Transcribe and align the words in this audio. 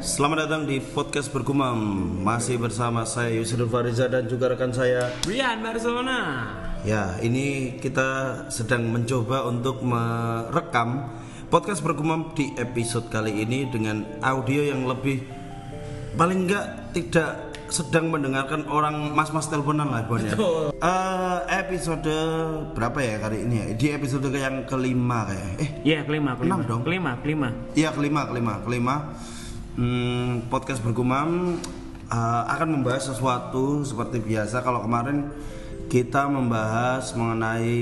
Selamat 0.00 0.48
datang 0.48 0.64
di 0.64 0.80
podcast 0.80 1.28
bergumam 1.28 1.76
Masih 2.24 2.56
bersama 2.56 3.04
saya 3.04 3.36
Yusril 3.36 3.68
Fariza 3.68 4.08
dan 4.08 4.24
juga 4.24 4.48
rekan 4.48 4.72
saya 4.72 5.12
Brian 5.28 5.60
Barcelona. 5.60 6.48
Ya 6.88 7.20
ini 7.20 7.76
kita 7.76 8.08
sedang 8.48 8.88
mencoba 8.88 9.44
untuk 9.44 9.84
merekam 9.84 11.04
Podcast 11.52 11.84
bergumam 11.84 12.32
di 12.32 12.48
episode 12.56 13.12
kali 13.12 13.44
ini 13.44 13.68
Dengan 13.68 14.08
audio 14.24 14.64
yang 14.64 14.88
lebih 14.88 15.20
Paling 16.16 16.48
enggak 16.48 16.96
tidak 16.96 17.52
sedang 17.68 18.08
mendengarkan 18.08 18.66
orang 18.72 19.12
mas-mas 19.12 19.52
teleponan 19.52 19.92
lah 19.92 20.08
Bon 20.08 20.16
ya 20.16 20.32
Betul. 20.32 20.72
Eh, 20.80 21.38
Episode 21.60 22.16
berapa 22.72 22.98
ya 23.04 23.20
kali 23.20 23.44
ini 23.44 23.54
ya 23.60 23.66
Di 23.76 23.86
episode 23.92 24.32
yang 24.32 24.64
kelima 24.64 25.28
kayak 25.28 25.48
Eh 25.60 25.70
Iya 25.92 26.08
kelima, 26.08 26.40
kelima. 26.40 26.56
Enam 26.56 26.60
dong. 26.64 26.82
Kelima, 26.88 27.12
kelima. 27.20 27.48
Iya 27.76 27.92
kelima 27.92 28.24
kelima 28.24 28.54
kelima 28.64 28.94
Hmm, 29.80 30.44
podcast 30.52 30.84
bergumam 30.84 31.56
uh, 32.12 32.42
akan 32.52 32.68
membahas 32.68 33.08
sesuatu 33.08 33.80
seperti 33.80 34.20
biasa. 34.20 34.60
Kalau 34.60 34.84
kemarin 34.84 35.32
kita 35.88 36.28
membahas 36.28 37.16
mengenai 37.16 37.80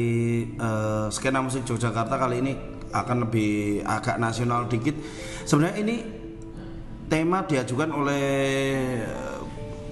uh, 0.62 1.10
skena 1.10 1.42
musik 1.42 1.66
Yogyakarta 1.66 2.14
kali 2.14 2.38
ini 2.38 2.54
akan 2.94 3.26
lebih 3.26 3.82
agak 3.82 4.14
nasional 4.22 4.70
dikit. 4.70 4.94
Sebenarnya 5.42 5.82
ini 5.82 5.96
tema 7.10 7.42
diajukan 7.42 7.90
oleh 7.90 8.30
uh, 9.02 9.42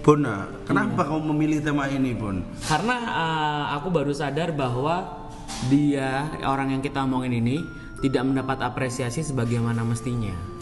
Bona 0.06 0.47
kenapa 0.62 1.11
kamu 1.11 1.34
memilih 1.34 1.59
tema 1.59 1.91
ini 1.91 2.14
Bon? 2.14 2.38
Karena 2.70 2.97
uh, 3.02 3.64
aku 3.83 3.91
baru 3.91 4.14
sadar 4.14 4.55
bahwa 4.55 5.27
dia 5.66 6.30
orang 6.47 6.78
yang 6.78 6.83
kita 6.86 7.02
omongin 7.02 7.34
ini 7.34 7.59
tidak 7.98 8.23
mendapat 8.30 8.62
apresiasi 8.62 9.27
sebagaimana 9.27 9.83
mestinya. 9.83 10.55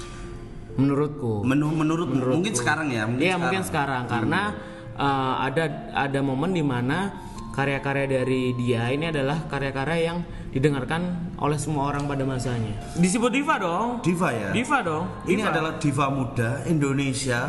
Menurutku. 0.74 1.46
Menu, 1.46 1.70
menurut 1.70 2.08
mungkin 2.10 2.54
sekarang 2.54 2.90
ya 2.90 3.06
mungkin 3.06 3.22
Iya 3.22 3.34
mungkin 3.38 3.62
sekarang 3.62 4.10
karena 4.10 4.54
uh, 4.98 5.34
ada 5.42 5.64
ada 5.94 6.18
momen 6.18 6.50
di 6.50 6.62
mana 6.66 7.14
karya-karya 7.54 8.10
dari 8.10 8.50
dia 8.58 8.90
ini 8.90 9.14
adalah 9.14 9.46
karya-karya 9.46 10.10
yang 10.10 10.18
didengarkan 10.50 11.30
oleh 11.38 11.54
semua 11.54 11.90
orang 11.90 12.10
pada 12.10 12.26
masanya. 12.26 12.74
Disebut 12.98 13.30
diva 13.30 13.58
dong. 13.58 14.02
Diva 14.02 14.34
ya 14.34 14.50
Diva 14.50 14.78
dong. 14.82 15.06
Ini 15.26 15.38
Diva. 15.42 15.50
adalah 15.54 15.72
diva 15.78 16.06
muda 16.10 16.50
Indonesia 16.66 17.40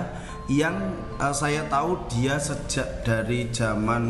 yang 0.45 0.78
uh, 1.17 1.33
saya 1.33 1.66
tahu 1.66 2.05
dia 2.05 2.38
sejak 2.38 3.02
dari 3.02 3.50
zaman 3.50 4.05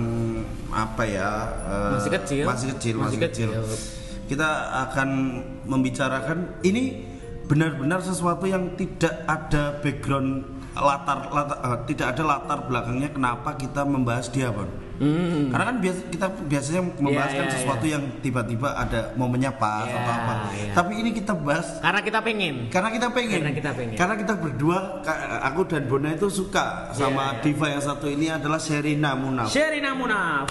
apa 0.76 1.04
ya 1.08 1.32
uh, 1.64 1.96
Masih 1.96 2.12
kecil. 2.20 2.44
masih 2.44 2.68
kecil 2.76 2.94
masih, 3.00 3.08
Masih 3.16 3.20
kecil. 3.32 3.50
kecil. 3.56 3.64
Kita 4.26 4.50
akan 4.92 5.10
membicarakan 5.64 6.60
ini 6.68 7.15
benar-benar 7.46 8.02
sesuatu 8.02 8.46
yang 8.46 8.74
tidak 8.74 9.26
ada 9.26 9.78
background 9.80 10.44
latar, 10.76 11.32
latar 11.32 11.58
uh, 11.64 11.78
tidak 11.88 12.12
ada 12.12 12.24
latar 12.26 12.60
belakangnya 12.68 13.10
kenapa 13.10 13.56
kita 13.56 13.88
membahas 13.88 14.28
dia, 14.28 14.52
Bon. 14.52 14.68
Hmm. 14.96 15.52
Karena 15.52 15.76
kan 15.76 15.78
biasa 15.84 16.00
kita 16.08 16.28
biasanya 16.48 16.82
membahas 17.04 17.32
Iya, 17.32 17.40
kan 17.40 17.46
iya, 17.48 17.54
sesuatu 17.60 17.84
yang 17.84 18.04
tiba-tiba 18.24 18.80
ada 18.80 19.12
momennya 19.20 19.52
pas 19.52 19.84
Iya, 19.84 19.92
atau 19.92 20.12
apa. 20.16 20.34
iya. 20.56 20.72
Tapi 20.72 20.94
ini 21.04 21.10
kita 21.12 21.36
bahas 21.36 21.68
Karena 21.84 22.00
kita 22.00 22.20
pengen. 22.24 22.56
karena 22.72 22.90
kita 22.96 23.08
pengen 23.12 23.40
Karena 23.44 23.52
kita 23.60 23.72
pengen. 23.76 23.96
Karena 24.00 24.16
kita 24.16 24.34
berdua 24.40 24.78
aku 25.44 25.62
dan 25.68 25.84
Bona 25.92 26.16
itu 26.16 26.32
suka 26.32 26.96
sama 26.96 27.40
Iya, 27.40 27.44
diva 27.44 27.68
yang 27.76 27.84
satu 27.84 28.08
ini 28.08 28.32
adalah 28.32 28.56
Sherina 28.56 29.20
Munaf 29.20 29.52
Sherina 29.52 29.92
Munaf. 30.00 30.48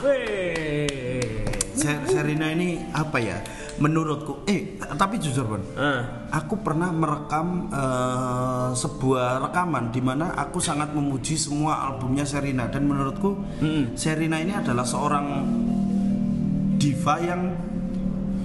Sherina 1.76 2.46
ini 2.48 2.78
apa 2.90 3.18
ya 3.18 3.38
menurutku 3.74 4.46
eh 4.46 4.78
tapi 4.94 5.18
jujur 5.18 5.44
Bon 5.44 5.62
Ah. 5.74 6.26
aku 6.30 6.58
pernah 6.58 6.88
merekam 6.88 7.66
eh, 7.68 8.70
sebuah 8.72 9.42
rekaman 9.42 9.90
di 9.90 9.98
mana 9.98 10.30
aku 10.32 10.58
sangat 10.58 10.94
memuji 10.94 11.34
semua 11.34 11.82
albumnya 11.84 12.22
Sherina 12.22 12.66
dan 12.66 12.86
menurutku 12.86 13.34
Sherina 13.94 14.38
ini 14.38 14.54
adalah 14.54 14.82
seorang 14.82 15.26
diva 16.76 17.14
yang 17.18 17.42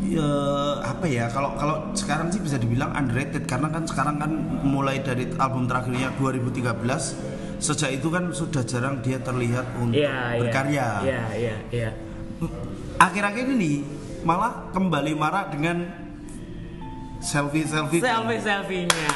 eh, 0.10 0.76
apa 0.82 1.06
ya 1.06 1.30
kalau 1.30 1.54
kalau 1.56 1.76
sekarang 1.94 2.30
sih 2.30 2.42
bisa 2.42 2.58
dibilang 2.58 2.90
underrated 2.92 3.46
karena 3.46 3.70
kan 3.70 3.86
sekarang 3.86 4.18
kan 4.18 4.32
mulai 4.64 4.98
dari 5.00 5.30
album 5.38 5.70
terakhirnya 5.70 6.10
2013 6.18 7.38
sejak 7.60 7.92
itu 7.92 8.08
kan 8.08 8.32
sudah 8.32 8.64
jarang 8.64 9.04
dia 9.04 9.20
terlihat 9.20 9.68
untuk 9.78 10.00
Iya, 10.00 10.16
iya. 10.32 10.40
berkarya 10.40 10.88
Iya, 11.04 11.24
iya, 11.36 11.56
iya. 11.70 11.92
Akhir-akhir 13.00 13.48
ini 13.56 13.82
malah 14.28 14.68
kembali 14.76 15.16
marah 15.16 15.48
dengan 15.48 15.88
selfie 17.24 17.64
selfie 17.64 18.04
Selfie 18.04 18.44
selfie-nya. 18.44 19.16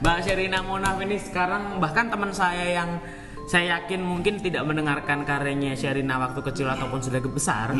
Mbak 0.00 0.18
Sherina 0.24 0.64
Munaf 0.64 0.96
ini 1.04 1.20
sekarang 1.20 1.76
bahkan 1.82 2.08
teman 2.08 2.32
saya 2.32 2.64
yang 2.82 2.90
saya 3.48 3.80
yakin 3.80 4.04
mungkin 4.04 4.40
tidak 4.40 4.64
mendengarkan 4.64 5.24
karyanya 5.24 5.72
Sherina 5.76 6.20
waktu 6.20 6.40
kecil 6.44 6.68
ataupun 6.68 7.00
sudah 7.00 7.20
besar, 7.28 7.72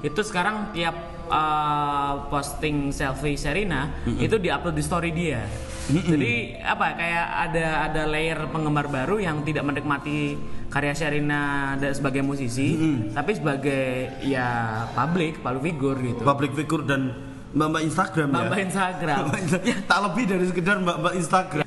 itu 0.00 0.20
sekarang 0.24 0.72
tiap 0.72 0.96
uh, 1.30 2.26
posting 2.28 2.90
selfie 2.90 3.38
Sherina 3.38 3.88
itu 4.04 4.36
diupload 4.36 4.74
di 4.74 4.84
story 4.84 5.10
dia. 5.10 5.42
Jadi 5.90 6.54
apa 6.62 6.94
kayak 6.94 7.26
ada 7.50 7.66
ada 7.90 8.02
layer 8.06 8.38
penggemar 8.46 8.86
baru 8.86 9.18
yang 9.18 9.42
tidak 9.42 9.66
menikmati 9.66 10.38
karya 10.70 10.94
Sherina 10.94 11.74
da- 11.74 11.90
sebagai 11.90 12.22
musisi, 12.22 12.78
tapi 13.10 13.34
sebagai 13.34 14.10
ya 14.22 14.84
public, 14.92 15.42
public 15.42 15.74
figure 15.74 15.98
gitu. 15.98 16.22
public 16.22 16.52
figure 16.54 16.84
dan 16.86 17.10
mbak-mbak 17.50 17.82
Instagram 17.82 18.28
ya 18.30 18.42
Mbak 18.46 18.60
Instagram. 18.70 19.18
Mbak 19.26 19.40
Insta- 19.42 19.62
tak 19.82 19.98
lebih 20.06 20.24
dari 20.30 20.44
sekedar 20.46 20.76
mbak-mbak 20.78 21.14
Instagram 21.18 21.66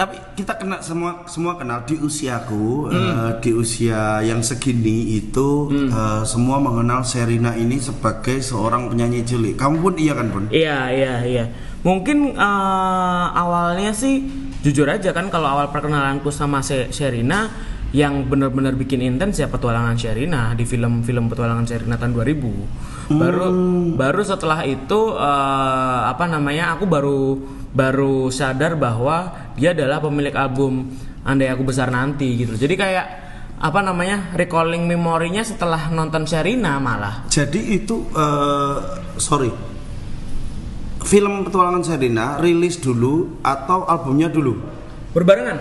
tapi 0.00 0.16
kita 0.32 0.56
kena 0.56 0.80
semua 0.80 1.28
semua 1.28 1.60
kenal. 1.60 1.84
Di 1.84 2.00
usiaku 2.00 2.88
eh, 2.88 3.36
di 3.44 3.52
usia 3.52 4.24
yang 4.24 4.40
segini 4.40 5.20
itu 5.20 5.68
eh, 5.68 6.24
semua 6.24 6.56
mengenal 6.56 7.04
Serina 7.04 7.52
ini 7.52 7.76
sebagai 7.76 8.40
seorang 8.40 8.88
penyanyi 8.88 9.20
cilik. 9.20 9.60
Kamu 9.60 9.76
pun 9.84 9.94
iya 10.00 10.16
kan 10.16 10.32
pun 10.32 10.48
Iya 10.48 10.88
iya 10.88 11.14
iya. 11.28 11.44
Mungkin 11.84 12.32
eh, 12.32 13.26
awalnya 13.36 13.92
sih 13.92 14.24
jujur 14.64 14.88
aja 14.88 15.12
kan 15.12 15.28
kalau 15.28 15.52
awal 15.52 15.68
perkenalanku 15.68 16.32
sama 16.32 16.64
Se- 16.64 16.88
Sherina 16.88 17.52
yang 17.92 18.24
benar-benar 18.24 18.78
bikin 18.80 19.04
intens 19.04 19.36
ya 19.36 19.52
petualangan 19.52 20.00
Sherina 20.00 20.56
di 20.56 20.64
film-film 20.64 21.28
petualangan 21.28 21.68
Sherina 21.68 22.00
tahun 22.00 22.16
2000. 22.16 22.99
Baru 23.10 23.46
baru 23.98 24.22
setelah 24.22 24.62
itu 24.62 25.00
eh, 25.18 26.00
apa 26.06 26.30
namanya 26.30 26.78
aku 26.78 26.86
baru 26.86 27.36
baru 27.74 28.30
sadar 28.30 28.78
bahwa 28.78 29.34
dia 29.58 29.74
adalah 29.74 29.98
pemilik 29.98 30.34
album 30.34 30.94
Andai 31.26 31.50
Aku 31.50 31.66
Besar 31.66 31.90
Nanti 31.90 32.38
gitu. 32.38 32.54
Jadi 32.54 32.74
kayak 32.78 33.06
apa 33.60 33.84
namanya 33.84 34.32
recalling 34.32 34.88
memorinya 34.88 35.44
setelah 35.44 35.92
nonton 35.92 36.24
Sherina 36.24 36.80
malah. 36.80 37.28
jadi 37.28 37.60
itu 37.76 38.08
eh, 38.08 38.76
sorry 39.20 39.52
film 41.04 41.44
petualangan 41.44 41.84
Serina 41.84 42.40
rilis 42.40 42.80
dulu 42.80 43.36
atau 43.44 43.84
albumnya 43.84 44.32
dulu 44.32 44.56
Berbarengan. 45.12 45.58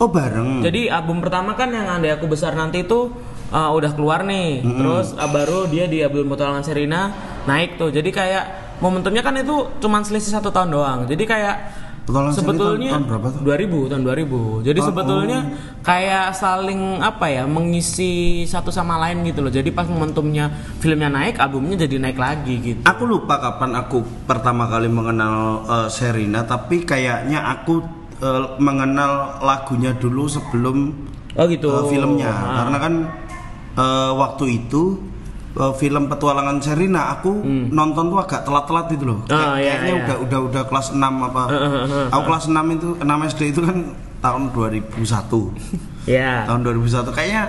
oh 0.00 0.08
bareng 0.08 0.62
Jadi 0.64 0.88
album 0.88 1.20
pertama 1.20 1.52
kan 1.52 1.68
yang 1.74 1.92
Andai 1.92 2.16
Aku 2.16 2.24
Besar 2.24 2.56
Nanti 2.56 2.88
itu 2.88 3.12
uh, 3.52 3.70
udah 3.70 3.92
keluar 3.92 4.24
nih. 4.24 4.60
Terus 4.60 5.12
uh, 5.12 5.28
baru 5.28 5.64
dia 5.66 5.84
di 5.84 6.00
album 6.00 6.26
Petualangan 6.28 6.64
Serina 6.64 7.00
naik 7.44 7.76
tuh. 7.76 7.88
Jadi 7.88 8.08
kayak 8.08 8.44
momentumnya 8.78 9.20
kan 9.20 9.36
itu 9.36 9.54
cuman 9.78 10.02
selisih 10.02 10.32
satu 10.32 10.48
tahun 10.48 10.70
doang. 10.70 11.00
Jadi 11.04 11.22
kayak 11.22 11.56
Petualangan 12.02 12.34
sebetulnya 12.34 12.90
tahun- 12.90 12.98
tahun 12.98 13.10
berapa 13.14 13.26
tuh? 13.30 13.40
2000 13.46 13.86
tahun 13.86 14.02
2000. 14.02 14.40
Jadi 14.60 14.78
Oh, 14.80 14.86
sebetulnya 14.90 15.38
kayak 15.80 16.26
saling 16.32 16.80
apa 16.98 17.26
ya 17.28 17.46
mengisi 17.46 18.12
satu 18.44 18.68
sama 18.68 18.98
lain 18.98 19.22
gitu 19.22 19.38
loh. 19.38 19.48
Jadi 19.48 19.70
pas 19.70 19.86
momentumnya 19.86 20.50
filmnya 20.76 21.06
naik, 21.08 21.38
albumnya 21.38 21.78
jadi 21.78 21.96
naik 21.98 22.18
lagi 22.18 22.54
gitu. 22.58 22.82
Aku 22.82 23.06
lupa 23.06 23.38
kapan 23.38 23.76
aku 23.76 24.02
pertama 24.24 24.66
kali 24.66 24.90
mengenal 24.90 25.34
eh, 25.64 25.88
Serina, 25.88 26.42
tapi 26.42 26.82
kayaknya 26.82 27.38
aku 27.48 27.86
eh, 28.18 28.44
mengenal 28.58 29.38
lagunya 29.38 29.94
dulu 29.94 30.26
sebelum 30.26 31.06
Oh 31.32 31.46
gitu. 31.46 31.70
eh, 31.70 31.82
filmnya, 31.86 32.28
Ah. 32.28 32.54
karena 32.58 32.76
kan 32.78 32.94
eh, 33.74 34.12
waktu 34.12 34.44
itu 34.58 34.98
eh, 35.52 35.72
film 35.74 36.06
petualangan 36.06 36.58
Serina 36.58 37.12
aku 37.12 37.44
nonton 37.68 38.08
tuh 38.08 38.18
agak 38.18 38.42
telat-telat 38.42 38.86
gitu 38.90 39.04
loh. 39.06 39.18
Hmm. 39.24 39.32
Ah, 39.32 39.36
Kayak- 39.36 39.58
iya, 39.58 39.72
kayaknya 39.72 39.88
iya. 39.88 40.00
udah 40.00 40.16
udah 40.20 40.38
udah 40.48 40.62
kelas 40.64 40.86
6 40.90 41.00
apa. 41.22 41.42
Aku 42.08 42.22
kelas 42.24 42.44
6 42.46 42.64
itu 42.72 42.88
6 42.96 43.28
SD 43.28 43.40
itu 43.48 43.60
kan 43.60 43.76
tahun 44.18 44.42
2001. 44.50 45.52
Ya. 46.02 46.42
tahun 46.44 46.66
2001 46.66 47.14
kayaknya 47.14 47.44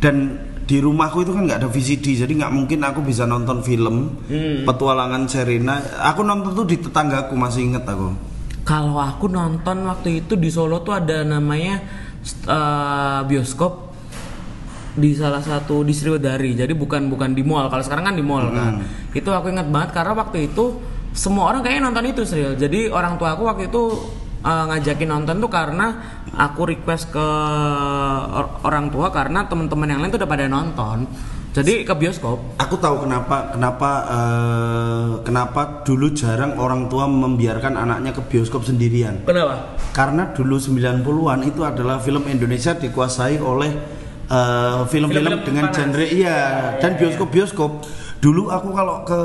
dan 0.00 0.16
di 0.64 0.80
rumahku 0.80 1.20
itu 1.20 1.30
kan 1.30 1.44
nggak 1.44 1.60
ada 1.60 1.68
VCD 1.68 2.16
jadi 2.16 2.32
nggak 2.34 2.48
mungkin 2.50 2.80
aku 2.80 3.04
bisa 3.04 3.22
nonton 3.22 3.60
film 3.60 4.16
Hmm. 4.24 4.64
petualangan 4.64 5.28
Serena 5.28 5.76
aku 6.00 6.24
nonton 6.24 6.56
tuh 6.56 6.64
di 6.64 6.80
tetanggaku 6.80 7.36
masih 7.36 7.68
inget 7.68 7.84
aku 7.84 8.16
Kalau 8.64 8.96
aku 8.96 9.28
nonton 9.28 9.84
waktu 9.84 10.24
itu 10.24 10.34
di 10.34 10.48
Solo 10.48 10.80
tuh 10.80 10.96
ada 10.96 11.20
namanya 11.20 11.84
eh, 12.48 13.20
bioskop 13.22 13.85
di 14.96 15.12
salah 15.12 15.44
satu 15.44 15.84
di 15.84 15.92
Sriwedari. 15.92 16.56
Jadi 16.56 16.72
bukan 16.72 17.12
bukan 17.12 17.36
di 17.36 17.44
mall. 17.44 17.68
Kalau 17.68 17.84
sekarang 17.84 18.08
kan 18.10 18.16
di 18.16 18.24
mall 18.24 18.48
kan. 18.50 18.80
Itu 19.12 19.30
aku 19.30 19.52
ingat 19.52 19.68
banget 19.68 19.92
karena 19.92 20.16
waktu 20.16 20.48
itu 20.50 20.80
semua 21.12 21.52
orang 21.52 21.64
kayaknya 21.64 21.88
nonton 21.88 22.04
itu 22.08 22.22
Sril. 22.24 22.56
Jadi 22.56 22.88
orang 22.88 23.16
tua 23.16 23.36
aku 23.36 23.44
waktu 23.48 23.68
itu 23.68 23.82
eh, 24.44 24.64
ngajakin 24.72 25.08
nonton 25.08 25.36
tuh 25.40 25.50
karena 25.52 25.86
aku 26.36 26.68
request 26.68 27.12
ke 27.12 27.28
or- 28.36 28.60
orang 28.64 28.92
tua 28.92 29.08
karena 29.12 29.44
teman-teman 29.48 29.88
yang 29.88 30.00
lain 30.00 30.12
tuh 30.12 30.20
udah 30.20 30.30
pada 30.30 30.44
nonton. 30.48 30.98
Jadi 31.56 31.88
ke 31.88 31.94
bioskop. 31.96 32.60
Aku 32.60 32.76
tahu 32.76 33.08
kenapa 33.08 33.56
kenapa 33.56 33.90
eh, 34.12 35.10
kenapa 35.24 35.80
dulu 35.88 36.12
jarang 36.12 36.52
orang 36.60 36.92
tua 36.92 37.08
membiarkan 37.08 37.80
anaknya 37.80 38.12
ke 38.12 38.20
bioskop 38.28 38.68
sendirian. 38.68 39.24
Kenapa? 39.24 39.80
Karena 39.96 40.28
dulu 40.36 40.60
90-an 40.60 41.40
itu 41.48 41.64
adalah 41.64 41.96
film 41.96 42.28
Indonesia 42.28 42.76
dikuasai 42.76 43.40
oleh 43.40 43.95
eh, 44.26 44.80
film-film 44.86 45.22
Film-film 45.22 45.40
dengan 45.46 45.64
panas. 45.70 45.76
genre 45.76 46.06
iya 46.06 46.38
dan 46.78 46.98
bioskop-bioskop. 46.98 47.72
Dulu 48.16 48.48
aku 48.48 48.72
kalau 48.72 49.04
ke 49.04 49.20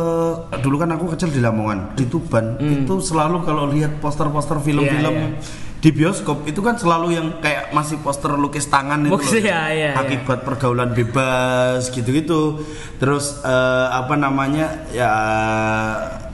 dulu 0.60 0.76
kan 0.76 0.92
aku 0.94 1.16
kecil 1.16 1.32
di 1.32 1.40
Lamongan, 1.40 1.96
di 1.96 2.06
Tuban, 2.06 2.60
itu 2.60 3.00
selalu 3.00 3.40
kalau 3.42 3.72
lihat 3.72 3.98
poster-poster 4.04 4.60
film-film 4.60 5.14
Hmm. 5.16 5.32
Iya, 5.32 5.80
di 5.82 5.90
bioskop 5.90 6.46
itu 6.46 6.62
kan 6.62 6.78
selalu 6.78 7.18
yang 7.18 7.28
kayak 7.42 7.74
masih 7.74 7.98
poster 8.06 8.30
lukis 8.38 8.70
tangan 8.70 9.02
itu 9.02 9.10
loh. 9.10 9.22
iya, 9.34 9.42
iya, 9.42 9.62
iya. 9.74 9.92
Akibat 9.98 10.46
pergaulan 10.46 10.94
bebas 10.94 11.90
gitu-gitu. 11.90 12.62
Terus 13.02 13.42
eh, 13.42 13.88
apa 13.90 14.14
namanya? 14.14 14.86
Ya 14.94 15.10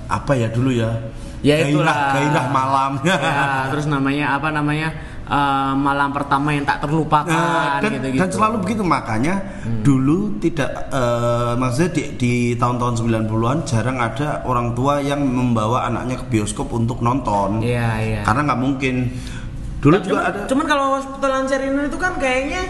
apa 0.08 0.36
ya 0.36 0.52
dulu 0.52 0.74
ya? 0.74 0.92
Ya 1.46 1.62
gairah, 1.62 1.70
itulah. 1.72 1.98
gairah 2.18 2.46
malam. 2.50 2.92
Ya, 3.06 3.18
terus 3.72 3.86
namanya 3.86 4.36
apa 4.36 4.50
namanya? 4.52 4.90
Eh, 5.28 5.74
malam 5.74 6.10
pertama 6.10 6.50
yang 6.50 6.64
tak 6.64 6.82
terlupakan 6.82 7.28
Nah, 7.28 7.78
dan, 7.78 7.92
gitu-gitu. 7.94 8.20
dan 8.20 8.30
selalu 8.30 8.56
begitu 8.64 8.82
makanya 8.82 9.36
Hmm. 9.62 9.84
dulu 9.84 10.40
tidak 10.40 10.70
eh, 10.90 11.54
maksudnya 11.54 11.92
di, 11.92 12.04
di 12.16 12.34
tahun-tahun 12.56 12.94
90-an 12.98 13.58
jarang 13.64 13.98
ada 13.98 14.42
orang 14.44 14.72
tua 14.72 15.00
yang 15.00 15.20
membawa 15.22 15.84
anaknya 15.84 16.18
ke 16.18 16.26
bioskop 16.28 16.72
untuk 16.72 17.00
nonton. 17.00 17.60
Iya, 17.60 17.88
iya. 18.00 18.22
Karena 18.24 18.48
nggak 18.48 18.60
mungkin. 18.60 18.96
Dulu 19.78 19.96
juga 20.00 20.10
cuman, 20.10 20.24
ada 20.26 20.40
cuman 20.48 20.66
kalau 20.66 20.86
Petualangan 21.14 21.46
Sherina 21.46 21.82
itu 21.84 21.98
kan 21.98 22.14
kayaknya 22.16 22.62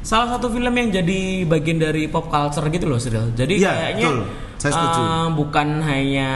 salah 0.00 0.28
satu 0.30 0.46
film 0.46 0.70
yang 0.70 0.88
jadi 0.92 1.20
bagian 1.44 1.78
dari 1.78 2.06
pop 2.06 2.26
culture 2.26 2.66
gitu 2.68 2.86
loh, 2.86 2.98
Cyril. 2.98 3.32
Jadi 3.32 3.58
Iya, 3.58 3.72
kayaknya 3.72 4.06
betul. 4.06 4.18
Saya 4.62 4.72
setuju. 4.78 5.00
eh, 5.02 5.28
bukan 5.34 5.68
hanya 5.82 6.30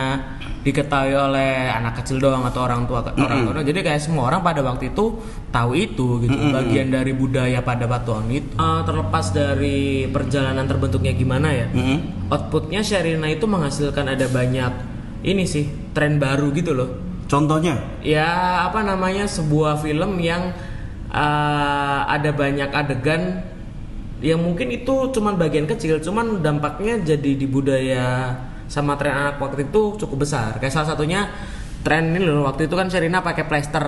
diketahui 0.67 1.15
oleh 1.15 1.71
anak 1.71 2.03
kecil 2.03 2.19
doang 2.19 2.43
atau 2.43 2.67
orang 2.67 2.91
tua 2.91 2.99
orang 3.15 3.47
tua. 3.47 3.63
Jadi 3.63 3.87
kayak 3.87 4.03
semua 4.03 4.35
orang 4.35 4.43
pada 4.43 4.67
waktu 4.67 4.91
itu 4.91 5.15
tahu 5.55 5.79
itu 5.79 6.27
gitu, 6.27 6.35
bagian 6.51 6.91
dari 6.91 7.15
budaya 7.15 7.63
pada 7.63 7.87
batuan 7.87 8.27
itu. 8.35 8.51
Eh, 8.59 8.81
terlepas 8.83 9.31
dari 9.31 10.11
perjalanan 10.11 10.67
terbentuknya 10.67 11.15
gimana 11.15 11.55
ya, 11.55 11.71
Mm-mm. 11.71 12.29
outputnya 12.35 12.83
Sherina 12.83 13.31
itu 13.31 13.47
menghasilkan 13.47 14.11
ada 14.11 14.27
banyak 14.27 14.97
ini 15.23 15.43
sih 15.47 15.71
tren 15.91 16.23
baru 16.23 16.55
gitu 16.55 16.77
loh 16.77 16.89
contohnya. 17.27 17.75
ya 18.07 18.63
apa 18.71 18.87
namanya 18.87 19.27
sebuah 19.27 19.83
film 19.83 20.23
yang 20.23 20.55
uh, 21.11 22.01
ada 22.07 22.31
banyak 22.31 22.71
adegan 22.71 23.43
yang 24.25 24.41
mungkin 24.41 24.73
itu 24.73 25.13
cuman 25.13 25.37
bagian 25.37 25.69
kecil 25.69 26.01
cuman 26.01 26.41
dampaknya 26.41 26.97
jadi 27.05 27.31
di 27.37 27.45
budaya 27.45 28.33
sama 28.67 28.97
tren 28.97 29.13
anak 29.13 29.37
waktu 29.37 29.69
itu 29.69 29.95
cukup 30.01 30.25
besar 30.25 30.57
kayak 30.57 30.73
salah 30.73 30.97
satunya 30.97 31.29
tren 31.85 32.17
ini 32.17 32.25
loh 32.25 32.49
waktu 32.49 32.67
itu 32.67 32.75
kan 32.75 32.89
Sherina 32.89 33.21
pakai 33.21 33.45
plester 33.47 33.85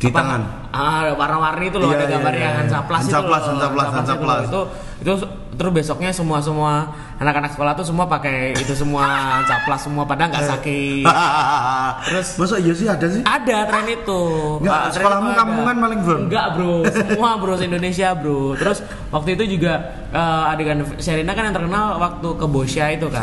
Di 0.00 0.08
tangan. 0.08 0.72
ah 0.72 1.12
warna-warni 1.12 1.68
itu 1.68 1.76
loh 1.76 1.92
Iya, 1.92 1.98
ada 2.00 2.06
iya, 2.08 2.12
gambar 2.16 2.32
iya, 2.32 2.40
yang 2.40 2.52
iya. 2.56 2.60
Hansaplas 2.64 3.02
itu 3.04 3.12
loh 3.12 3.36
Hansaplas, 3.36 3.88
Hansaplas 3.92 4.40
itu. 4.48 4.62
Itu 5.00 5.12
terus 5.50 5.72
besoknya 5.72 6.08
semua 6.08 6.38
semua 6.38 6.88
anak-anak 7.16 7.52
sekolah 7.52 7.72
tuh 7.72 7.84
semua 7.84 8.04
pakai 8.04 8.52
itu 8.52 8.72
semua 8.72 9.04
Hansaplas 9.40 9.80
semua 9.82 10.04
padahal 10.04 10.28
nggak 10.30 10.46
sakit 10.46 11.04
Terus 12.06 12.28
masa 12.36 12.56
iya 12.56 12.72
sih 12.72 12.86
ada 12.86 13.06
sih? 13.06 13.22
ada 13.22 13.56
tren 13.66 13.86
itu. 13.86 14.22
Nggak, 14.60 14.72
Ah, 14.72 14.88
sekolahmu 14.88 15.30
kampungan 15.34 15.74
paling, 15.76 16.00
bro? 16.00 16.16
Enggak, 16.22 16.46
Bro. 16.56 16.74
Semua, 16.88 17.30
Bro, 17.40 17.52
se-Indonesia, 17.56 18.08
Bro. 18.14 18.56
Terus 18.56 18.78
waktu 19.10 19.36
itu 19.36 19.58
juga 19.58 19.72
eh, 20.08 20.50
adegan 20.50 20.80
Sherina 20.96 21.32
kan 21.32 21.44
yang 21.44 21.54
terkenal 21.54 22.00
waktu 22.00 22.28
ke 22.34 22.46
Bosya 22.46 22.84
itu 22.94 23.06
kan. 23.08 23.20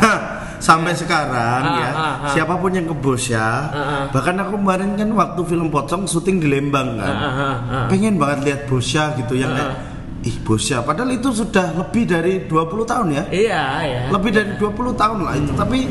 Sampai 0.58 0.94
sekarang 0.94 1.64
Ah, 1.64 1.78
ya, 1.78 1.90
ah, 1.90 2.02
ah. 2.22 2.30
siapa 2.30 2.54
pun 2.54 2.70
yang 2.70 2.86
ke 2.86 2.94
Bosya, 2.94 3.38
ah. 3.40 4.04
bahkan 4.10 4.34
aku 4.36 4.58
kemarin 4.58 4.94
kan 4.94 5.10
waktu 5.12 5.40
film 5.44 5.68
Pocong 5.68 6.02
syuting 6.04 6.38
di 6.38 6.48
Lembang 6.48 6.98
kan, 6.98 7.14
Ah, 7.14 7.26
ah, 7.26 7.56
ah. 7.66 7.86
pengen 7.86 8.18
banget 8.18 8.38
lihat 8.44 8.60
Bosya 8.66 9.14
gitu 9.16 9.34
yang 9.34 9.54
kayak, 9.54 9.74
ih 10.20 10.36
Bosya, 10.40 10.82
padahal 10.82 11.12
itu 11.12 11.30
sudah 11.30 11.72
lebih 11.74 12.04
dari 12.04 12.42
20 12.42 12.58
tahun 12.84 13.06
ya, 13.08 13.24
Iya, 13.28 13.62
iya. 13.80 14.00
lebih 14.08 14.30
dari 14.30 14.50
20 14.54 14.66
tahun 14.92 15.18
lah 15.20 15.34
itu, 15.34 15.52
tapi 15.52 15.86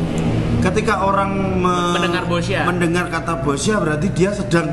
ketika 0.60 1.00
orang 1.02 1.32
me- 1.58 1.96
Mendengar 1.96 2.24
Bosya. 2.26 2.60
mendengar 2.64 3.06
kata 3.08 3.40
Bosya 3.40 3.80
berarti 3.80 4.08
dia 4.12 4.32
sedang 4.32 4.68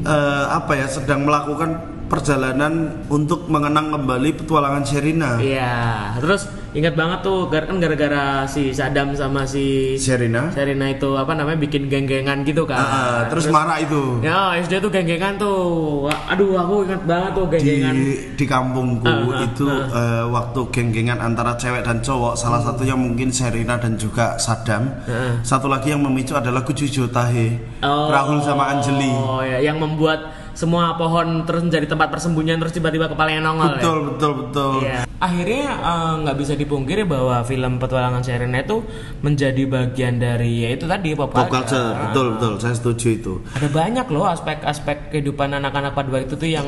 eh, 0.00 0.44
apa 0.48 0.72
ya, 0.74 0.86
sedang 0.86 1.24
melakukan 1.24 1.80
perjalanan 2.06 2.72
untuk 3.08 3.46
mengenang 3.46 3.90
kembali 3.90 4.36
petualangan 4.36 4.84
Sherina. 4.84 5.36
Iya, 5.38 5.74
terus 6.20 6.46
ingat 6.74 6.94
banget 6.94 7.22
tuh 7.22 7.46
kan 7.48 7.78
gara-gara 7.78 8.44
si 8.44 8.70
Sadam 8.70 9.14
sama 9.14 9.42
si 9.44 9.94
Sherina. 9.96 10.50
Sherina 10.50 10.90
itu 10.90 11.14
apa 11.14 11.32
namanya 11.32 11.58
bikin 11.58 11.86
geng-gengan 11.86 12.42
gitu 12.42 12.66
kan. 12.66 12.76
Ah, 12.76 12.86
ah, 12.86 13.18
terus, 13.26 13.46
marah 13.48 13.78
itu. 13.78 14.20
Ya, 14.20 14.58
SD 14.58 14.78
tuh 14.78 14.90
geng-gengan 14.90 15.36
tuh. 15.36 16.06
Aduh, 16.28 16.54
aku 16.54 16.84
ingat 16.84 17.02
banget 17.04 17.30
tuh 17.32 17.44
di 17.46 17.52
geng-gengan. 17.56 17.94
di 18.34 18.44
kampungku 18.44 19.06
Ah, 19.06 19.40
ah, 19.40 19.44
itu 19.44 19.64
eh, 19.70 20.24
waktu 20.28 20.60
geng-gengan 20.70 21.18
antara 21.18 21.54
cewek 21.54 21.82
dan 21.82 21.98
cowok 21.98 22.34
salah 22.34 22.60
satunya 22.60 22.94
mungkin 22.94 23.30
Serina 23.30 23.78
dan 23.78 23.94
juga 23.94 24.36
Sadam 24.36 24.86
Ah. 25.06 25.38
satu 25.40 25.66
lagi 25.66 25.90
yang 25.90 26.02
memicu 26.02 26.34
adalah 26.34 26.60
Kucujo 26.60 27.08
Tahe 27.08 27.56
Rahul 27.80 28.40
sama 28.40 28.70
Anjeli 28.70 29.08
Oh 29.08 29.40
ya, 29.40 29.58
yang 29.58 29.78
membuat 29.78 30.43
semua 30.54 30.94
pohon 30.94 31.42
terus 31.42 31.60
menjadi 31.60 31.86
tempat 31.86 32.08
persembunyian 32.08 32.56
terus 32.56 32.70
tiba-tiba 32.70 33.06
kepalanya 33.06 33.42
nongol 33.44 33.74
betul 33.74 33.96
ya. 33.98 34.06
betul 34.08 34.32
betul 34.40 34.74
Iya. 34.80 35.00
Akhirnya 35.18 35.66
eh, 35.72 36.12
nggak 36.22 36.36
bisa 36.36 36.52
dipungkiri 36.54 37.02
bahwa 37.04 37.42
film 37.42 37.76
petualangan 37.76 38.20
Sherina 38.20 38.60
itu 38.60 38.82
menjadi 39.18 39.62
bagian 39.64 40.16
dari 40.16 40.62
ya 40.62 40.70
itu 40.72 40.84
tadi 40.84 41.10
pop, 41.12 41.28
pop 41.28 41.46
culture. 41.46 41.64
culture 41.74 41.88
betul 42.06 42.26
betul 42.36 42.52
saya 42.58 42.74
setuju 42.74 43.06
itu 43.12 43.32
Ada 43.52 43.68
banyak 43.68 44.06
loh 44.08 44.26
aspek-aspek 44.26 45.10
kehidupan 45.10 45.50
anak-anak 45.52 45.92
pada 45.92 46.08
waktu 46.08 46.32
itu 46.32 46.48
yang 46.50 46.66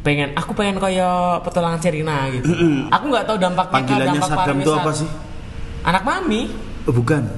pengen 0.00 0.36
aku 0.36 0.52
pengen 0.52 0.76
kayak 0.76 1.40
petualangan 1.42 1.80
Sherina 1.80 2.28
gitu. 2.28 2.44
aku 2.88 3.04
nggak 3.08 3.24
tahu 3.24 3.36
dampaknya 3.40 3.72
panggilannya 3.72 4.20
dampak 4.20 4.28
Sadam 4.28 4.56
itu 4.60 4.72
apa 4.72 4.90
sih 4.92 5.08
Anak 5.84 6.02
mami. 6.02 6.48
Oh, 6.84 6.92
bukan 6.92 7.28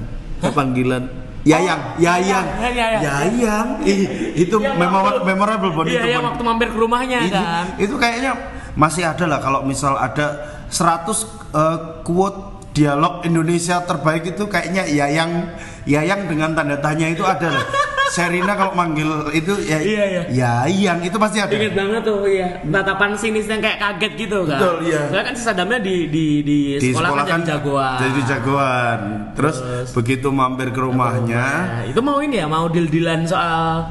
panggilan 0.40 1.10
Yayang, 1.46 1.94
Yayang, 1.96 2.46
Yayang, 2.58 2.74
Yayang. 2.74 3.02
Yayang, 3.06 3.68
Ih, 3.86 4.00
itu 4.34 4.56
Iya, 4.58 4.74
memor- 4.74 5.06
waktu- 5.06 5.24
memorable 5.24 5.70
Bon, 5.70 5.84
Iya, 5.86 5.94
itu 5.96 6.06
iya 6.08 6.18
Bon. 6.18 6.26
waktu 6.28 6.42
mampir 6.42 6.68
ke 6.68 6.76
rumahnya 6.76 7.18
Itu- 7.22 7.38
kan. 7.38 7.64
Itu 7.78 7.94
kayaknya 7.96 8.32
masih 8.74 9.06
ada 9.06 9.24
lah 9.24 9.38
kalau 9.38 9.62
misal 9.62 9.94
ada 9.94 10.26
100 10.68 11.22
eh, 11.54 11.78
quote 12.02 12.38
dialog 12.72 13.22
Indonesia 13.22 13.80
terbaik 13.80 14.26
itu 14.28 14.44
kayaknya 14.44 14.84
Yayang 14.84 15.54
Yayang 15.86 16.26
dengan 16.26 16.50
tanda 16.52 16.76
tanya 16.76 17.06
itu 17.06 17.22
ada 17.22 17.48
lah. 17.48 17.62
Serina 18.08 18.52
kalau 18.52 18.72
manggil 18.72 19.08
itu 19.30 19.52
ya 19.62 19.78
Iya, 19.78 20.04
iya. 20.06 20.22
Yayang 20.30 21.02
itu 21.02 21.16
pasti 21.16 21.38
ada. 21.38 21.50
Ingat 21.50 21.74
banget 21.74 22.02
tuh 22.02 22.20
ya 22.24 22.48
tatapan 22.64 23.10
sinis 23.14 23.44
yang 23.44 23.58
kayak 23.58 23.78
kaget 23.78 24.12
gitu 24.16 24.38
kan. 24.44 24.58
Betul, 24.58 24.76
iya. 24.86 25.00
Soalnya 25.06 25.24
kan 25.24 25.34
si 25.34 25.42
Sadamnya 25.42 25.78
di 25.78 25.96
di 26.06 26.26
di, 26.40 26.58
Di 26.76 26.90
sekolah, 26.90 27.08
sekolah 27.08 27.24
kan 27.24 27.40
jadi 27.40 27.50
jagoan. 27.52 27.98
Jadi 27.98 28.20
jagoan. 28.24 29.00
Terus, 29.32 29.56
begitu 29.92 30.28
mampir 30.28 30.68
ke 30.70 30.78
rumahnya 30.78 31.46
Nah, 31.46 31.82
itu 31.84 32.00
mau 32.00 32.18
ini 32.18 32.36
ya, 32.36 32.46
mau 32.46 32.66
deal-dealan 32.66 33.24
soal 33.24 33.86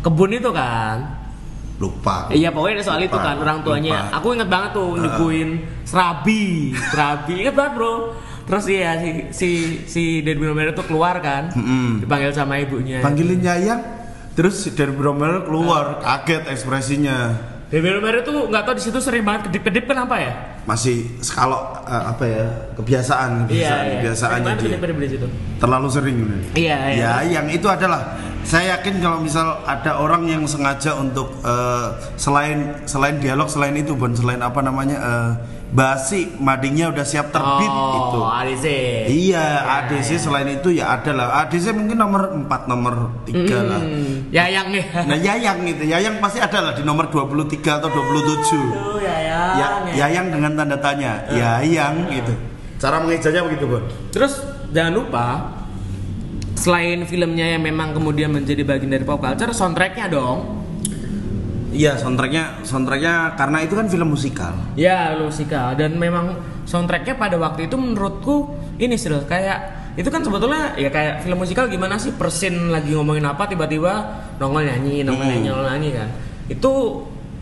kebun 0.00 0.32
itu 0.32 0.50
kan. 0.50 1.20
lupa. 1.78 2.26
Iya 2.28 2.50
pokoknya 2.50 2.82
soal 2.82 2.98
itu 2.98 3.14
Lupa, 3.14 3.22
kan 3.24 3.36
orang 3.38 3.58
tuanya. 3.62 4.10
lupa. 4.10 4.18
Aku 4.18 4.34
inget 4.34 4.48
banget 4.48 4.70
tuh 4.74 4.98
nyuguhin 4.98 5.48
serabi, 5.86 6.74
serabi. 6.74 7.46
Ingat 7.46 7.54
banget 7.54 7.72
bro. 7.74 7.94
Terus 8.48 8.64
iya 8.72 8.96
si 8.96 9.10
si 9.28 9.48
si 9.84 10.02
Debbie 10.24 10.48
Romero 10.48 10.72
tuh 10.72 10.88
keluar 10.88 11.20
kan, 11.20 11.52
Mm-mm. 11.52 12.00
dipanggil 12.00 12.32
sama 12.32 12.56
ibunya. 12.56 13.04
Panggilin 13.04 13.44
Yayang 13.44 13.80
terus 14.32 14.64
si 14.64 14.70
Romero 14.72 15.44
keluar 15.44 16.00
kaget 16.00 16.48
ekspresinya. 16.48 17.36
Debbie 17.68 17.92
Romero 17.92 18.24
tuh 18.24 18.48
nggak 18.48 18.64
tahu 18.64 18.74
di 18.80 18.82
situ 18.88 18.96
sering 19.04 19.20
banget 19.28 19.52
kedip-kedip 19.52 19.84
kenapa 19.84 20.16
ya? 20.16 20.32
Masih 20.64 21.04
kalau 21.28 21.76
eh, 21.84 22.04
apa 22.08 22.24
ya 22.24 22.44
kebiasaan 22.80 23.44
kebiasaan 23.44 23.84
kebiasaannya 24.00 24.52
Sering 24.56 24.96
dia 24.96 25.28
terlalu 25.60 25.88
sering. 25.92 26.16
Iya, 26.56 26.78
iya. 26.96 26.96
Ya, 26.96 27.12
yang 27.28 27.46
itu 27.52 27.68
adalah 27.68 28.16
saya 28.48 28.80
yakin 28.80 29.04
kalau 29.04 29.20
misal 29.20 29.60
ada 29.68 30.00
orang 30.00 30.24
yang 30.24 30.48
sengaja 30.48 30.96
untuk 30.96 31.36
eh, 31.44 31.88
selain 32.16 32.88
selain 32.88 33.20
dialog 33.20 33.52
selain 33.52 33.76
itu 33.76 33.92
bon 33.92 34.16
selain 34.16 34.40
apa 34.40 34.64
namanya 34.64 34.96
eh, 34.96 35.30
basi 35.68 36.32
madingnya 36.40 36.88
udah 36.88 37.04
siap 37.04 37.28
terbit 37.28 37.68
itu. 37.68 38.18
oh, 38.18 38.24
ADC. 38.24 38.66
Iya, 39.08 39.44
ADC 39.84 40.16
selain 40.16 40.48
itu 40.48 40.72
ya 40.72 40.96
ada 40.96 41.12
lah. 41.12 41.26
ADC 41.44 41.76
mungkin 41.76 42.00
nomor 42.00 42.32
4, 42.32 42.70
nomor 42.72 42.94
3 43.28 43.68
lah. 43.68 43.80
Hmm, 43.84 44.32
Yayang 44.32 44.72
nih. 44.72 44.84
Nah, 45.04 45.16
Yayang 45.20 45.58
itu, 45.68 45.82
Yayang 45.84 46.16
pasti 46.24 46.40
ada 46.40 46.58
lah 46.64 46.72
di 46.72 46.82
nomor 46.82 47.12
23 47.12 47.84
atau 47.84 47.88
27. 47.92 48.00
Aduh, 48.00 49.00
Yayang. 49.04 49.52
Ya, 49.60 49.68
Yayang 50.08 50.26
dengan 50.32 50.56
tanda 50.56 50.76
tanya, 50.80 51.28
Yayang 51.28 52.08
gitu. 52.16 52.32
Cara 52.80 53.04
mengejanya 53.04 53.44
begitu, 53.44 53.64
Bon. 53.68 53.84
Terus 54.08 54.40
jangan 54.72 54.92
lupa 54.96 55.26
selain 56.58 57.06
filmnya 57.06 57.54
yang 57.54 57.62
memang 57.62 57.94
kemudian 57.94 58.34
menjadi 58.34 58.66
bagian 58.66 58.90
dari 58.90 59.04
pop 59.06 59.22
culture, 59.22 59.54
soundtracknya 59.54 60.10
dong. 60.10 60.57
Iya 61.68 62.00
soundtracknya 62.00 62.64
soundtracknya 62.64 63.36
karena 63.36 63.58
itu 63.60 63.74
kan 63.76 63.86
film 63.92 64.08
musikal. 64.16 64.56
Ya, 64.72 65.12
musikal 65.20 65.76
dan 65.76 66.00
memang 66.00 66.40
soundtracknya 66.64 67.20
pada 67.20 67.36
waktu 67.36 67.68
itu 67.68 67.76
menurutku 67.76 68.52
ini 68.80 68.96
sih 68.96 69.12
kayak 69.28 69.92
itu 69.98 70.08
kan 70.08 70.22
sebetulnya 70.22 70.78
ya 70.78 70.88
kayak 70.88 71.26
film 71.26 71.42
musikal 71.42 71.66
gimana 71.66 71.98
sih 71.98 72.14
persin 72.14 72.70
lagi 72.70 72.94
ngomongin 72.94 73.26
apa 73.26 73.50
tiba-tiba 73.50 74.22
nongol 74.38 74.62
nyanyi 74.62 75.02
nongol 75.02 75.26
Hmm. 75.26 75.32
nyanyi 75.34 75.48
nongol 75.50 75.66
nyanyi 75.66 75.90
kan 75.98 76.08
itu 76.46 76.72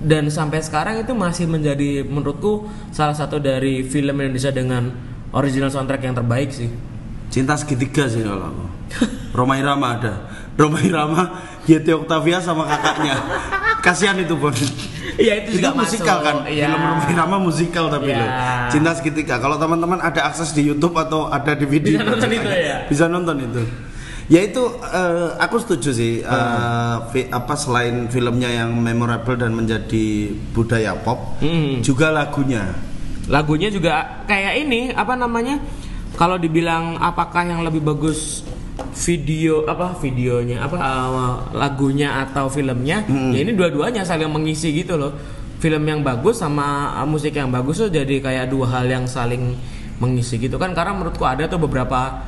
dan 0.01 0.25
sampai 0.33 0.65
sekarang 0.65 1.05
itu 1.05 1.13
masih 1.13 1.45
menjadi 1.45 2.03
menurutku 2.09 2.65
salah 2.97 3.13
satu 3.13 3.37
dari 3.37 3.85
film 3.85 4.17
Indonesia 4.25 4.49
dengan 4.49 4.89
original 5.37 5.69
soundtrack 5.69 6.03
yang 6.03 6.17
terbaik 6.17 6.49
sih 6.49 6.73
Cinta 7.27 7.59
segitiga 7.59 8.07
sih 8.07 8.23
kalau 8.23 8.49
aku. 8.49 8.65
Roma 9.35 9.59
Irama 9.59 9.99
ada. 9.99 10.15
Roma 10.55 10.79
Irama, 10.79 11.43
Yeti 11.67 11.91
Octavia 11.91 12.39
sama 12.39 12.65
kakaknya. 12.65 13.19
Kasihan 13.87 14.19
itu 14.19 14.35
Bon. 14.35 14.51
Iya 15.17 15.33
itu 15.41 15.49
Itu 15.55 15.63
juga 15.63 15.79
musikal 15.79 16.19
masuk. 16.19 16.27
kan. 16.27 16.37
Iya. 16.45 16.67
Film 16.67 16.83
Roma 16.83 17.07
Irama 17.09 17.37
musikal 17.39 17.85
tapi 17.87 18.11
Iya. 18.11 18.19
loh. 18.19 18.31
Cinta 18.69 18.91
segitiga. 18.93 19.39
Kalau 19.39 19.57
teman-teman 19.57 19.97
ada 19.99 20.27
akses 20.27 20.51
di 20.51 20.67
YouTube 20.67 20.93
atau 20.93 21.31
ada 21.31 21.55
di 21.55 21.65
video 21.65 21.95
Bisa 21.95 22.05
nonton 22.05 22.31
itu 22.33 22.49
ya? 22.51 22.77
Bisa 22.85 23.05
nonton 23.07 23.37
itu. 23.41 23.63
Ya 24.27 24.43
itu 24.43 24.59
eh, 24.83 25.29
aku 25.39 25.57
setuju 25.57 25.95
sih 25.95 26.13
Hmm. 26.19 26.29
eh, 26.29 26.97
fi- 27.09 27.31
apa 27.31 27.55
selain 27.55 28.11
filmnya 28.11 28.51
yang 28.51 28.75
memorable 28.75 29.39
dan 29.39 29.55
menjadi 29.55 30.07
budaya 30.51 30.99
pop, 30.99 31.39
Hmm. 31.39 31.79
juga 31.81 32.11
lagunya. 32.11 32.75
lagunya 33.27 33.67
juga 33.69 33.91
kayak 34.23 34.55
ini 34.61 34.81
apa 34.93 35.15
namanya 35.15 35.59
kalau 36.15 36.35
dibilang 36.37 36.95
apakah 36.97 37.43
yang 37.43 37.59
lebih 37.61 37.81
bagus 37.81 38.43
video 38.77 39.65
apa 39.65 39.97
videonya 40.01 40.61
apa 40.65 40.77
uh, 40.77 41.35
lagunya 41.57 42.25
atau 42.29 42.49
filmnya 42.49 43.05
ya 43.09 43.41
ini 43.41 43.53
dua-duanya 43.57 44.05
saling 44.05 44.29
mengisi 44.29 44.73
gitu 44.73 44.97
loh 45.01 45.13
film 45.61 45.83
yang 45.89 46.05
bagus 46.05 46.41
sama 46.41 46.93
uh, 47.01 47.09
musik 47.09 47.33
yang 47.37 47.49
bagus 47.49 47.81
tuh 47.81 47.89
jadi 47.89 48.21
kayak 48.21 48.53
dua 48.53 48.69
hal 48.69 48.85
yang 48.89 49.05
saling 49.09 49.57
mengisi 49.97 50.37
gitu 50.37 50.61
kan 50.61 50.77
karena 50.77 50.93
menurutku 50.93 51.25
ada 51.25 51.49
tuh 51.49 51.57
beberapa 51.57 52.21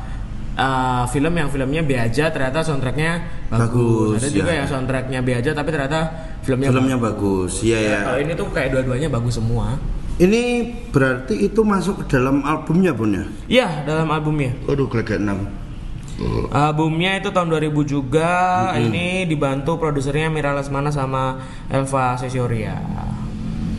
uh, 0.57 1.05
film 1.13 1.37
yang 1.37 1.53
filmnya 1.53 1.85
B 1.85 2.01
aja 2.01 2.33
ternyata 2.33 2.65
soundtracknya 2.65 3.45
bagus, 3.53 4.17
Bagus, 4.17 4.25
ada 4.25 4.29
juga 4.33 4.51
ya. 4.53 4.57
yang 4.65 4.69
soundtracknya 4.73 5.21
B 5.21 5.29
aja 5.37 5.51
tapi 5.53 5.69
ternyata 5.69 6.01
filmnya, 6.41 6.73
Filmnya 6.73 6.97
bagus. 6.97 7.61
Iya 7.61 7.79
ya. 7.79 7.99
kalau 8.09 8.19
ini 8.25 8.33
tuh 8.33 8.49
kayak 8.49 8.69
dua-duanya 8.73 9.09
bagus 9.13 9.37
semua 9.37 9.77
Ini 10.19 10.75
berarti 10.91 11.47
itu 11.47 11.63
masuk 11.63 12.03
ke 12.03 12.19
dalam 12.19 12.43
albumnya 12.43 12.91
Bun 12.91 13.15
ya? 13.15 13.25
Iya 13.47 13.69
dalam 13.87 14.11
albumnya 14.11 14.51
Aduh, 14.67 14.91
geleget 14.91 15.23
6 15.23 15.68
Albumnya 16.51 17.15
itu 17.19 17.31
tahun 17.31 17.49
2000 17.49 17.85
juga. 17.87 18.33
Ini 18.75 19.25
dibantu 19.25 19.79
produsernya 19.79 20.27
Mira 20.29 20.51
Lesmana 20.51 20.91
sama 20.91 21.39
Elva 21.71 22.19
Sesioria. 22.19 22.75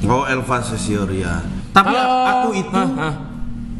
Oh, 0.08 0.24
Elva 0.24 0.64
Sesioria. 0.64 1.44
Tapi 1.76 1.92
Kalau- 1.92 2.26
aku 2.26 2.50
itu 2.56 2.80
Hah, 2.80 2.90
hah. 2.96 3.16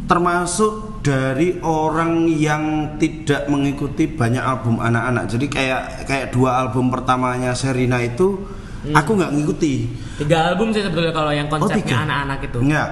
termasuk 0.06 1.00
dari 1.00 1.58
orang 1.64 2.28
yang 2.28 2.96
tidak 3.00 3.48
mengikuti 3.48 4.06
banyak 4.06 4.44
album 4.44 4.84
anak-anak. 4.84 5.32
Jadi 5.32 5.46
kayak 5.48 6.04
kayak 6.04 6.36
dua 6.36 6.60
album 6.60 6.92
pertamanya 6.92 7.56
Serina 7.56 8.04
itu 8.04 8.36
aku 8.92 9.12
nggak 9.16 9.32
ngikuti. 9.32 9.74
Tiga 10.20 10.52
album 10.52 10.76
sih 10.76 10.84
sebetulnya 10.84 11.16
kalau 11.16 11.32
yang 11.32 11.48
tiga. 11.48 11.64
konsepnya 11.64 11.98
anak-anak 12.04 12.40
itu. 12.44 12.60
Enggak. 12.60 12.90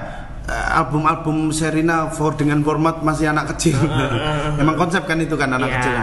Eh, 0.47 0.67
Album-album 0.79 1.51
Serina 1.51 2.07
for 2.07 2.31
dengan 2.31 2.63
format 2.63 3.03
masih 3.03 3.27
anak 3.27 3.51
kecil. 3.51 3.75
Emang 4.61 4.79
konsep 4.79 5.03
kan 5.03 5.19
itu 5.19 5.35
kan 5.35 5.51
anak 5.51 5.67
Iya. 5.67 5.75
kecil. 5.75 5.95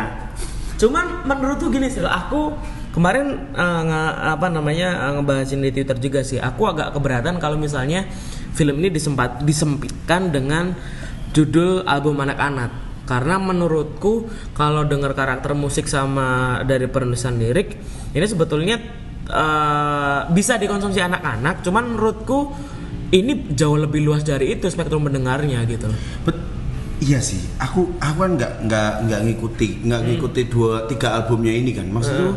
Cuman 0.85 1.25
menurutku 1.25 1.73
gini 1.73 1.89
sih, 1.89 2.05
aku 2.05 2.53
kemarin 2.93 3.49
eh, 3.51 3.81
nge- 3.83 4.17
apa 4.37 4.53
namanya 4.53 5.09
eh, 5.09 5.13
ngebahasin 5.17 5.65
di 5.65 5.73
Twitter 5.73 5.97
juga 5.97 6.21
sih. 6.21 6.37
Aku 6.37 6.69
agak 6.69 6.93
keberatan 6.93 7.41
kalau 7.41 7.57
misalnya 7.57 8.05
film 8.53 8.85
ini 8.85 8.93
disempat 8.93 9.41
disempitkan 9.41 10.29
dengan 10.29 10.77
judul 11.33 11.81
album 11.89 12.21
anak-anak. 12.21 12.69
Karena 13.09 13.41
menurutku 13.41 14.29
kalau 14.53 14.85
dengar 14.85 15.17
karakter 15.17 15.57
musik 15.57 15.89
sama 15.89 16.61
dari 16.63 16.85
penulisan 16.85 17.41
lirik 17.41 17.81
ini 18.13 18.27
sebetulnya 18.29 18.77
eh, 19.25 20.21
bisa 20.29 20.61
dikonsumsi 20.61 21.01
anak-anak. 21.01 21.65
Cuman 21.65 21.97
menurutku 21.97 22.53
ini 23.15 23.55
jauh 23.55 23.79
lebih 23.79 24.03
luas 24.03 24.27
dari 24.27 24.59
itu 24.59 24.67
spektrum 24.67 25.07
mendengarnya 25.07 25.63
gitu. 25.71 25.87
Bet 26.27 26.35
iya 26.99 27.23
sih, 27.23 27.39
aku 27.63 27.95
aku 28.03 28.19
kan 28.19 28.33
nggak 28.35 28.53
nggak 28.67 28.91
nggak 29.07 29.21
ngikuti 29.31 29.69
nggak 29.87 30.01
ngikuti 30.03 30.41
dua 30.51 30.91
tiga 30.91 31.15
albumnya 31.15 31.55
ini 31.55 31.71
kan. 31.71 31.87
Maksudku 31.87 32.35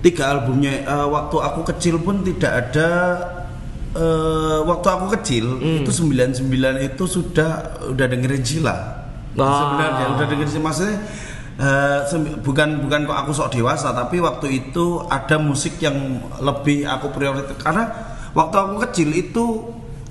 tiga 0.00 0.32
albumnya 0.32 0.72
eh, 0.82 1.06
waktu 1.12 1.36
aku 1.36 1.60
kecil 1.68 2.00
pun 2.00 2.24
tidak 2.24 2.52
ada 2.64 2.88
eh, 3.92 4.58
waktu 4.64 4.88
aku 4.88 5.06
kecil 5.20 5.60
itu 5.84 5.90
99 5.92 6.48
itu 6.88 7.04
sudah 7.04 7.76
udah 7.92 8.06
dengerin 8.08 8.40
Jila. 8.40 8.76
Oh. 9.36 9.44
Sebenarnya 9.44 10.04
udah 10.16 10.26
dengerin 10.28 10.60
maksudnya 10.64 10.96
sem- 12.08 12.40
bukan 12.40 12.80
bukan 12.88 13.04
kok 13.04 13.18
aku 13.22 13.30
sok 13.36 13.52
dewasa 13.52 13.92
tapi 13.92 14.18
waktu 14.18 14.64
itu 14.64 15.04
ada 15.06 15.36
musik 15.36 15.76
yang 15.78 15.94
lebih 16.40 16.88
aku 16.88 17.12
prioritas 17.12 17.54
karena 17.60 18.11
waktu 18.32 18.56
aku 18.58 18.74
kecil 18.88 19.08
itu 19.12 19.44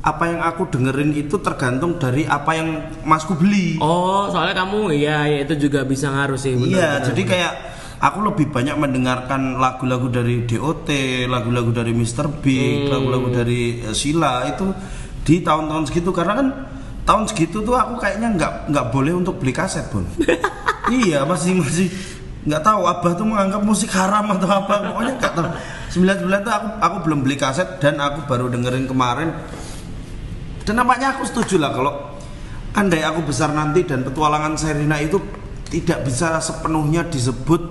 apa 0.01 0.23
yang 0.33 0.41
aku 0.41 0.65
dengerin 0.65 1.13
itu 1.13 1.37
tergantung 1.45 2.01
dari 2.01 2.25
apa 2.25 2.57
yang 2.57 2.69
masku 3.05 3.37
beli. 3.37 3.77
Oh, 3.77 4.25
soalnya 4.33 4.57
kamu 4.65 4.97
ya, 4.97 5.29
ya 5.29 5.45
itu 5.45 5.69
juga 5.69 5.85
bisa 5.85 6.09
ngaruh 6.09 6.37
sih. 6.41 6.57
bener, 6.57 6.73
Iya, 6.73 6.89
bener, 6.97 7.05
jadi 7.13 7.21
kayak 7.21 7.53
aku 8.01 8.19
lebih 8.25 8.49
banyak 8.49 8.75
mendengarkan 8.81 9.61
lagu-lagu 9.61 10.09
dari 10.09 10.49
DOT, 10.49 10.89
lagu-lagu 11.29 11.69
dari 11.69 11.93
Mr. 11.93 12.41
Big, 12.41 12.89
lagu-lagu 12.89 13.29
dari 13.29 13.85
eh, 13.85 13.93
Sheila 13.93 14.49
itu 14.49 14.73
di 15.21 15.45
tahun-tahun 15.45 15.93
segitu 15.93 16.09
karena 16.09 16.33
kan 16.33 16.47
tahun 17.05 17.29
segitu 17.29 17.61
tuh 17.61 17.77
aku 17.77 18.01
kayaknya 18.01 18.33
nggak 18.33 18.53
nggak 18.73 18.85
boleh 18.89 19.13
untuk 19.13 19.37
beli 19.37 19.53
kaset 19.53 19.85
pun. 19.93 20.01
iya, 21.05 21.21
masih 21.29 21.61
masih 21.61 21.93
nggak 22.41 22.63
tahu 22.65 22.81
abah 22.89 23.11
tuh 23.13 23.25
menganggap 23.27 23.61
musik 23.61 23.93
haram 23.93 24.25
atau 24.33 24.49
apa. 24.49 24.73
Pokoknya 24.91 25.13
nggak 25.21 25.33
tahu. 25.37 25.47
99 25.91 26.47
tuh 26.47 26.53
aku 26.53 26.67
aku 26.81 26.97
belum 27.05 27.19
beli 27.21 27.35
kaset 27.37 27.77
dan 27.77 28.01
aku 28.01 28.25
baru 28.25 28.49
dengerin 28.49 28.89
kemarin. 28.89 29.29
Dan 30.65 30.77
nampaknya 30.77 31.17
aku 31.17 31.25
setuju 31.27 31.61
lah 31.61 31.73
kalau 31.73 31.93
andai 32.77 33.03
aku 33.03 33.27
besar 33.27 33.51
nanti 33.51 33.83
dan 33.83 34.05
petualangan 34.07 34.55
Serina 34.55 34.95
itu 35.01 35.19
tidak 35.67 36.07
bisa 36.07 36.39
sepenuhnya 36.39 37.05
disebut 37.07 37.61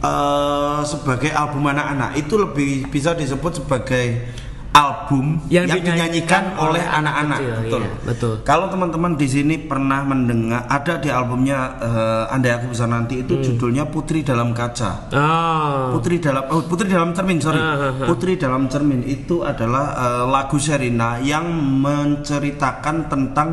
eh, 0.00 0.80
sebagai 0.88 1.32
album 1.34 1.68
anak-anak. 1.68 2.16
Itu 2.16 2.40
lebih 2.40 2.88
bisa 2.88 3.12
disebut 3.12 3.64
sebagai 3.64 4.30
album 4.70 5.42
Yang 5.50 5.66
yang, 5.66 5.82
dinyanyikan 5.82 5.98
dinyanyikan 5.98 6.44
oleh 6.54 6.78
oleh 6.78 6.84
anak 6.86 7.14
anak-anak 7.18 7.38
betul. 7.42 7.80
iya, 7.82 7.90
betul. 8.06 8.34
kalau 8.46 8.66
teman-teman 8.70 9.12
di 9.18 9.26
sini 9.26 9.54
pernah 9.58 10.06
mendengar 10.06 10.62
ada 10.70 10.94
di 11.02 11.10
albumnya 11.10 11.58
eh, 11.82 12.34
andai 12.34 12.54
aku 12.54 12.70
besar 12.70 12.86
nanti 12.86 13.18
itu 13.18 13.34
Hmm. 13.34 13.42
judulnya 13.42 13.84
Putri 13.90 14.22
dalam 14.22 14.54
Kaca 14.54 15.10
Oh. 15.10 15.98
Putri 15.98 16.22
dalam 16.22 16.46
oh, 16.54 16.62
Putri 16.62 16.86
dalam 16.86 17.10
cermin 17.10 17.38
sorry 17.42 17.58
Ah, 17.58 17.66
ah, 17.66 17.90
ah. 17.90 18.06
Putri 18.06 18.38
dalam 18.38 18.70
cermin 18.70 19.02
itu 19.02 19.42
adalah 19.42 19.84
eh, 19.98 20.24
lagu 20.30 20.54
Sherina 20.54 21.18
yang 21.18 21.50
menceritakan 21.82 23.10
tentang 23.10 23.48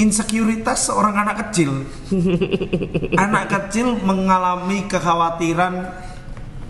insekuritas 0.00 0.88
seorang 0.88 1.12
anak 1.18 1.36
kecil 1.48 1.84
anak 3.24 3.52
kecil 3.52 4.00
mengalami 4.00 4.88
kekhawatiran 4.88 5.92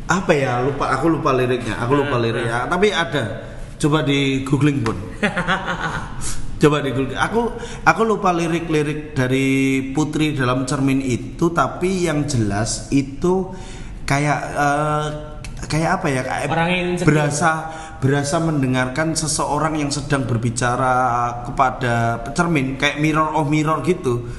apa 0.03 0.33
ya 0.35 0.59
lupa 0.61 0.91
aku 0.91 1.07
lupa 1.07 1.31
liriknya 1.31 1.79
aku 1.79 1.93
lupa 1.95 2.19
liriknya 2.19 2.67
tapi 2.67 2.91
ada 2.91 3.52
coba 3.83 4.07
di 4.07 4.47
googling 4.47 4.79
pun. 4.87 4.95
Coba 6.63 6.79
di 6.79 6.95
googling. 6.95 7.19
Aku 7.19 7.59
aku 7.83 8.01
lupa 8.07 8.31
lirik-lirik 8.31 9.19
dari 9.19 9.83
Putri 9.91 10.31
dalam 10.31 10.63
cermin 10.63 11.03
itu 11.03 11.51
tapi 11.51 12.07
yang 12.07 12.23
jelas 12.31 12.87
itu 12.95 13.51
kayak 14.07 14.41
eh, 14.55 15.07
kayak 15.67 15.91
apa 15.99 16.07
ya? 16.07 16.23
Kayak 16.23 16.47
Orang 16.55 16.71
berasa 17.03 17.51
berasa 17.99 18.39
mendengarkan 18.39 19.19
seseorang 19.19 19.75
yang 19.83 19.91
sedang 19.91 20.23
berbicara 20.23 20.95
kepada 21.51 22.23
cermin 22.31 22.79
kayak 22.79 23.03
mirror 23.03 23.35
of 23.35 23.51
mirror 23.51 23.83
gitu. 23.83 24.31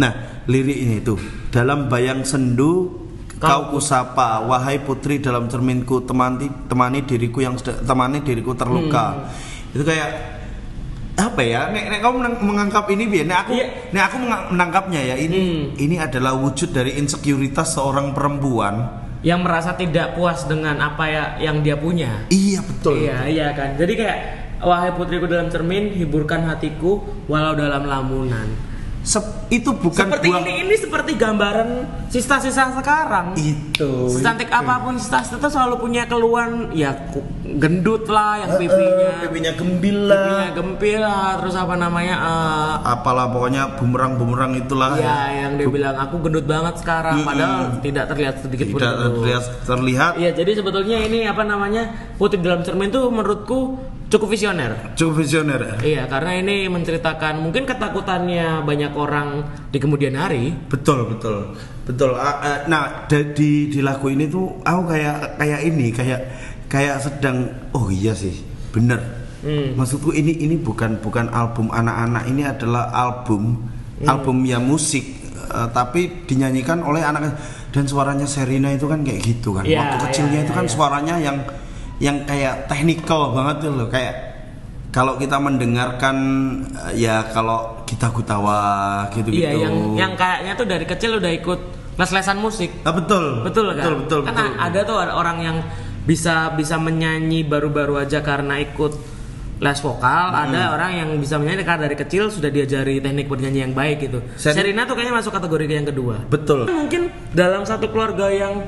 Nah 0.00 0.40
lirik 0.48 0.88
ini 0.88 1.04
tuh 1.04 1.20
dalam 1.52 1.92
bayang 1.92 2.24
sendu 2.24 3.07
Kau- 3.38 3.70
kau 3.70 3.72
kusapa 3.72 4.42
wahai 4.42 4.78
putri 4.78 5.18
dalam 5.18 5.46
cerminku 5.46 6.02
temani 6.02 6.50
temani 6.66 7.00
diriku 7.00 7.38
yang 7.38 7.54
sedang 7.54 7.82
temani 7.82 8.18
diriku 8.20 8.50
terluka 8.52 9.14
Hmm. 9.14 9.72
itu 9.72 9.82
kayak 9.82 10.10
apa 11.14 11.40
ya 11.40 11.66
nek, 11.68 11.84
nek 11.88 12.00
kamu 12.00 12.14
menang- 12.16 12.40
menganggap 12.40 12.84
ini 12.88 13.04
biar 13.06 13.26
nek 13.26 13.38
aku 13.40 13.52
Iya. 13.52 13.66
nek 13.90 14.02
aku 14.04 14.16
menangkapnya 14.50 15.00
ya 15.04 15.16
ini 15.16 15.38
Hmm. 15.38 15.62
ini 15.76 15.96
adalah 15.96 16.34
wujud 16.34 16.70
dari 16.70 16.94
insekuritas 16.94 17.72
seorang 17.72 18.10
perempuan 18.10 19.06
Yang 19.18 19.40
merasa 19.42 19.70
tidak 19.74 20.14
puas 20.14 20.42
dengan 20.44 20.78
apa 20.78 21.04
ya 21.04 21.24
yang 21.40 21.58
dia 21.58 21.74
punya. 21.74 22.22
iya 22.28 22.58
betul 22.58 23.02
Iya, 23.02 23.26
iya 23.26 23.48
kan. 23.50 23.74
Jadi 23.74 23.92
kayak 23.94 24.18
wahai 24.62 24.94
putriku 24.94 25.26
dalam 25.26 25.46
cermin, 25.48 25.90
hiburkan 25.92 26.42
hatiku 26.44 27.02
walau 27.26 27.50
dalam 27.52 27.82
lamunan. 27.82 28.46
Sep- 29.08 29.48
itu 29.48 29.72
bukan 29.72 30.04
seperti 30.04 30.28
buang 30.28 30.44
ini 30.44 30.68
ini 30.68 30.76
seperti 30.76 31.16
gambaran 31.16 31.68
sista-sista 32.12 32.76
sekarang. 32.76 33.32
itu 33.40 34.12
Secantik 34.12 34.52
apa 34.52 34.84
pun 34.84 35.00
sista 35.00 35.24
itu 35.24 35.48
selalu 35.48 35.80
punya 35.80 36.04
keluhan 36.04 36.68
ya 36.76 36.92
gendut 37.56 38.04
lah 38.12 38.44
yang 38.44 38.50
pipinya. 38.60 39.12
pipinya 39.24 39.52
gembil 39.56 39.98
pipinya 40.04 40.36
lah 40.36 40.48
gempil 40.52 41.00
lah, 41.00 41.28
terus 41.40 41.56
apa 41.56 41.74
namanya 41.80 42.14
eh, 42.20 42.74
apalah 42.84 43.32
pokoknya 43.32 43.80
bumerang 43.80 44.20
bumerang 44.20 44.52
itulah 44.60 45.00
ya 45.00 45.48
yang 45.48 45.56
dia 45.56 45.68
bilang 45.72 45.96
aku 45.96 46.20
gendut 46.20 46.44
banget 46.44 46.74
sekarang 46.76 47.24
padahal 47.24 47.80
tidak 47.80 48.04
terlihat 48.12 48.34
sedikit 48.44 48.66
pun 48.68 48.78
tidak 48.84 48.94
terlihat 49.00 49.42
terlihat. 49.64 50.12
Iya, 50.20 50.30
jadi 50.36 50.50
sebetulnya 50.60 50.98
ini 51.00 51.24
apa 51.24 51.48
namanya 51.48 52.12
putih 52.20 52.36
dalam 52.44 52.60
cermin 52.60 52.92
tuh 52.92 53.08
menurutku 53.08 53.80
cukup 54.08 54.32
visioner. 54.32 54.96
cukup 54.96 55.20
visioner 55.20 55.60
ya? 55.60 55.74
Iya, 55.84 56.02
karena 56.08 56.32
ini 56.36 56.64
menceritakan 56.66 57.44
mungkin 57.44 57.68
ketakutannya 57.68 58.64
banyak 58.64 58.92
orang 58.96 59.28
di 59.68 59.78
kemudian 59.78 60.16
hari. 60.16 60.56
betul 60.66 61.12
betul 61.12 61.52
betul 61.84 62.16
Ah, 62.16 62.36
ah, 62.40 62.58
nah 62.68 63.04
di 63.08 63.68
di 63.68 63.80
lagu 63.80 64.08
ini 64.08 64.28
tuh 64.28 64.60
aku 64.60 64.82
kayak 64.88 65.36
kayak 65.36 65.60
ini 65.64 65.86
kayak 65.88 66.20
kayak 66.68 67.00
sedang 67.00 67.48
oh 67.72 67.88
iya 67.88 68.12
sih 68.12 68.32
bener 68.72 69.16
Hmm. 69.38 69.78
maksudku 69.78 70.10
ini 70.10 70.34
ini 70.34 70.58
bukan 70.58 70.98
bukan 70.98 71.30
album 71.30 71.70
anak-anak 71.70 72.26
ini 72.26 72.42
adalah 72.42 72.90
album 72.90 73.70
Hmm. 74.02 74.10
album 74.10 74.42
ya 74.42 74.58
musik 74.58 75.06
eh, 75.46 75.68
tapi 75.70 76.26
dinyanyikan 76.26 76.82
oleh 76.82 77.02
anak 77.02 77.38
dan 77.70 77.86
suaranya 77.86 78.26
Serina 78.26 78.70
itu 78.70 78.90
kan 78.90 79.06
kayak 79.06 79.22
gitu 79.22 79.54
kan 79.54 79.62
Iya, 79.62 79.78
waktu 79.78 79.96
kecilnya 80.10 80.42
iya, 80.42 80.46
itu 80.46 80.52
kan 80.52 80.66
iya. 80.66 80.72
suaranya 80.74 81.14
yang 81.22 81.38
yang 81.98 82.22
kayak 82.24 82.66
technical 82.66 83.34
banget 83.34 83.66
tuh 83.66 83.72
loh 83.74 83.88
kayak 83.90 84.14
kalau 84.88 85.18
kita 85.18 85.36
mendengarkan 85.36 86.16
eh, 86.90 87.04
ya 87.04 87.26
kalau 87.28 87.82
kita 87.84 88.08
Gutawa 88.08 88.60
gitu-gitu 89.12 89.44
Iya, 89.44 89.68
yang 89.68 89.76
yang 89.94 90.12
kayaknya 90.14 90.52
tuh 90.54 90.66
dari 90.66 90.86
kecil 90.86 91.18
udah 91.18 91.32
ikut 91.34 91.60
les-lesan 91.98 92.38
musik. 92.38 92.70
Ah, 92.86 92.94
betul. 92.94 93.42
Betul 93.42 93.74
kan? 93.74 93.82
Betul, 93.82 93.94
betul, 94.06 94.20
kan 94.22 94.34
betul. 94.38 94.50
ada 94.54 94.80
tuh 94.86 94.96
orang 94.96 95.38
yang 95.42 95.56
bisa 96.06 96.54
bisa 96.54 96.78
menyanyi 96.78 97.42
baru-baru 97.42 98.00
aja 98.00 98.22
karena 98.22 98.56
ikut 98.62 98.94
les 99.58 99.78
vokal, 99.82 100.30
Hmm. 100.30 100.54
ada 100.54 100.70
orang 100.70 100.90
yang 100.94 101.10
bisa 101.18 101.34
menyanyi 101.34 101.66
karena 101.66 101.90
dari 101.90 101.98
kecil 101.98 102.30
sudah 102.30 102.46
diajari 102.46 103.02
teknik 103.02 103.26
bernyanyi 103.26 103.66
yang 103.66 103.74
baik 103.74 104.06
gitu. 104.06 104.22
Sen- 104.38 104.54
Serina 104.54 104.86
tuh 104.86 104.94
kayaknya 104.94 105.18
masuk 105.18 105.34
kategori 105.34 105.66
yang 105.66 105.88
kedua. 105.90 106.22
Betul. 106.30 106.70
Mungkin 106.70 107.10
dalam 107.34 107.66
satu 107.66 107.90
keluarga 107.90 108.30
yang 108.30 108.62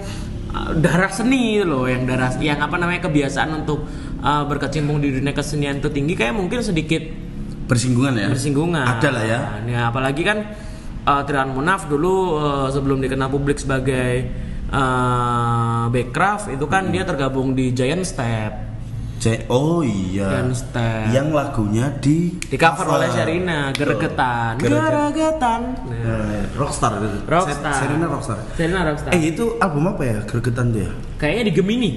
darah 0.78 1.10
seni 1.10 1.62
loh, 1.62 1.86
yang 1.86 2.06
darah 2.06 2.34
yang 2.42 2.58
apa 2.58 2.74
namanya 2.78 3.06
kebiasaan 3.06 3.62
untuk 3.64 3.86
uh, 4.22 4.44
berkecimpung 4.46 4.98
di 4.98 5.14
dunia 5.14 5.34
kesenian 5.34 5.78
itu 5.78 5.90
tinggi 5.90 6.14
kayak 6.18 6.34
mungkin 6.34 6.60
sedikit 6.62 7.02
Bersinggungan 7.70 8.18
ya. 8.18 8.28
bersinggungan. 8.34 8.82
Ada 8.82 9.08
lah 9.14 9.24
ya. 9.24 9.38
Nah, 9.38 9.54
ya, 9.70 9.80
apalagi 9.94 10.22
kan 10.26 10.42
uh, 11.06 11.22
Trian 11.22 11.54
Munaf 11.54 11.86
dulu 11.86 12.34
uh, 12.34 12.66
sebelum 12.66 12.98
dikenal 12.98 13.30
publik 13.30 13.62
sebagai 13.62 14.26
uh, 14.74 15.86
Backcraft 15.86 16.50
itu 16.50 16.66
kan 16.66 16.90
dia 16.90 17.06
tergabung 17.06 17.54
di 17.54 17.70
Giant 17.70 18.02
Step. 18.02 18.69
C- 19.20 19.44
oh 19.46 19.84
iya. 19.84 20.40
Step. 20.50 21.12
Yang 21.12 21.28
lagunya 21.30 21.92
di 21.94 22.40
Di 22.40 22.56
cover 22.56 22.88
oleh 22.90 23.12
Sherina, 23.12 23.68
Geregetan. 23.70 24.56
Gereget- 24.56 24.80
Geregetan. 25.12 25.60
Nah, 25.84 26.24
Eh, 26.32 26.44
Rockstar 26.56 26.96
itu. 26.98 27.20
Rockstar. 27.24 27.74
Serena 27.76 28.06
Rockstar. 28.08 28.38
Sherina 28.56 28.80
Rockstar. 28.82 29.10
Eh 29.12 29.30
itu 29.30 29.60
album 29.60 29.84
apa 29.86 30.02
ya? 30.02 30.18
Gregetan 30.24 30.72
tuh 30.72 30.80
ya? 30.82 30.92
Kayaknya 31.16 31.44
di 31.44 31.52
Gemini. 31.52 31.90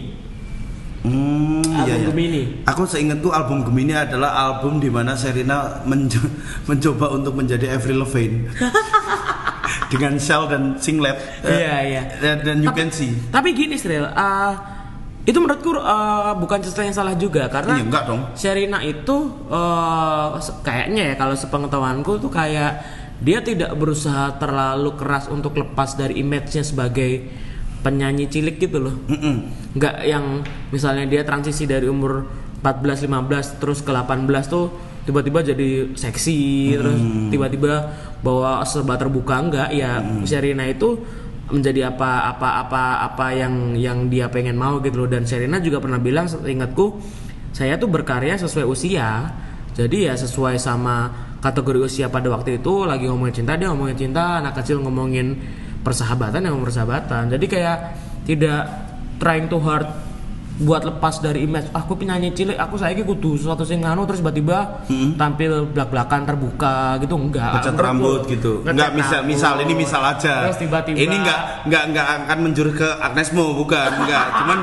Hmm, 1.03 1.59
Album 1.59 1.83
iya, 1.83 1.95
iya. 1.97 2.07
Gemini. 2.07 2.41
Aku 2.63 2.83
seingatku 2.83 3.27
album 3.29 3.63
Gemini 3.63 3.91
adalah 3.91 4.31
album 4.41 4.79
di 4.79 4.87
mana 4.87 5.15
Serena 5.15 5.79
menjo- 5.83 6.27
mencoba 6.69 7.07
untuk 7.09 7.35
menjadi 7.35 7.71
Avril 7.71 8.03
Lavigne. 8.03 8.51
Dengan 9.87 10.17
shell 10.17 10.47
dan 10.47 10.75
singlet. 10.77 11.15
Iya, 11.39 11.75
iya. 11.83 12.03
Dan, 12.17 12.35
dan 12.41 12.57
you 12.59 12.71
can 12.71 12.89
see. 12.89 13.13
Tapi 13.29 13.53
gini, 13.53 13.75
Sril, 13.75 14.03
uh, 14.03 14.51
itu 15.23 15.37
menurutku 15.39 15.71
uh, 15.79 16.35
bukan 16.35 16.59
cerita 16.59 16.83
yang 16.83 16.95
salah 16.95 17.15
juga 17.15 17.47
karena 17.47 17.79
Iya, 17.79 17.83
enggak 17.87 18.03
dong. 18.11 18.21
Sherina 18.35 18.83
itu 18.83 19.31
uh, 19.47 20.35
kayaknya 20.67 21.11
ya 21.11 21.15
kalau 21.15 21.31
sepengetahuanku 21.31 22.19
tuh 22.19 22.27
kayak 22.27 22.83
dia 23.23 23.39
tidak 23.39 23.71
berusaha 23.79 24.35
terlalu 24.35 24.99
keras 24.99 25.31
untuk 25.31 25.55
lepas 25.55 25.95
dari 25.95 26.19
image-nya 26.19 26.67
sebagai 26.67 27.23
penyanyi 27.79 28.27
cilik 28.27 28.59
gitu 28.59 28.83
loh. 28.83 28.95
Mm-mm. 29.07 29.47
Nggak 29.79 29.95
yang 30.03 30.43
misalnya 30.75 31.07
dia 31.07 31.23
transisi 31.23 31.63
dari 31.63 31.87
umur 31.87 32.27
14 32.59 33.07
15 33.07 33.63
terus 33.63 33.79
ke 33.79 33.95
18 33.95 34.27
tuh 34.51 34.71
tiba-tiba 35.03 35.43
jadi 35.43 35.91
seksi 35.95 36.39
terus 36.79 36.99
tiba-tiba 37.27 37.91
bawa 38.23 38.63
serba 38.63 38.95
terbuka 38.95 39.35
enggak 39.35 39.69
ya 39.75 39.99
Sherina 40.23 40.63
itu 40.63 40.95
menjadi 41.51 41.91
apa 41.91 42.31
apa 42.31 42.63
apa 42.63 42.83
apa 43.03 43.25
yang 43.35 43.75
yang 43.75 44.07
dia 44.07 44.31
pengen 44.31 44.55
mau 44.55 44.79
gitu 44.79 45.03
loh. 45.03 45.09
Dan 45.11 45.27
Sherina 45.27 45.59
juga 45.59 45.83
pernah 45.83 45.99
bilang 45.99 46.29
seingatku 46.29 46.99
saya 47.51 47.75
tuh 47.75 47.91
berkarya 47.91 48.39
sesuai 48.39 48.65
usia. 48.67 49.31
Jadi 49.73 50.05
ya 50.05 50.13
sesuai 50.13 50.61
sama 50.61 51.09
kategori 51.41 51.89
usia 51.89 52.05
pada 52.07 52.29
waktu 52.29 52.61
itu 52.61 52.85
lagi 52.85 53.09
ngomongin 53.09 53.43
cinta 53.43 53.57
dia 53.57 53.73
ngomongin 53.73 53.97
cinta 53.97 54.37
anak 54.39 54.61
kecil 54.61 54.79
ngomongin 54.85 55.33
persahabatan 55.81 56.45
yang 56.45 56.61
persahabatan. 56.61 57.33
Jadi 57.33 57.45
kayak 57.49 57.77
tidak 58.23 58.61
trying 59.17 59.49
too 59.49 59.59
hard 59.59 59.89
buat 60.53 60.85
lepas 60.85 61.17
dari 61.17 61.49
image 61.49 61.73
aku 61.73 61.97
penyanyi 61.97 62.29
cilik 62.29 62.53
aku 62.61 62.77
saya 62.77 62.93
kudu 62.93 63.41
sesuatu 63.41 63.65
sing 63.65 63.81
nganu 63.81 64.05
terus 64.05 64.21
tiba-tiba 64.21 64.85
tampil 65.17 65.65
belak-belakan 65.73 66.29
terbuka 66.29 67.01
gitu 67.01 67.17
enggak 67.17 67.57
Ngecat 67.57 67.73
Menurutku, 67.73 67.89
rambut 67.89 68.21
gitu. 68.29 68.51
Enggak 68.61 68.93
misal 68.93 69.19
misal 69.25 69.53
ini 69.65 69.73
misal 69.73 70.01
aja. 70.05 70.45
terus 70.45 70.61
tiba-tiba 70.61 70.93
Ini 70.93 71.15
enggak 71.25 71.39
enggak 71.65 71.83
enggak 71.89 72.05
akan 72.29 72.37
menjurus 72.45 72.73
ke 72.77 72.89
Agnesmo 73.01 73.57
bukan 73.57 73.89
enggak. 74.05 74.25
Cuman 74.37 74.59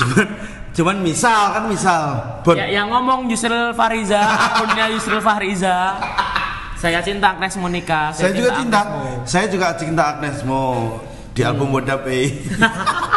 cuman 0.00 0.26
cuman 0.72 0.96
misal 1.04 1.40
kan 1.52 1.64
misal. 1.68 2.02
Bon. 2.40 2.56
ya, 2.56 2.66
yang 2.72 2.88
ngomong 2.88 3.28
Yusril 3.28 3.76
Fariza 3.76 4.20
akunnya 4.56 4.88
Yusril 4.88 5.20
Fariza 5.20 6.00
saya 6.76 7.00
cinta 7.04 7.36
Agnes 7.36 7.56
Monica 7.60 8.08
saya 8.12 8.32
juga 8.32 8.56
cinta. 8.56 8.80
Agnesmo. 8.84 9.04
Saya 9.28 9.46
juga 9.52 9.66
cinta 9.76 10.02
Agnesmo 10.16 10.64
di 11.36 11.44
album 11.44 11.76
Wodape. 11.76 12.20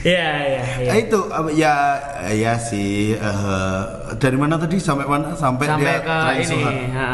Iya 0.00 0.28
iya 0.48 0.62
iya. 0.80 0.90
Itu 0.96 1.28
ya 1.52 1.74
ya 2.32 2.54
sih 2.56 3.12
eh, 3.12 3.82
dari 4.16 4.36
mana 4.40 4.56
tadi 4.56 4.80
sampai 4.80 5.04
mana 5.04 5.36
sampai, 5.36 5.66
Sampai 5.68 5.84
dia 5.84 6.00
ke 6.00 6.16
ini. 6.40 6.60
ha. 6.96 7.08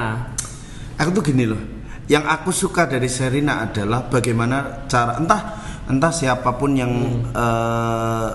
Aku 1.02 1.10
tuh 1.10 1.22
gini 1.26 1.50
loh. 1.50 1.58
Yang 2.06 2.24
aku 2.30 2.50
suka 2.54 2.86
dari 2.86 3.10
Serina 3.10 3.66
adalah 3.66 4.06
bagaimana 4.06 4.86
cara 4.86 5.18
entah 5.18 5.58
entah 5.90 6.12
siapa 6.14 6.54
pun 6.54 6.78
yang 6.78 6.92
eh, 7.34 8.28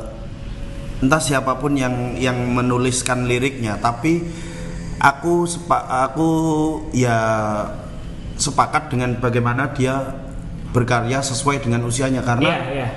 entah 1.00 1.22
siapa 1.24 1.56
pun 1.56 1.74
yang 1.80 2.20
yang 2.20 2.36
menuliskan 2.52 3.26
liriknya, 3.26 3.80
tapi 3.80 4.22
aku 5.00 5.48
sepa, 5.50 6.06
aku 6.12 6.30
ya 6.94 7.18
sepakat 8.38 8.92
dengan 8.94 9.16
bagaimana 9.18 9.72
dia 9.74 9.98
berkarya 10.76 11.24
sesuai 11.24 11.64
dengan 11.64 11.88
usianya 11.88 12.22
karena 12.22 12.52
Iya 12.52 12.60
iya. 12.70 12.88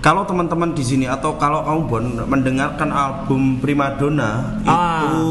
Kalau 0.00 0.24
teman-teman 0.24 0.72
di 0.72 0.80
sini 0.80 1.04
atau 1.04 1.36
kalau 1.36 1.60
kamu 1.60 1.80
Bon 1.84 2.00
mendengarkan 2.24 2.88
album 2.88 3.60
Primadona 3.60 4.56
Ah. 4.64 5.12
itu 5.12 5.28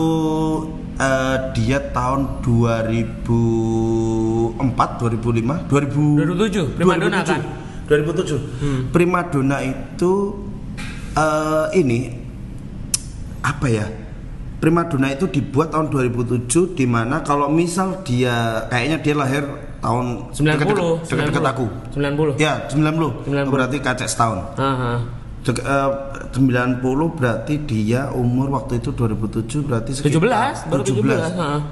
eh, 0.95 1.37
dia 1.57 1.81
tahun 1.89 2.45
2004 2.45 5.01
2005 5.01 5.65
2000 5.65 5.65
2007, 5.65 6.77
Primadona 6.77 7.25
kan? 7.25 7.41
2007 7.89 8.93
Primadona 8.93 9.57
itu 9.65 10.37
eh, 11.17 11.65
ini 11.73 12.13
apa 13.41 13.65
ya? 13.65 13.89
Primadona 14.59 15.15
itu 15.15 15.23
dibuat 15.31 15.71
tahun 15.71 15.87
2007 15.89 16.75
di 16.75 16.83
mana 16.83 17.23
kalau 17.23 17.47
misal 17.47 18.03
dia 18.03 18.67
kayaknya 18.67 18.99
dia 18.99 19.15
lahir 19.15 19.47
tahun 19.79 20.05
90 20.31 21.07
dekat-dekat 21.07 21.45
aku 21.45 21.65
90 21.93 22.35
Ya, 22.35 22.67
90. 22.67 23.23
90. 23.25 23.47
Berarti 23.47 23.77
kacek 23.79 24.07
setahun. 24.07 24.39
Aha. 24.55 24.91
Dek- 25.39 25.63
eh, 25.63 25.89
90 26.29 26.83
berarti 27.09 27.55
dia 27.63 28.11
umur 28.11 28.51
waktu 28.51 28.77
itu 28.77 28.91
2007 28.91 29.63
berarti 29.63 29.91
17 29.95 30.67
baru 30.67 30.83
17 30.83 31.31
ha. 31.33 31.63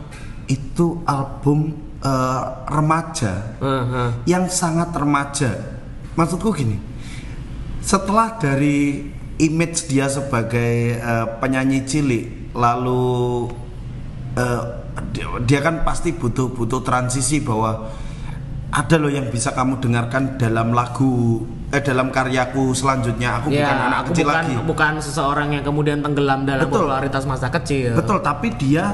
Itu 0.45 1.03
album 1.03 1.75
eh, 1.99 2.41
remaja 2.65 3.59
Aha. 3.59 4.23
yang 4.23 4.47
sangat 4.47 4.95
remaja. 4.95 5.51
Maksudku 6.15 6.49
gini. 6.51 6.79
Setelah 7.79 8.35
dari 8.35 9.03
image 9.37 9.87
dia 9.87 10.07
sebagai 10.07 10.73
eh, 10.95 11.25
penyanyi 11.37 11.83
cilik 11.83 12.25
lalu 12.55 13.51
eh, 14.33 14.63
dia, 15.13 15.25
dia 15.45 15.59
kan 15.61 15.85
pasti 15.85 16.13
butuh 16.13 16.49
butuh 16.51 16.81
transisi 16.81 17.41
bahwa 17.41 17.89
ada 18.67 18.95
loh 18.99 19.07
yang 19.07 19.31
bisa 19.31 19.55
kamu 19.55 19.79
dengarkan 19.79 20.35
dalam 20.35 20.75
lagu 20.75 21.39
eh 21.71 21.79
dalam 21.79 22.11
karyaku 22.11 22.71
selanjutnya 22.75 23.39
aku 23.39 23.51
Ya, 23.51 23.67
bukan 23.67 23.77
anak 23.79 23.97
aku 23.97 24.07
kecil 24.11 24.25
bukan 24.27 24.35
lagi 24.35 24.53
bukan 24.63 24.93
seseorang 24.99 25.47
yang 25.55 25.63
kemudian 25.63 25.99
tenggelam 26.03 26.43
dalam 26.43 26.67
Betul. 26.67 26.83
popularitas 26.87 27.23
masa 27.27 27.47
kecil. 27.51 27.95
betul 27.95 28.19
tapi 28.19 28.47
dia 28.55 28.91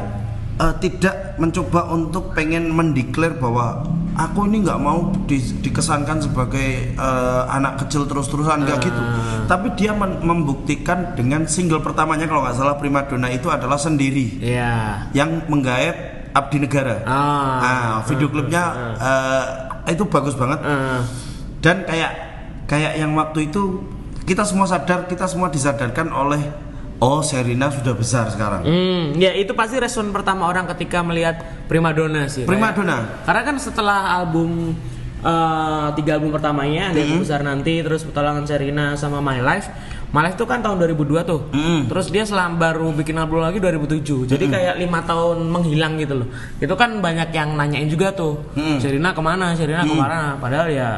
eh, 0.61 0.73
tidak 0.81 1.37
mencoba 1.37 1.89
untuk 1.89 2.33
pengen 2.33 2.69
mendeklar 2.69 3.33
bahwa 3.37 3.85
aku 4.13 4.45
ini 4.45 4.62
nggak 4.62 4.78
mau 4.78 5.10
di- 5.26 5.41
dikesankan 5.60 6.21
sebagai 6.21 6.93
eh, 6.93 7.41
anak 7.47 7.86
kecil 7.86 8.06
terus-terusan 8.06 8.63
nggak 8.63 8.80
gitu. 8.82 9.02
Tapi 9.45 9.73
dia 9.73 9.91
men- 9.91 10.21
membuktikan 10.21 11.13
dengan 11.13 11.45
single 11.45 11.80
pertamanya 11.80 12.26
kalau 12.26 12.41
nggak 12.41 12.56
salah 12.56 12.76
primadona 12.76 13.28
itu 13.28 13.47
adalah 13.47 13.78
sendiri. 13.78 14.38
Iya. 14.39 15.08
yang 15.12 15.45
menggait 15.47 15.95
Abdi 16.34 16.58
Negara. 16.58 17.06
Ah. 17.06 17.58
nah 17.60 17.82
video 18.04 18.28
klipnya 18.28 18.63
eh, 18.97 19.43
itu 19.89 20.04
bagus 20.06 20.34
banget. 20.34 20.60
Eh, 20.62 20.99
dan 21.62 21.84
kayak 21.84 22.12
kayak 22.65 22.97
yang 22.97 23.13
waktu 23.13 23.47
itu 23.47 23.82
kita 24.23 24.41
semua 24.41 24.63
sadar 24.63 25.06
kita 25.06 25.28
semua 25.28 25.47
disadarkan 25.47 26.10
oleh 26.10 26.39
oh 27.03 27.19
Serina 27.19 27.67
sudah 27.67 27.91
besar 27.91 28.31
sekarang 28.31 28.63
Hmm, 28.63 29.03
ya 29.13 29.35
itu 29.35 29.51
pasti 29.51 29.75
respon 29.75 30.09
pertama 30.09 30.47
orang 30.47 30.63
ketika 30.71 31.03
melihat 31.03 31.35
Primadona 31.63 32.25
sih. 32.25 32.43
Primadona. 32.43 33.03
Kayak- 33.03 33.23
Karena 33.25 33.41
kan 33.43 33.55
setelah 33.57 33.99
album 34.15 34.71
eh, 35.19 35.87
tiga 35.93 36.15
album 36.15 36.31
pertamanya, 36.31 36.91
ada 36.91 36.99
yang 36.99 37.15
besar 37.17 37.39
nanti, 37.41 37.79
terus 37.79 38.03
petualangan 38.03 38.43
Serina 38.43 38.91
sama 38.93 39.19
My 39.19 39.39
Life. 39.39 39.71
My 40.11 40.21
Life 40.21 40.35
tuh 40.35 40.43
kan 40.43 40.59
tahun 40.59 40.77
2002 40.77 41.23
tuh. 41.23 41.47
Mm. 41.49 41.87
Terus 41.87 42.11
dia 42.11 42.21
selam 42.21 42.55
baru 42.57 42.91
bikin 42.91 43.15
album 43.15 43.39
lagi 43.39 43.57
2007. 43.57 44.27
Jadi 44.27 44.45
kayak 44.45 44.75
lima 44.77 44.99
tahun 45.01 45.47
menghilang 45.47 45.95
gitu 45.97 46.19
loh. 46.19 46.27
Itu 46.57 46.75
kan 46.75 46.99
banyak 46.99 47.31
yang 47.31 47.55
nanyain 47.55 47.87
juga 47.87 48.11
tuh. 48.11 48.35
Mm. 48.53 48.77
Serina 48.77 49.09
ke 49.09 49.21
mana? 49.23 49.55
Serina 49.55 49.81
ke 49.81 49.95
mana? 49.95 50.35
Padahal 50.37 50.67
ya 50.69 50.89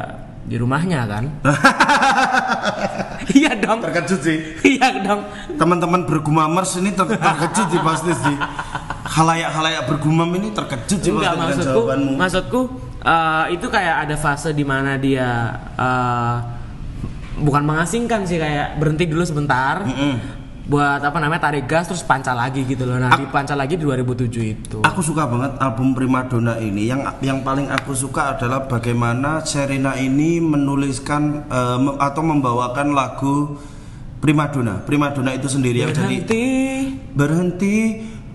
di 0.46 0.56
rumahnya 0.56 1.04
kan. 1.04 1.24
iya 3.36 3.52
dong. 3.54 3.82
terkejut 3.82 4.20
sih 4.22 4.38
Iya 4.62 5.02
dong. 5.02 5.20
teman-teman 5.56 6.06
bergumamers 6.06 6.78
ini 6.78 6.94
ter- 6.94 7.10
terkejut 7.10 7.66
sih 7.68 7.80
pasti 7.80 8.12
sih 8.14 8.36
halayak-halayak 9.08 9.82
bergumam 9.86 10.30
ini 10.32 10.50
terkejut 10.50 10.98
sih 11.00 11.10
Enggak 11.10 11.34
maksudku, 11.34 11.66
jawabanmu 11.66 12.12
maksudku 12.14 12.60
eh, 13.02 13.44
itu 13.52 13.66
kayak 13.66 14.06
ada 14.06 14.16
fase 14.16 14.52
di 14.52 14.62
mana 14.62 14.94
dia 14.96 15.28
eh, 15.74 16.36
bukan 17.36 17.62
mengasingkan 17.62 18.24
sih 18.24 18.38
kayak 18.38 18.78
berhenti 18.78 19.04
dulu 19.04 19.20
sebentar. 19.20 19.84
Mm-mm. 19.84 20.35
Buat 20.66 20.98
apa 20.98 21.22
namanya 21.22 21.46
tarik 21.46 21.70
gas 21.70 21.86
terus 21.86 22.02
pancal 22.02 22.34
lagi 22.34 22.66
gitu 22.66 22.82
loh. 22.82 22.98
Nah, 22.98 23.14
dipancal 23.14 23.54
lagi 23.54 23.78
di 23.78 23.86
2007 23.86 24.42
itu. 24.42 24.78
Aku 24.82 24.98
suka 24.98 25.22
banget 25.30 25.54
album 25.62 25.94
Primadona 25.94 26.58
ini. 26.58 26.90
Yang 26.90 27.14
yang 27.22 27.46
paling 27.46 27.70
aku 27.70 27.94
suka 27.94 28.34
adalah 28.34 28.66
bagaimana 28.66 29.46
Serena 29.46 29.94
ini 29.94 30.42
menuliskan 30.42 31.46
mem- 31.78 31.98
atau 32.02 32.22
membawakan 32.26 32.98
lagu 32.98 33.62
Primadona. 34.18 34.82
Primadona 34.82 35.38
itu 35.38 35.46
sendiri 35.46 35.86
yang 35.86 35.94
jadi 35.94 36.02
Berhenti 36.02 36.44
berhenti 37.14 37.76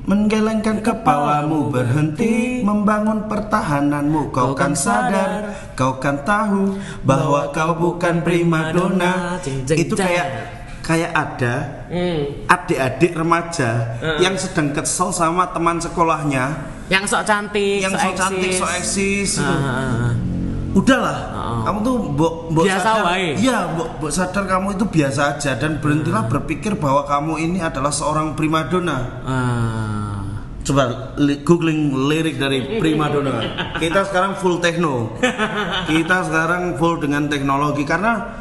menggelengkan 0.01 0.81
kepalamu 0.81 1.69
berhenti 1.69 2.65
membangun 2.65 3.29
pertahananmu 3.29 4.33
kau 4.33 4.57
kan 4.57 4.73
sadar 4.73 5.53
kau 5.77 6.01
kan 6.01 6.25
tahu 6.25 6.73
bahwa 7.05 7.53
kau 7.53 7.77
bukan 7.77 8.25
primadona 8.25 9.37
itu 9.69 9.93
kayak 9.93 10.60
kayak 10.91 11.11
ada 11.13 11.55
Hmm. 11.87 12.23
adik-adik 12.47 13.11
remaja 13.13 13.71
yang 14.17 14.35
sedang 14.35 14.71
kesel 14.71 15.11
sama 15.11 15.47
teman 15.47 15.75
sekolahnya 15.77 16.51
yang 16.87 17.03
sok 17.03 17.23
cantik, 17.23 17.79
yang 17.79 17.91
so 17.93 18.11
cantik 18.13 18.51
so 18.53 18.67
eksis 18.69 19.39
ah. 19.39 20.11
udahlah 20.71 21.19
kamu 21.63 21.77
tuh 21.81 21.95
mbok 22.11 22.33
mbok 22.49 22.63
Biasa 22.65 22.79
sadar 22.81 23.03
wae. 23.05 23.27
iya 23.37 23.67
mbok 23.69 23.89
mbok 23.97 24.11
sadar 24.11 24.43
kamu 24.45 24.67
itu 24.73 24.85
biasa 24.85 25.21
aja 25.31 25.51
dan 25.53 25.71
berhentilah 25.77 26.27
berpikir 26.27 26.75
bahwa 26.75 27.03
kamu 27.03 27.39
ini 27.41 27.59
adalah 27.59 27.91
seorang 27.91 28.33
primadona 28.33 28.97
Ah. 29.23 30.07
Coba 30.61 30.83
li- 31.17 31.41
googling 31.41 31.89
lirik 32.05 32.37
dari 32.37 32.77
Primadona. 32.77 33.41
Kita 33.81 34.05
sekarang 34.05 34.37
full 34.37 34.61
techno. 34.61 35.17
Kita 35.89 36.21
sekarang 36.21 36.77
full 36.77 37.01
dengan 37.01 37.25
teknologi 37.25 37.81
karena 37.81 38.40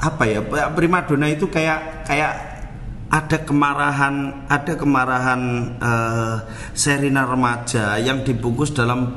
apa 0.00 0.24
ya? 0.24 0.40
Primadona 0.72 1.28
itu 1.28 1.44
kayak 1.52 2.08
kayak 2.08 2.32
ada 3.10 3.38
kemarahan, 3.42 4.46
ada 4.48 4.72
kemarahan 4.78 5.40
eh, 5.76 6.36
Serina 6.72 7.28
remaja 7.28 8.00
yang 8.00 8.24
dibungkus 8.24 8.72
dalam 8.72 9.12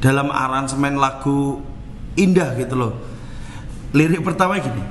dalam 0.00 0.32
aransemen 0.32 0.98
lagu 0.98 1.62
indah 2.18 2.58
gitu 2.58 2.74
loh. 2.74 2.92
Lirik 3.94 4.26
pertama 4.26 4.58
gini. 4.58 4.82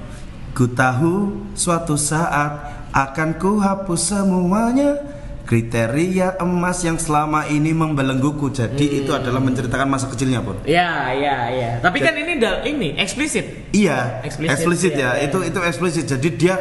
Ku 0.56 0.72
tahu 0.72 1.46
suatu 1.54 1.98
saat 1.98 2.80
akan 2.94 3.38
ku 3.38 3.62
hapus 3.62 4.14
semuanya 4.14 5.19
kriteria 5.50 6.38
emas 6.38 6.86
yang 6.86 6.94
selama 6.96 7.50
ini 7.50 7.74
membelengguku. 7.74 8.54
Jadi 8.54 9.02
itu 9.02 9.10
adalah 9.10 9.42
menceritakan 9.42 9.90
masa 9.90 10.06
kecilnya, 10.06 10.46
Pun. 10.46 10.62
Ya, 10.62 11.10
ya, 11.10 11.50
ya. 11.50 11.72
Tapi 11.82 11.98
kan 11.98 12.14
ini 12.14 12.38
da- 12.38 12.62
ini 12.62 12.94
eksplisit. 12.94 13.74
Iya, 13.74 14.22
Eksplisit, 14.22 14.54
eksplisit, 14.54 14.94
iya, 14.94 15.02
ya. 15.02 15.12
iya. 15.18 15.26
Itu 15.26 15.42
itu 15.42 15.58
eksplisit. 15.58 16.06
Jadi 16.06 16.30
dia 16.38 16.54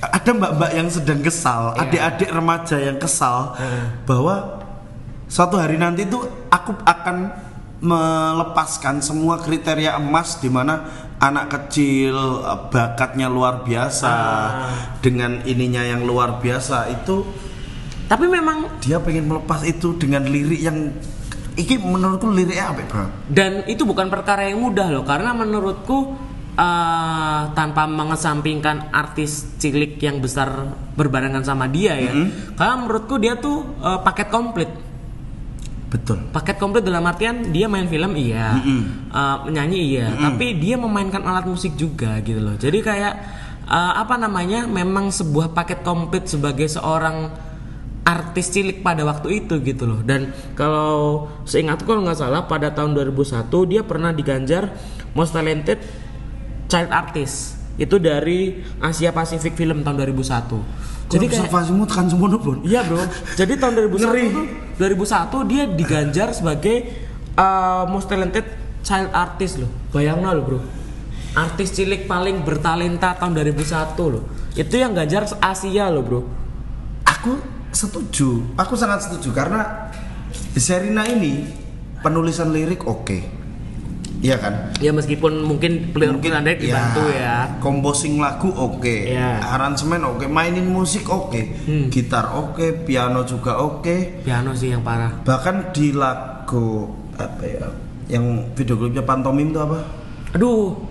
ada 0.00 0.30
mbak-mbak 0.30 0.70
yang 0.72 0.86
sedang 0.86 1.18
kesal, 1.20 1.74
Iya. 1.74 1.82
adik-adik 1.82 2.30
remaja 2.30 2.76
yang 2.78 2.96
kesal 2.96 3.58
bahwa 4.06 4.62
suatu 5.26 5.58
hari 5.58 5.74
nanti 5.74 6.06
tuh 6.06 6.22
aku 6.48 6.70
akan 6.80 7.34
melepaskan 7.80 9.00
semua 9.00 9.40
kriteria 9.40 9.96
emas 9.96 10.38
di 10.38 10.46
mana 10.46 10.86
anak 11.18 11.50
kecil 11.50 12.14
eh, 12.40 12.58
bakatnya 12.70 13.26
luar 13.26 13.66
biasa 13.66 14.06
Ah. 14.08 14.50
dengan 15.02 15.42
ininya 15.44 15.82
yang 15.82 16.06
luar 16.06 16.38
biasa 16.38 16.86
itu 16.92 17.26
Tapi 18.10 18.26
memang 18.26 18.82
dia 18.82 18.98
pengen 18.98 19.30
melepas 19.30 19.62
itu 19.62 19.94
dengan 19.94 20.26
lirik 20.26 20.58
yang 20.58 20.90
iki 21.54 21.78
menurutku 21.78 22.26
liriknya 22.26 22.74
apa 22.74 22.82
bro? 22.86 23.06
dan 23.30 23.62
itu 23.70 23.82
bukan 23.86 24.10
perkara 24.10 24.50
yang 24.50 24.62
mudah 24.62 24.90
loh 24.90 25.04
karena 25.06 25.30
menurutku 25.30 26.14
eh, 26.58 27.42
tanpa 27.54 27.86
mengesampingkan 27.86 28.90
artis 28.90 29.54
cilik 29.62 30.00
yang 30.02 30.18
besar 30.18 30.74
berbarengan 30.98 31.46
sama 31.46 31.70
dia 31.70 31.94
ya. 31.96 32.12
Karena 32.58 32.74
menurutku 32.82 33.14
dia 33.22 33.38
tuh 33.38 33.62
eh, 33.78 34.00
paket 34.02 34.28
komplit. 34.28 34.70
Betul. 35.90 36.22
Paket 36.30 36.58
komplit 36.58 36.86
dalam 36.86 37.02
artian 37.02 37.50
dia 37.50 37.66
main 37.66 37.86
film 37.86 38.14
iya, 38.14 38.58
eh, 38.58 39.36
menyanyi 39.46 39.80
iya, 39.86 40.06
tapi 40.18 40.58
dia 40.58 40.74
memainkan 40.78 41.22
alat 41.22 41.46
musik 41.46 41.78
juga 41.78 42.18
gitu 42.26 42.42
loh. 42.42 42.54
Jadi 42.58 42.78
kayak 42.82 43.14
eh, 43.70 43.92
apa 43.98 44.14
namanya? 44.18 44.66
Memang 44.66 45.14
sebuah 45.14 45.54
paket 45.54 45.82
komplit 45.86 46.26
sebagai 46.30 46.66
seorang 46.70 47.49
artis 48.04 48.50
cilik 48.50 48.80
pada 48.80 49.04
waktu 49.04 49.44
itu 49.44 49.60
gitu 49.60 49.84
loh. 49.86 50.00
Dan 50.02 50.32
kalau 50.56 51.28
seingatku 51.44 51.86
kalau 51.86 52.02
nggak 52.02 52.18
salah 52.18 52.44
pada 52.48 52.72
tahun 52.72 52.96
2001 52.96 53.50
dia 53.70 53.82
pernah 53.84 54.10
diganjar 54.10 54.72
Most 55.12 55.36
Talented 55.36 55.78
Child 56.70 56.90
Artist. 56.90 57.58
Itu 57.80 57.96
dari 57.96 58.60
Asia 58.82 59.14
Pacific 59.14 59.56
Film 59.56 59.80
tahun 59.86 60.04
2001. 60.04 61.10
Jadi 61.10 61.26
kayak 61.26 61.50
tekan 61.50 62.06
semua 62.06 62.30
Bro. 62.30 62.62
Iya 62.62 62.86
bro. 62.86 63.02
Jadi 63.34 63.58
tahun 63.58 63.72
2001 63.90 63.98
Ngeri. 63.98 64.24
tuh 64.30 64.46
2001 64.78 65.50
dia 65.50 65.62
diganjar 65.66 66.28
sebagai 66.30 66.86
uh, 67.34 67.82
most 67.90 68.06
talented 68.06 68.46
child 68.86 69.10
artist 69.10 69.58
loh. 69.58 69.70
Bayangin 69.90 70.30
loh 70.30 70.44
bro. 70.46 70.60
Artis 71.34 71.74
cilik 71.74 72.06
paling 72.06 72.42
bertalenta 72.46 73.18
tahun 73.18 73.38
2001 73.42 73.98
loh. 74.06 74.22
Itu 74.54 74.74
yang 74.78 74.94
ganjar 74.94 75.26
Asia 75.42 75.90
loh 75.90 76.02
bro. 76.06 76.20
Aku 77.02 77.59
setuju, 77.70 78.42
aku 78.54 78.74
sangat 78.74 79.06
setuju 79.06 79.30
karena 79.32 79.90
Serina 80.54 81.06
ini 81.06 81.46
penulisan 82.00 82.50
lirik 82.50 82.82
oke, 82.84 83.18
iya 84.20 84.36
kan? 84.36 84.74
Ya 84.78 84.90
meskipun 84.90 85.42
mungkin 85.42 85.90
player 85.94 86.12
Mungkin 86.14 86.32
Anda 86.34 86.54
dibantu 86.54 87.06
ya. 87.10 87.58
Composing 87.62 88.18
lagu 88.18 88.50
oke, 88.50 89.10
Ya. 89.10 89.38
Hmm. 89.38 89.54
aransemen 89.54 90.02
oke, 90.04 90.26
mainin 90.26 90.66
musik 90.66 91.06
oke, 91.06 91.62
gitar 91.88 92.34
oke, 92.34 92.84
piano 92.84 93.22
juga 93.22 93.58
oke, 93.58 94.22
Piano 94.22 94.52
sih 94.52 94.74
yang 94.74 94.82
parah. 94.82 95.22
bahkan 95.22 95.70
di 95.70 95.94
lagu 95.94 96.90
apa 97.14 97.44
ya, 97.46 97.66
yang 98.10 98.50
video 98.52 98.74
klipnya 98.74 99.02
pantomim 99.02 99.50
itu 99.50 99.60
apa? 99.60 99.78
Aduh. 100.34 100.89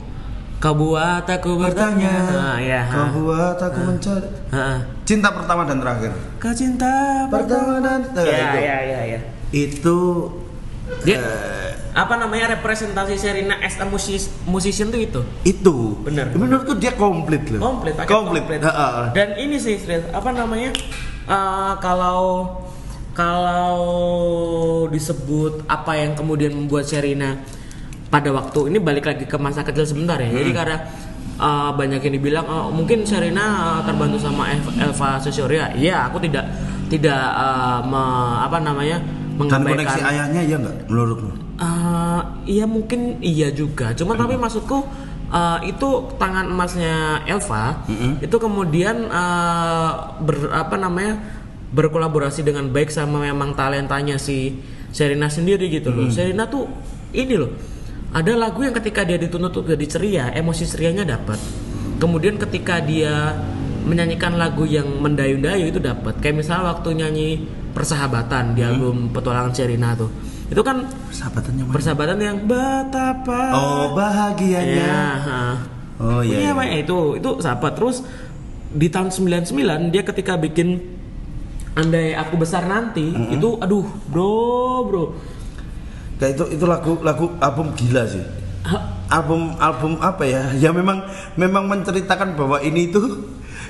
Kau 0.59 0.75
buat 0.75 1.23
aku 1.23 1.55
bertanya. 1.55 2.13
Nah, 2.27 2.57
ya. 2.59 2.83
kau 2.83 3.23
buat 3.23 3.55
aku 3.55 3.79
mencari 3.79 4.27
Ha. 4.51 4.83
cinta 5.07 5.31
pertama 5.31 5.63
dan 5.63 5.79
terakhir. 5.79 6.11
Kau 6.35 6.51
cinta 6.51 7.23
Pertama 7.31 7.79
dan 7.79 8.03
Ya, 8.03 8.11
terakhir. 8.11 8.59
ya, 8.59 8.77
ya, 8.83 8.99
ya. 9.07 9.19
Itu 9.49 9.99
Dia 11.05 11.15
eh, 11.15 11.69
apa 11.93 12.17
namanya 12.17 12.59
representasi 12.59 13.13
Serena 13.15 13.55
as 13.61 13.77
a 13.77 13.85
musis- 13.85 14.33
musician 14.43 14.89
tuh 14.89 14.97
itu 14.97 15.21
itu 15.43 15.75
Bener. 16.01 16.33
menurutku 16.33 16.73
dia 16.75 16.97
komplit 16.97 17.45
loh 17.49 17.61
komplit 17.61 17.93
komplit, 18.09 18.45
dan 19.13 19.37
ini 19.37 19.61
sih 19.61 19.77
apa 20.09 20.29
namanya 20.33 20.73
eh, 21.25 21.73
kalau 21.77 22.49
kalau 23.13 23.77
disebut 24.87 25.61
apa 25.65 25.93
yang 25.93 26.17
kemudian 26.17 26.57
membuat 26.57 26.89
Serena 26.89 27.37
pada 28.09 28.29
waktu 28.29 28.69
ini 28.69 28.77
balik 28.77 29.05
lagi 29.05 29.23
ke 29.23 29.37
masa 29.37 29.61
kecil 29.61 29.85
sebentar 29.85 30.17
ya 30.17 30.27
jadi 30.27 30.51
karena 30.51 30.77
eh, 31.37 31.71
banyak 31.71 32.01
yang 32.01 32.13
dibilang 32.15 32.45
oh, 32.45 32.69
mungkin 32.69 33.05
Serena 33.05 33.45
eh, 33.77 33.81
terbantu 33.85 34.17
sama 34.17 34.49
Elva 34.75 35.17
Sosioria 35.17 35.69
iya 35.73 36.05
aku 36.05 36.17
tidak 36.19 36.45
tidak 36.89 37.21
eh, 37.21 37.79
me- 37.85 38.37
apa 38.41 38.57
namanya 38.59 38.97
Dan 39.39 39.45
mengabaikan 39.47 39.87
koneksi 39.87 40.01
ayahnya 40.03 40.41
ya 40.43 40.55
nggak 40.57 40.75
menurutmu? 40.89 41.31
Eh, 41.55 42.21
iya 42.49 42.65
mungkin 42.65 42.99
iya 43.21 43.47
juga. 43.49 43.93
Cuma 43.93 44.11
tapi 44.13 44.35
maksudku 44.35 44.83
eh, 45.29 45.69
itu 45.69 45.89
tangan 46.15 46.43
emasnya 46.45 47.23
Elva 47.23 47.85
itu 48.19 48.35
kemudian 48.35 49.07
eh, 49.07 49.89
ber 50.19 50.49
apa 50.51 50.75
namanya 50.75 51.23
berkolaborasi 51.69 52.41
dengan 52.41 52.67
baik 52.67 52.89
sama 52.89 53.21
memang 53.21 53.53
talentanya 53.53 54.17
si 54.17 54.59
Serena 54.89 55.29
sendiri 55.29 55.69
gitu 55.69 55.93
loh. 55.93 56.09
Serena 56.09 56.43
tuh 56.43 56.65
ini 57.13 57.37
loh. 57.37 57.53
Ada 58.09 58.33
lagu 58.33 58.65
yang 58.65 58.73
ketika 58.73 59.05
dia 59.05 59.21
dituntut 59.21 59.53
untuk 59.53 59.69
jadi 59.69 59.85
ceria, 59.85 60.25
emosi 60.33 60.65
cerianya 60.65 61.05
dapat. 61.05 61.37
Kemudian 62.01 62.41
ketika 62.41 62.81
dia 62.81 63.37
menyanyikan 63.85 64.33
lagu 64.33 64.65
yang 64.65 64.87
mendayu-dayu 64.97 65.69
itu 65.69 65.77
dapat. 65.77 66.17
Kayak 66.17 66.41
misalnya 66.41 66.73
waktu 66.73 66.89
nyanyi 66.95 67.29
Persahabatan 67.69 68.57
di 68.57 68.65
album 68.65 69.13
Petualangan 69.13 69.53
Serena 69.53 69.93
tuh. 69.93 70.09
Itu 70.49 70.65
kan 70.65 70.89
Persahabatannya 70.89 71.63
mana? 71.69 71.73
persahabatan 71.77 72.17
yang 72.17 72.37
betapa 72.49 73.53
Oh 73.53 73.93
bahagianya. 73.93 74.81
ya 74.89 75.05
ha. 75.21 75.41
Oh 76.01 76.25
iya. 76.25 76.49
iya 76.49 76.51
iya. 76.57 76.77
Itu 76.81 77.21
itu 77.21 77.29
sahabat 77.37 77.77
terus 77.77 78.01
di 78.73 78.89
tahun 78.89 79.13
99 79.13 79.93
dia 79.93 80.01
ketika 80.01 80.33
bikin 80.33 80.81
andai 81.77 82.17
aku 82.17 82.41
besar 82.41 82.65
nanti 82.65 83.13
itu 83.29 83.57
aduh 83.61 83.85
bro 84.09 84.33
bro 84.85 85.03
Kayak 86.19 86.32
itu 86.36 86.43
itu 86.60 86.65
lagu 86.67 86.99
lagu 86.99 87.32
album 87.39 87.71
gila 87.79 88.03
sih. 88.03 88.23
Album 89.10 89.55
album 89.58 89.97
apa 90.03 90.27
ya? 90.27 90.51
Ya 90.63 90.69
memang 90.75 91.01
memang 91.39 91.65
menceritakan 91.65 92.36
bahwa 92.36 92.60
ini 92.60 92.91
itu 92.91 92.99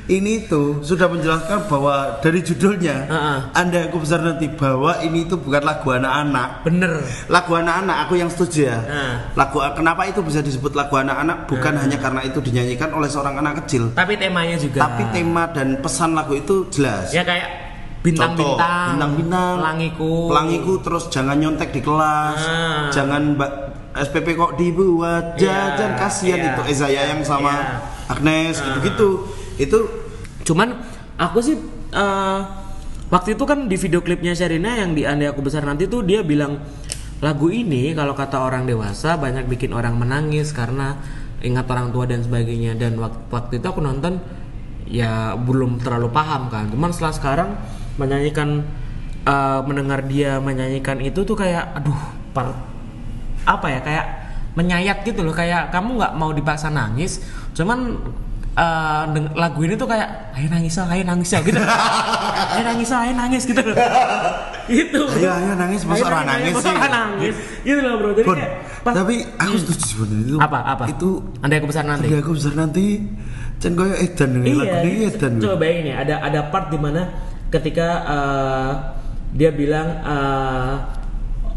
ini 0.09 0.41
itu 0.49 0.81
sudah 0.81 1.05
menjelaskan 1.05 1.69
bahwa 1.69 2.17
dari 2.17 2.41
judulnya 2.41 3.05
Ha-ha. 3.05 3.53
Anda 3.53 3.85
aku 3.85 4.01
besar 4.01 4.25
nanti 4.25 4.49
bahwa 4.49 4.97
ini 5.05 5.29
itu 5.29 5.37
bukan 5.37 5.61
lagu 5.61 5.93
anak-anak. 5.93 6.65
bener 6.65 7.05
Lagu 7.29 7.53
anak-anak 7.53 8.09
aku 8.09 8.17
yang 8.17 8.25
setuju 8.33 8.73
ya. 8.73 8.77
Nah. 8.81 9.13
Lagu 9.37 9.61
kenapa 9.77 10.09
itu 10.09 10.25
bisa 10.25 10.41
disebut 10.41 10.73
lagu 10.73 10.97
anak-anak 10.97 11.45
bukan 11.45 11.77
hanya 11.77 12.01
karena 12.01 12.25
itu 12.25 12.41
dinyanyikan 12.41 12.89
oleh 12.89 13.05
seorang 13.05 13.37
anak 13.37 13.61
kecil, 13.63 13.93
tapi 13.93 14.17
temanya 14.17 14.57
juga 14.57 14.89
tapi 14.89 15.05
tema 15.13 15.45
dan 15.53 15.77
pesan 15.77 16.17
lagu 16.17 16.33
itu 16.33 16.65
jelas. 16.73 17.13
ya 17.13 17.21
kayak 17.21 17.68
bintang-bintang. 17.99 18.95
Bintang-bintang, 18.95 19.53
pelangiku. 19.59 20.13
Pelangiku 20.27 20.73
terus 20.79 21.03
jangan 21.07 21.35
nyontek 21.35 21.69
di 21.69 21.81
kelas, 21.81 22.39
Ah. 22.39 22.87
jangan 22.89 23.35
mbak 23.35 23.51
SPP 23.91 24.27
kok 24.33 24.55
dibuat. 24.55 25.35
Iya, 25.35 25.75
jajan 25.75 25.91
kasihan 25.95 26.39
iya. 26.39 26.49
itu 26.49 26.61
Ezaya 26.67 27.01
yang 27.09 27.21
sama 27.21 27.51
Iya. 27.51 27.75
Agnes 28.07 28.55
gitu-gitu. 28.57 29.09
Itu 29.57 29.77
cuman 30.43 30.79
aku 31.15 31.39
sih 31.39 31.55
eh, 31.89 32.39
waktu 33.07 33.33
itu 33.33 33.43
kan 33.43 33.65
di 33.65 33.75
video 33.75 33.99
klipnya 33.99 34.31
Sherina 34.31 34.77
yang 34.77 34.93
di 34.93 35.03
Andai 35.03 35.27
Aku 35.27 35.41
Besar 35.41 35.61
Nanti 35.61 35.85
tuh 35.85 35.99
dia 36.01 36.21
bilang 36.21 36.61
lagu 37.19 37.49
ini 37.49 37.91
kalau 37.91 38.13
kata 38.13 38.39
orang 38.39 38.63
dewasa 38.63 39.17
banyak 39.17 39.43
bikin 39.45 39.73
orang 39.73 39.93
menangis 39.93 40.49
karena 40.49 40.95
ingat 41.39 41.67
orang 41.67 41.89
tua 41.89 42.05
dan 42.05 42.21
sebagainya. 42.21 42.73
Dan 42.73 42.95
wak- 42.95 43.27
waktu 43.27 43.59
itu 43.59 43.67
aku 43.67 43.81
nonton 43.81 44.21
ya 44.85 45.35
belum 45.35 45.77
terlalu 45.77 46.07
paham 46.09 46.47
kan. 46.47 46.69
Cuman 46.69 46.89
setelah 46.89 47.11
sekarang 47.11 47.49
menyanyikan 47.99 48.63
eh, 49.23 49.59
mendengar 49.61 49.99
dia 50.03 50.39
menyanyikan 50.39 50.97
itu 50.99 51.21
tuh 51.21 51.35
kayak 51.35 51.75
aduh 51.75 51.99
par 52.31 52.55
apa 53.43 53.67
ya 53.67 53.79
kayak 53.79 54.05
menyayat 54.55 55.03
gitu 55.03 55.21
loh. 55.21 55.31
Kayak 55.31 55.69
kamu 55.69 55.99
nggak 55.99 56.13
mau 56.15 56.31
dipaksa 56.31 56.71
nangis 56.71 57.19
cuman 57.51 57.99
deng- 59.09 59.31
lagu 59.35 59.63
ini 59.63 59.75
tuh 59.75 59.87
kayak 59.87 60.35
ayo 60.35 60.47
nangis 60.47 60.75
ah, 60.75 60.87
ayo 60.87 61.03
nangis 61.03 61.31
ah," 61.31 61.39
gitu. 61.39 61.59
Ayo 62.49 62.63
nangis 62.65 62.89
ah, 62.89 63.05
ayo 63.05 63.13
nangis 63.13 63.43
gitu 63.45 63.61
loh. 63.61 63.75
Gitu. 64.69 65.01
Bro. 65.01 65.17
Ayo, 65.17 65.29
ayo 65.33 65.53
nangis, 65.57 65.81
masa 65.81 65.97
Ayo 65.97 66.05
orang 66.05 66.25
nangis 66.29 66.53
masa 66.53 66.61
sih? 66.61 66.75
orang 66.77 66.93
nangis? 66.93 67.35
Gitu. 67.65 67.79
Loh 67.81 67.93
bro. 67.97 68.09
Jadi 68.13 68.27
Bon, 68.29 68.37
kayak 68.37 68.51
pas- 68.85 68.95
tapi 68.95 69.15
aku 69.33 69.55
setuju 69.57 69.81
sebenarnya 69.81 70.25
itu. 70.29 70.37
Apa 70.37 70.59
apa? 70.61 70.83
Itu 70.85 71.09
andai 71.41 71.57
aku 71.57 71.67
besar 71.73 71.83
nanti. 71.89 72.05
Andai 72.05 72.21
aku 72.21 72.31
besar 72.37 72.53
nanti 72.53 72.85
Cen 73.57 73.73
koyo 73.73 73.91
edan 73.91 74.29
lagu 74.39 74.61
iya, 74.61 74.77
ini 74.85 75.09
edan 75.09 75.31
coba 75.35 75.55
bayangin 75.57 75.85
ya. 75.89 75.95
Ada 75.99 76.15
ada 76.21 76.39
part 76.47 76.69
di 76.69 76.77
mana 76.77 77.01
ketika 77.49 77.87
eh, 78.05 78.71
dia 79.33 79.51
bilang 79.53 79.87
eh, 80.01 80.73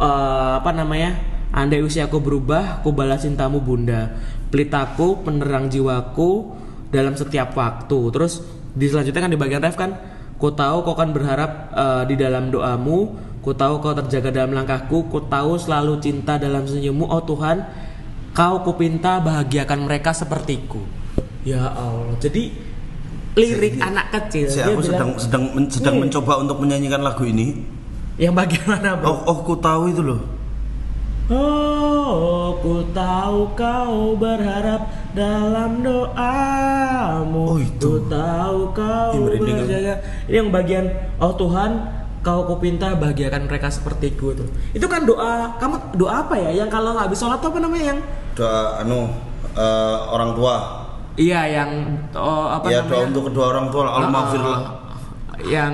eh, 0.00 0.52
apa 0.61 0.70
namanya 0.72 1.16
andai 1.52 1.85
usiaku 1.85 2.20
berubah 2.20 2.81
ku 2.81 2.92
balas 2.92 3.24
cintamu 3.24 3.61
bunda. 3.61 4.12
Pelitaku 4.52 5.24
penerang 5.24 5.72
jiwaku 5.72 6.52
dalam 6.92 7.16
setiap 7.16 7.57
waktu. 7.57 7.98
Terus 8.12 8.44
di 8.72 8.88
selanjutnya 8.88 9.28
kan 9.28 9.33
di 9.33 9.40
bagian 9.40 9.62
ref 9.64 9.76
kan 9.76 9.96
ku 10.37 10.52
tahu 10.52 10.85
kau 10.85 10.96
kan 10.96 11.12
berharap 11.12 11.72
eh, 11.72 12.02
di 12.09 12.16
dalam 12.20 12.52
doamu. 12.52 13.31
Ku 13.42 13.50
tahu 13.57 13.83
kau 13.83 13.96
terjaga 13.96 14.31
dalam 14.42 14.55
langkahku. 14.55 15.09
Ku 15.09 15.28
tahu 15.28 15.59
selalu 15.59 15.98
cinta 16.00 16.37
dalam 16.38 16.64
senyummu 16.64 17.09
oh 17.09 17.22
Tuhan. 17.24 17.64
Kau 18.33 18.64
kupinta 18.64 19.20
bahagiakan 19.20 19.85
mereka 19.85 20.16
sepertiku. 20.16 20.81
Ya 21.44 21.68
Allah. 21.68 22.16
Jadi 22.16 22.71
lirik 23.32 23.80
anak 23.80 24.12
kecil 24.12 24.44
dia 24.44 24.68
aku 24.68 24.80
sedang 24.84 25.10
bilang, 25.16 25.20
sedang 25.20 25.42
men- 25.56 25.70
sedang 25.72 25.94
Iya. 25.96 26.02
mencoba 26.04 26.32
untuk 26.38 26.56
menyanyikan 26.60 27.00
lagu 27.00 27.24
ini. 27.24 27.64
yang 28.20 28.36
bagaimana 28.36 28.92
bro 29.00 29.08
Oh, 29.08 29.18
oh 29.24 29.38
ku 29.40 29.54
tahu 29.56 29.88
itu 29.88 30.04
loh. 30.04 30.20
Oh, 31.32 32.60
ku 32.60 32.84
tahu 32.92 33.56
kau 33.56 34.12
berharap 34.18 34.84
dalam 35.16 35.80
doamu. 35.80 37.44
Oh, 37.46 37.56
itu. 37.56 37.80
Ku 37.80 38.04
tahu 38.10 38.58
kau 38.76 39.16
aku. 39.16 39.40
berjaga. 39.40 40.02
Ini 40.28 40.36
yang 40.36 40.52
bagian 40.52 40.92
Oh 41.16 41.32
Tuhan, 41.32 41.88
kau 42.20 42.44
kupinta 42.44 42.92
bahagiakan 42.92 43.48
mereka 43.48 43.72
sepertiku 43.72 44.36
tuh. 44.36 44.48
Itu 44.76 44.84
kan 44.90 45.08
doa. 45.08 45.56
Kamu 45.56 45.96
doa 45.96 46.26
apa 46.26 46.36
ya? 46.36 46.52
Yang 46.52 46.68
kalau 46.68 46.92
habis 46.92 47.16
sholat 47.16 47.40
tuh 47.40 47.48
apa 47.48 47.64
namanya 47.64 47.96
yang? 47.96 48.00
Doa 48.36 48.82
anu 48.84 49.08
eh, 49.54 49.96
orang 50.10 50.36
tua. 50.36 50.81
Iya, 51.12 51.40
yang 51.46 51.70
oh, 52.12 52.48
apa 52.51 52.66
ya 52.66 52.81
doa 52.81 52.88
namanya? 52.88 53.09
untuk 53.09 53.22
kedua 53.29 53.44
orang 53.51 53.66
tua. 53.68 53.83
Allah 53.85 54.01
Ah, 54.01 54.11
maafirlah. 54.11 54.61
yang 55.42 55.72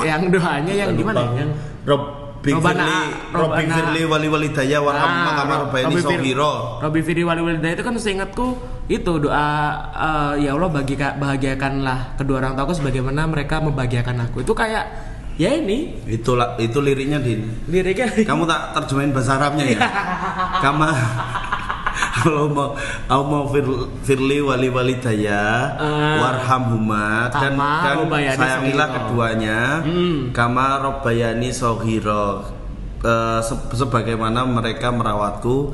yang 0.00 0.22
doanya 0.28 0.72
yang 0.72 0.90
gimana 0.92 1.20
ya? 1.28 1.44
Yang 1.44 1.50
Robbi 1.84 2.50
Robbana- 2.50 2.86
Firli, 2.88 3.00
Robbi 3.30 3.38
Robbana- 3.60 3.76
Firli 3.76 4.02
wali 4.02 4.26
walidaya 4.28 4.78
wa 4.80 4.90
Ah, 4.90 5.04
amma 5.04 5.30
kama 5.34 5.54
rabbayani 5.62 5.86
Robbi 5.90 6.00
Fir- 6.00 6.10
shaghira. 6.16 6.52
Robbi 6.80 7.00
Firi 7.02 7.22
Wali 7.22 7.40
Walidayah 7.40 7.74
itu 7.74 7.84
kan 7.84 7.94
seingatku 7.94 8.46
itu 8.88 9.12
doa 9.18 9.46
eh, 9.92 10.32
ya 10.42 10.50
Allah 10.50 10.70
bagi 10.70 10.96
bahagiakanlah 10.96 12.16
kedua 12.16 12.40
orang 12.40 12.56
tuaku 12.56 12.72
sebagaimana 12.74 13.24
mereka 13.24 13.60
membahagiakan 13.60 14.24
aku. 14.24 14.40
Itu 14.40 14.52
kayak 14.52 14.84
ya 15.36 15.52
ini 15.52 16.00
Itu 16.06 16.32
la- 16.32 16.56
itu 16.56 16.78
liriknya 16.78 17.16
Din. 17.16 17.44
liriknya 17.66 18.24
Kamu 18.24 18.44
tak 18.44 18.72
terjemahin 18.74 19.12
bahasa 19.12 19.36
Arabnya 19.36 19.64
ya? 19.68 19.78
Kama 20.64 20.88
kalau 22.20 22.46
mau 22.46 22.68
aku 23.06 23.22
mau 23.24 23.44
fir, 23.48 23.64
firli 24.02 24.38
wali 24.38 24.68
walidaya 24.68 25.72
Ah. 25.72 26.20
warhamhuma 26.20 27.32
dan 27.32 27.56
robbayani 27.56 28.36
sayangilah 28.36 28.86
shaghira. 28.86 28.96
keduanya 29.00 29.58
Hmm. 29.80 30.18
kama 30.30 30.66
robbayani 30.78 31.48
sohiro 31.48 32.44
sebagaimana 33.72 34.44
mereka 34.44 34.92
merawatku 34.92 35.72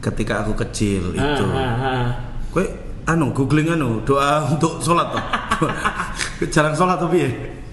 ketika 0.00 0.40
aku 0.40 0.56
kecil 0.58 1.12
itu 1.12 1.44
Ah, 1.46 1.60
ah, 1.60 1.84
ah. 1.84 2.04
Kue 2.48 2.64
anu 3.04 3.30
googling 3.30 3.68
anu 3.70 4.00
doa 4.02 4.44
untuk 4.46 4.78
sholat 4.78 5.10
toh 5.10 5.24
jarang 6.52 6.72
sholat 6.72 6.96
tapi 6.96 7.16
ya 7.18 7.30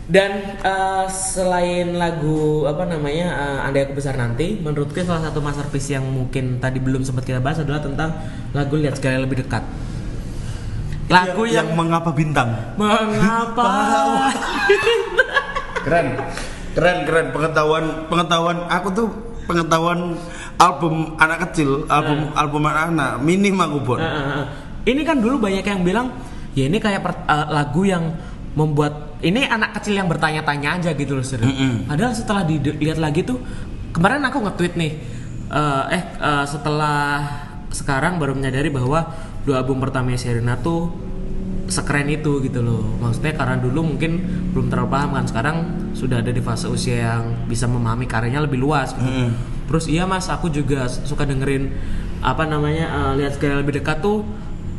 Dan 0.09 0.57
eh, 0.65 1.05
selain 1.13 1.93
lagu 1.93 2.65
apa 2.65 2.81
namanya 2.89 3.29
eh, 3.29 3.65
Andai 3.69 3.85
Aku 3.85 3.93
Besar 3.93 4.17
Nanti, 4.17 4.57
menurutku 4.57 4.97
salah 5.05 5.29
satu 5.29 5.37
masterpiece 5.37 5.93
yang 5.93 6.01
mungkin 6.09 6.57
tadi 6.57 6.81
belum 6.81 7.05
sempat 7.05 7.29
kita 7.29 7.37
bahas 7.37 7.61
adalah 7.61 7.77
tentang 7.77 8.17
lagu 8.57 8.73
Lihat 8.73 8.97
Sekali 8.97 9.21
Lebih 9.21 9.45
Dekat. 9.45 9.61
Lagu 11.13 11.45
yang, 11.45 11.69
yang, 11.69 11.77
mengapa 11.77 12.09
bintang. 12.09 12.53
Mengapa 12.77 13.69
keren. 15.85 16.07
Keren 16.73 16.97
keren. 17.05 17.27
Pengetahuan 17.33 17.85
pengetahuan 18.09 18.57
aku 18.69 18.87
tuh 18.93 19.07
pengetahuan 19.49 20.13
album 20.61 21.17
anak 21.17 21.49
kecil 21.49 21.89
album 21.89 22.29
album 22.37 22.61
anak-anak 22.65 23.25
minim 23.25 23.57
aku 23.57 23.77
bon. 23.81 23.97
Ah, 23.97 24.05
ah, 24.05 24.25
ah. 24.41 24.45
Ini 24.85 25.01
kan 25.01 25.17
dulu 25.17 25.41
banyak 25.41 25.65
yang 25.65 25.81
bilang 25.81 26.13
ya 26.53 26.69
ini 26.69 26.77
kayak 26.77 27.01
per- 27.01 27.25
eh, 27.25 27.47
lagu 27.57 27.89
yang 27.89 28.13
membuat 28.53 29.08
ini 29.19 29.43
anak 29.43 29.75
kecil 29.79 29.99
yang 29.99 30.07
bertanya-tanya 30.07 30.79
aja 30.79 30.91
gitu 30.95 31.19
loh 31.19 31.25
serius. 31.25 31.51
Mm-mm. 31.51 31.91
Padahal 31.91 32.15
setelah 32.15 32.43
dilihat 32.47 32.99
lagi 32.99 33.27
tuh 33.27 33.39
kemarin 33.91 34.23
aku 34.23 34.39
nge-tweet 34.47 34.73
nih 34.79 34.93
eh 35.49 35.83
eh 35.91 36.03
eh, 36.21 36.45
setelah 36.45 37.25
sekarang 37.73 38.21
baru 38.21 38.37
menyadari 38.37 38.69
bahwa 38.69 39.11
dua 39.43 39.65
album 39.65 39.81
pertamanya 39.81 40.17
Sherina 40.17 40.55
tuh 40.61 40.93
sekeren 41.69 42.09
itu 42.09 42.41
gitu 42.41 42.63
loh. 42.63 42.81
Maksudnya 43.01 43.33
karena 43.37 43.57
dulu 43.59 43.93
mungkin 43.93 44.23
belum 44.55 44.71
terlalu 44.73 44.89
paham 44.89 45.09
kan 45.17 45.25
sekarang 45.27 45.57
sudah 45.93 46.21
ada 46.23 46.31
di 46.33 46.41
fase 46.41 46.65
usia 46.69 46.97
yang 47.11 47.45
bisa 47.45 47.67
memahami 47.69 48.07
karyanya 48.07 48.45
lebih 48.45 48.61
luas 48.61 48.93
gitu. 48.93 49.05
Mm-mm. 49.05 49.29
Terus 49.69 49.85
iya 49.85 50.09
mas, 50.09 50.31
aku 50.31 50.49
juga 50.49 50.89
suka 50.89 51.27
dengerin 51.27 51.69
apa 52.23 52.47
namanya 52.47 52.85
eh, 52.89 53.11
lihat 53.21 53.37
sekali 53.37 53.57
lebih 53.61 53.83
dekat 53.83 53.99
tuh 53.99 54.23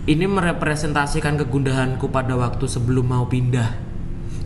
ini 0.08 0.24
merepresentasikan 0.24 1.36
kegundahanku 1.38 2.08
pada 2.08 2.34
waktu 2.34 2.64
sebelum 2.66 3.04
mau 3.04 3.28
pindah. 3.28 3.89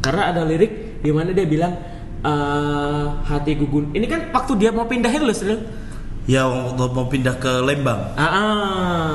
Karena 0.05 0.23
ada 0.37 0.43
lirik 0.45 1.01
di 1.01 1.09
mana 1.09 1.33
dia 1.33 1.49
bilang 1.49 1.73
eh, 2.21 3.05
hati 3.25 3.57
gugun. 3.57 3.97
Ini 3.97 4.05
kan 4.05 4.21
waktu 4.29 4.53
dia 4.61 4.69
mau 4.69 4.85
pindahin 4.85 5.25
loh, 5.25 5.33
Sril. 5.33 5.65
Ya 6.29 6.45
waktu 6.45 6.93
mau 6.93 7.09
pindah 7.09 7.37
ke 7.41 7.65
Lembang. 7.65 8.13
Ah, 8.17 8.25
ah. 8.25 9.09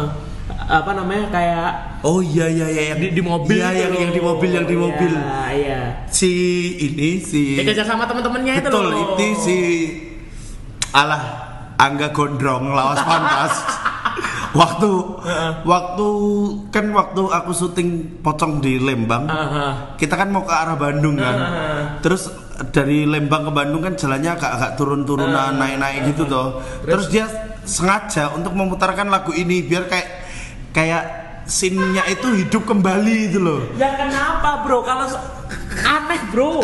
apa 0.70 0.98
namanya 0.98 1.30
kayak 1.34 1.72
Oh 2.06 2.22
iya 2.22 2.46
iya 2.46 2.70
iya 2.70 2.84
yang 2.94 3.00
di, 3.02 3.08
di 3.18 3.22
mobil 3.26 3.58
Iya 3.58 3.70
yang, 3.74 3.94
yang 3.94 4.14
di 4.14 4.22
mobil 4.22 4.50
yang 4.50 4.66
di 4.66 4.78
mobil. 4.78 5.14
Iya, 5.14 5.46
iya. 5.54 5.82
Si 6.10 6.32
ini 6.78 7.22
si 7.22 7.58
Dikejar 7.58 7.86
sama 7.86 8.06
teman-temannya 8.06 8.62
itu 8.62 8.70
Betul, 8.70 8.88
itu 8.94 9.26
si 9.42 9.58
alah 10.94 11.22
Angga 11.78 12.14
Gondrong 12.14 12.72
lawas 12.72 13.02
pantas. 13.02 13.54
waktu 14.56 14.90
waktu 15.64 16.08
kan 16.74 16.86
waktu 16.94 17.22
aku 17.30 17.52
syuting 17.54 18.20
pocong 18.24 18.62
di 18.64 18.82
Lembang. 18.82 19.30
Ah. 19.30 19.94
Kita 19.96 20.18
kan 20.18 20.30
mau 20.34 20.46
ke 20.46 20.54
arah 20.54 20.78
Bandung 20.78 21.18
kan. 21.18 21.36
Ah. 21.38 21.84
Terus 22.02 22.30
dari 22.74 23.08
Lembang 23.08 23.48
ke 23.48 23.52
Bandung 23.54 23.82
kan 23.86 23.94
jalannya 23.96 24.36
agak-agak 24.36 24.72
turun-turunan, 24.76 25.56
naik-naik 25.56 26.12
gitu 26.14 26.28
toh. 26.28 26.60
Terus 26.84 27.08
dia 27.08 27.26
sengaja 27.64 28.34
untuk 28.34 28.58
memutarkan 28.58 29.08
lagu 29.08 29.32
ini 29.36 29.62
biar 29.64 29.86
kayak 29.88 30.08
kayak 30.74 31.04
scene-nya 31.50 32.06
itu 32.06 32.30
hidup 32.46 32.66
kembali 32.66 33.16
itu 33.32 33.40
loh. 33.42 33.62
Ya 33.78 33.98
kenapa 33.98 34.66
bro? 34.66 34.86
Kalau 34.86 35.08
aneh 35.86 36.22
bro. 36.30 36.62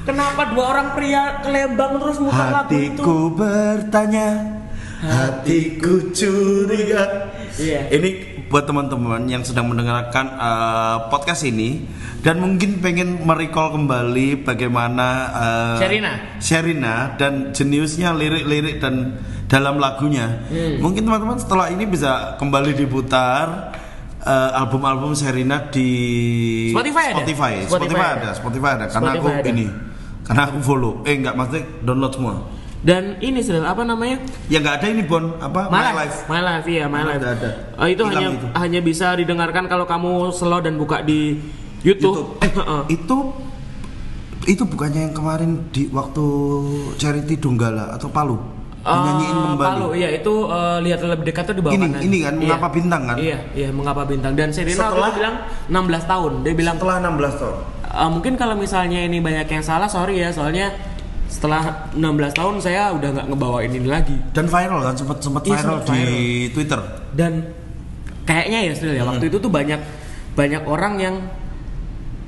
Kenapa 0.00 0.48
dua 0.48 0.64
orang 0.74 0.96
pria 0.96 1.44
ke 1.44 1.52
Lembang 1.52 2.00
terus 2.00 2.16
muter 2.16 2.48
lagu 2.48 2.72
itu? 2.72 2.98
Hatiku 3.04 3.36
bertanya, 3.36 4.58
hatiku 5.00 6.12
curiga. 6.12 7.32
Iya. 7.56 7.88
Ini 7.88 8.10
buat 8.50 8.66
teman-teman 8.66 9.30
yang 9.30 9.46
sedang 9.46 9.70
mendengarkan 9.70 10.26
eh, 10.34 10.96
podcast 11.08 11.46
ini 11.46 11.86
dan 12.20 12.42
mungkin 12.42 12.82
pengen 12.84 13.22
merecall 13.24 13.72
kembali 13.72 14.44
bagaimana 14.44 15.06
eh, 15.32 15.76
Sherina. 15.80 16.12
Sherina 16.42 16.94
dan 17.16 17.54
jeniusnya 17.54 18.12
lirik-lirik 18.12 18.82
dan 18.82 19.22
dalam 19.46 19.78
lagunya. 19.80 20.46
Hmm. 20.50 20.82
Mungkin 20.82 21.06
teman-teman 21.06 21.38
setelah 21.40 21.72
ini 21.72 21.86
bisa 21.88 22.36
kembali 22.36 22.76
diputar 22.76 23.72
eh, 24.20 24.50
album-album 24.60 25.16
Sherina 25.16 25.70
di 25.70 25.90
Spotify 26.74 27.14
ada? 27.14 27.14
Spotify, 27.22 27.52
Spotify 27.64 27.70
Spotify 27.70 28.06
ada. 28.06 28.18
ada, 28.20 28.30
Spotify 28.36 28.70
ada. 28.76 28.86
Karena 28.90 29.10
Spotify 29.14 29.30
aku 29.30 29.42
ada. 29.42 29.48
ini, 29.48 29.66
karena 30.26 30.42
aku 30.50 30.58
follow. 30.60 30.92
Eh 31.06 31.14
enggak 31.16 31.34
maksudnya 31.38 31.62
download 31.86 32.12
semua. 32.14 32.59
Dan 32.80 33.20
ini 33.20 33.38
sudah 33.38 33.66
apa 33.66 33.84
namanya? 33.84 34.16
Ya 34.48 34.56
nggak 34.58 34.80
ada 34.80 34.86
ini 34.88 35.04
Bon, 35.04 35.36
apa 35.36 35.68
My, 35.68 35.70
My, 35.70 35.84
Life. 35.84 35.94
Life. 35.94 36.18
My 36.26 36.40
Life, 36.40 36.66
iya 36.66 36.84
My 36.86 37.02
Life. 37.04 37.20
ada. 37.20 37.50
Oh, 37.76 37.84
itu 37.84 38.00
Hilang 38.02 38.16
hanya 38.16 38.28
itu. 38.32 38.46
hanya 38.56 38.80
bisa 38.80 39.06
didengarkan 39.12 39.64
kalau 39.66 39.84
kamu 39.84 40.10
slow 40.30 40.58
dan 40.58 40.74
buka 40.74 41.00
di 41.00 41.36
YouTube. 41.80 42.40
YouTube. 42.40 42.40
Eh, 42.40 42.82
itu 42.90 43.16
itu 44.46 44.62
bukannya 44.64 45.00
yang 45.02 45.14
kemarin 45.14 45.50
di 45.68 45.86
waktu 45.88 46.24
Charity 46.96 47.36
Donggala 47.36 47.92
atau 47.92 48.08
Palu 48.08 48.40
nyanyiin 48.80 49.28
Eh, 49.30 49.44
kembali. 49.46 49.68
Palu, 49.68 49.88
iya 49.92 50.08
itu 50.10 50.32
eh, 50.48 50.78
lihat 50.80 50.98
lebih 51.04 51.24
dekat 51.26 51.44
tuh 51.44 51.54
di 51.54 51.60
bawah 51.60 51.76
Ini- 51.76 51.84
kanan. 51.86 52.00
ini 52.00 52.18
kan, 52.18 52.34
Iya. 52.34 52.48
Mengapa 52.48 52.68
Bintang 52.72 53.02
kan? 53.04 53.16
Iya, 53.20 53.38
iya 53.52 53.68
mengapa 53.70 54.02
bintang. 54.02 54.32
Dan 54.32 54.48
Serena 54.50 54.88
Setelah- 54.88 55.12
itu 55.12 55.18
bilang 55.20 55.36
16 55.68 56.04
tahun. 56.06 56.32
Dia 56.40 56.54
bilang 56.56 56.76
Setelah 56.80 56.96
16 56.98 57.34
tahun. 57.36 57.56
"Eh, 57.84 58.08
mungkin 58.08 58.32
kalau 58.34 58.54
misalnya 58.56 58.98
ini 58.98 59.20
banyak 59.20 59.46
yang 59.46 59.60
salah, 59.60 59.84
sorry 59.84 60.16
ya, 60.18 60.32
soalnya 60.32 60.72
setelah 61.30 61.88
16 61.94 62.34
tahun 62.34 62.54
saya 62.58 62.90
udah 62.90 63.08
nggak 63.14 63.26
ngebawain 63.30 63.70
ini 63.70 63.86
lagi. 63.86 64.18
Dan 64.34 64.50
viral 64.50 64.82
kan 64.82 64.94
sempat 64.98 65.22
sempat 65.22 65.46
Iya, 65.46 65.62
viral 65.62 65.78
di 65.86 65.86
viral. 65.86 66.52
Twitter. 66.52 66.80
Dan 67.14 67.32
kayaknya 68.26 68.58
ya 68.66 68.72
Sril 68.74 68.94
ya 68.98 69.04
waktu 69.06 69.30
itu 69.30 69.38
tuh 69.38 69.50
banyak 69.50 69.80
banyak 70.34 70.62
orang 70.66 70.94
yang 70.98 71.16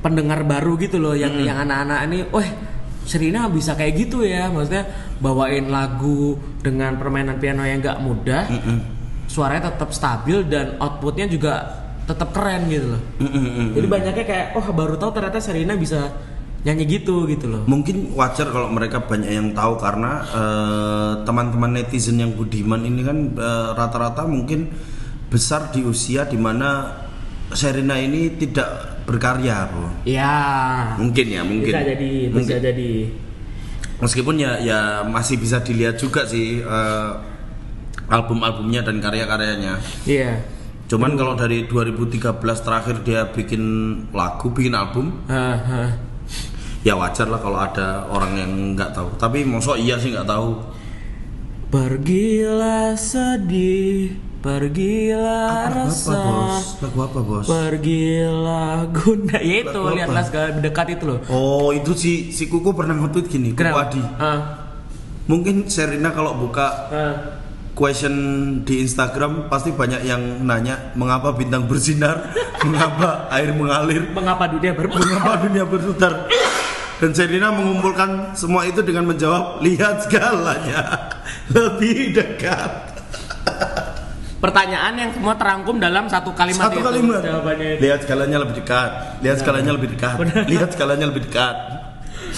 pendengar 0.03 0.43
baru 0.43 0.75
gitu 0.79 0.99
loh 0.99 1.15
yang 1.15 1.35
yang 1.43 1.63
anak-anak 1.63 1.99
ini, 2.11 2.19
wah 2.31 2.47
Serina 3.03 3.51
bisa 3.51 3.75
kayak 3.75 3.95
gitu 3.99 4.23
ya, 4.23 4.51
maksudnya 4.51 4.87
bawain 5.19 5.71
lagu 5.71 6.39
dengan 6.63 6.99
permainan 6.99 7.39
piano 7.39 7.63
yang 7.67 7.83
nggak 7.83 7.99
mudah, 8.03 8.47
suaranya 9.27 9.75
tetap 9.75 9.95
stabil 9.95 10.43
dan 10.47 10.79
outputnya 10.79 11.27
juga 11.31 11.83
tetap 12.03 12.35
keren 12.35 12.67
gitu 12.67 12.99
loh. 12.99 13.03
Jadi 13.79 13.87
banyaknya 13.87 14.25
kayak, 14.27 14.47
oh 14.59 14.67
baru 14.75 14.99
tahu 14.99 15.15
ternyata 15.15 15.39
Serina 15.39 15.79
bisa 15.79 16.11
nyanyi 16.63 16.85
gitu 16.87 17.27
gitu 17.27 17.51
loh. 17.51 17.63
Mungkin 17.67 18.15
wajar 18.15 18.47
kalau 18.55 18.71
mereka 18.71 19.03
banyak 19.03 19.31
yang 19.35 19.51
tahu 19.51 19.75
karena 19.83 20.13
eh, 20.31 21.13
teman-teman 21.27 21.75
netizen 21.75 22.23
yang 22.23 22.33
budiman 22.39 22.87
ini 22.87 23.03
kan 23.03 23.19
eh, 23.35 23.69
rata-rata 23.75 24.23
mungkin 24.31 24.71
besar 25.27 25.75
di 25.75 25.83
usia 25.83 26.29
di 26.29 26.39
mana 26.39 27.01
Sherina 27.53 28.01
ini 28.01 28.33
tidak 28.39 29.03
berkarya, 29.05 29.69
bro. 29.69 29.89
Ya. 30.09 30.39
Mungkin 30.97 31.27
ya, 31.29 31.43
mungkin. 31.45 31.69
Bisa 31.75 31.83
jadi, 31.85 32.11
bisa 32.31 32.37
Mungkin. 32.39 32.59
jadi. 32.63 32.91
Meskipun 34.03 34.35
ya 34.35 34.59
ya 34.59 34.81
masih 35.07 35.39
bisa 35.39 35.63
dilihat 35.63 35.99
juga 35.99 36.25
sih 36.27 36.63
eh, 36.63 37.11
album-albumnya 38.07 38.87
dan 38.87 39.03
karya-karyanya. 39.03 39.79
Iya. 40.07 40.43
Cuman 40.87 41.17
kalau 41.17 41.35
dari 41.35 41.65
2013 41.67 42.39
terakhir 42.63 42.97
dia 43.03 43.25
bikin 43.31 43.63
lagu, 44.13 44.53
bikin 44.53 44.77
album, 44.77 45.25
Hah, 45.25 45.57
hah. 45.57 45.91
Ya 46.83 46.95
wajar 46.95 47.27
lah 47.27 47.39
kalau 47.39 47.59
ada 47.59 48.07
orang 48.07 48.33
yang 48.35 48.51
nggak 48.75 48.91
tahu. 48.93 49.09
Tapi 49.17 49.43
mosok 49.43 49.77
iya 49.77 49.97
sih 49.97 50.11
nggak 50.11 50.27
tahu. 50.27 50.49
Pergilah 51.73 52.93
sedih, 52.95 54.13
pergilah 54.39 55.73
Apa 55.73 55.89
rasa, 55.89 56.13
bos? 56.13 56.67
Lagu 56.85 56.99
apa 57.01 57.21
bos? 57.21 57.47
pergilah 57.49 58.93
guna. 58.93 59.41
Ya 59.41 59.57
itu, 59.65 59.81
apa? 59.81 59.97
lihatlah 59.97 60.25
segala 60.29 60.49
dekat 60.61 60.87
itu 60.95 61.05
loh. 61.09 61.19
Oh 61.33 61.73
itu 61.73 61.97
si 61.97 62.29
si 62.29 62.45
Kuku 62.47 62.77
pernah 62.77 62.93
nge-tweet 62.95 63.27
gini, 63.27 63.49
Kuku 63.51 63.65
Kenapa? 63.65 63.89
Adi. 63.89 64.03
Ah, 64.21 64.41
Mungkin 65.23 65.65
Sherina 65.65 66.11
kalau 66.11 66.37
buka 66.37 66.67
ah. 66.93 67.15
question 67.73 68.13
di 68.69 68.85
Instagram 68.85 69.49
pasti 69.49 69.73
banyak 69.73 70.05
yang 70.05 70.21
nanya 70.45 70.93
mengapa 70.93 71.33
bintang 71.33 71.65
bersinar, 71.65 72.37
mengapa 72.69 73.33
air 73.33 73.57
mengalir, 73.57 74.13
Mengapa 74.13 74.45
dunia 74.45 74.77
berputar? 74.77 75.09
mengapa 75.09 75.35
dunia 75.41 75.65
berputar. 75.65 76.13
Dan 77.03 77.11
Sherina 77.11 77.51
mengumpulkan 77.51 78.39
semua 78.39 78.63
itu 78.63 78.79
dengan 78.79 79.11
menjawab 79.11 79.59
lihat 79.59 80.07
segalanya 80.07 81.11
lebih 81.57 82.15
dekat. 82.15 82.95
Pertanyaan 84.39 84.95
yang 84.95 85.11
semua 85.11 85.35
terangkum 85.35 85.83
dalam 85.83 86.07
satu 86.07 86.31
kalimat 86.31 86.71
Satu 86.71 86.79
itu. 86.79 86.87
kalimat. 86.87 87.19
Jawabannya 87.27 87.69
itu. 87.75 87.81
Lihat 87.83 87.99
segalanya 88.07 88.39
lebih 88.47 88.55
dekat. 88.63 88.91
Lihat 89.19 89.37
segalanya 89.43 89.73
lebih 89.75 89.89
dekat. 89.99 90.17
Benar. 90.23 90.43
Lihat 90.47 90.69
segalanya 90.79 91.07
lebih 91.11 91.23
dekat. 91.27 91.57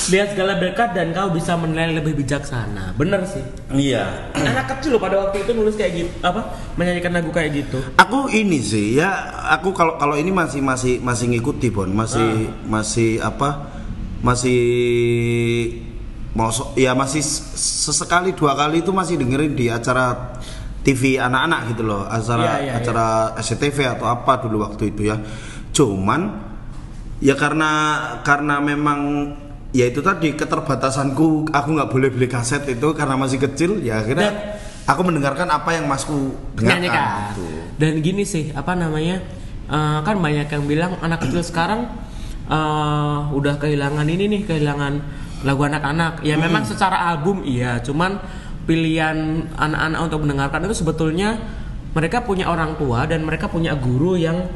Lihat 0.08 0.28
segala 0.32 0.58
dekat 0.58 0.90
dan 0.96 1.12
kau 1.12 1.28
bisa 1.28 1.60
menilai 1.60 2.00
lebih 2.00 2.16
bijaksana. 2.16 2.96
Bener 2.96 3.20
sih. 3.28 3.44
Iya. 3.68 4.32
Anak 4.32 4.80
kecil 4.80 4.96
loh 4.96 5.00
pada 5.04 5.28
waktu 5.28 5.44
itu 5.44 5.52
nulis 5.52 5.76
kayak 5.76 5.92
gitu, 5.92 6.10
apa? 6.24 6.56
Menyanyikan 6.80 7.12
lagu 7.12 7.30
kayak 7.30 7.52
gitu. 7.52 7.78
Aku 8.00 8.32
ini 8.32 8.58
sih 8.64 8.96
ya, 8.96 9.28
aku 9.54 9.76
kalau 9.76 10.00
kalau 10.00 10.16
ini 10.16 10.32
masih 10.32 10.64
masih 10.64 10.98
masih 11.04 11.36
ngikuti 11.36 11.68
Bon, 11.68 11.86
masih 11.86 12.48
masih 12.66 13.20
apa? 13.22 13.73
Masih 14.24 14.60
ya 16.74 16.96
masih 16.96 17.22
sesekali 17.54 18.32
dua 18.34 18.56
kali 18.58 18.82
itu 18.82 18.90
masih 18.90 19.20
dengerin 19.20 19.52
di 19.54 19.70
acara 19.70 20.34
TV 20.84 21.16
anak-anak 21.16 21.60
gitu 21.72 21.82
loh, 21.86 22.04
acara 22.04 22.60
Iya, 22.60 22.64
iya, 22.64 22.72
acara 22.76 23.06
SCTV 23.38 23.78
atau 23.96 24.06
apa 24.08 24.40
dulu 24.42 24.64
waktu 24.64 24.92
itu 24.92 25.08
ya. 25.08 25.16
Cuman 25.72 26.28
ya 27.22 27.36
karena 27.36 27.70
karena 28.20 28.60
memang 28.60 29.00
ya 29.72 29.88
itu 29.88 30.04
tadi 30.04 30.36
keterbatasanku 30.36 31.48
aku 31.48 31.68
nggak 31.72 31.88
boleh 31.88 32.08
beli 32.12 32.28
kaset 32.28 32.64
itu 32.68 32.92
karena 32.92 33.16
masih 33.16 33.40
kecil 33.40 33.80
ya 33.80 34.04
akhirnya 34.04 34.28
Dan- 34.28 34.42
aku 34.84 35.00
mendengarkan 35.08 35.48
apa 35.48 35.72
yang 35.72 35.88
masku 35.88 36.36
dengarkan 36.58 37.32
gitu. 37.32 37.44
Dan 37.80 37.92
gini 38.04 38.22
sih, 38.28 38.52
apa 38.52 38.76
namanya? 38.76 39.24
eh, 39.64 39.98
kan 40.04 40.20
banyak 40.20 40.44
yang 40.52 40.64
bilang 40.68 40.92
anak 41.00 41.24
kecil 41.24 41.40
sekarang 41.40 41.88
eh, 42.48 43.18
udah 43.32 43.54
kehilangan 43.60 44.06
ini 44.08 44.24
nih, 44.28 44.42
kehilangan 44.48 44.94
lagu 45.44 45.62
anak-anak. 45.64 46.24
Ya 46.24 46.40
memang 46.40 46.64
secara 46.64 47.12
album 47.12 47.44
iya, 47.44 47.78
cuman 47.84 48.18
pilihan 48.64 49.44
anak-anak 49.54 50.00
untuk 50.08 50.18
mendengarkan 50.24 50.64
itu 50.64 50.74
sebetulnya 50.80 51.36
mereka 51.92 52.24
punya 52.24 52.48
orang 52.50 52.74
tua 52.80 53.06
dan 53.06 53.22
mereka 53.22 53.46
punya 53.46 53.76
guru 53.76 54.18
yang 54.18 54.48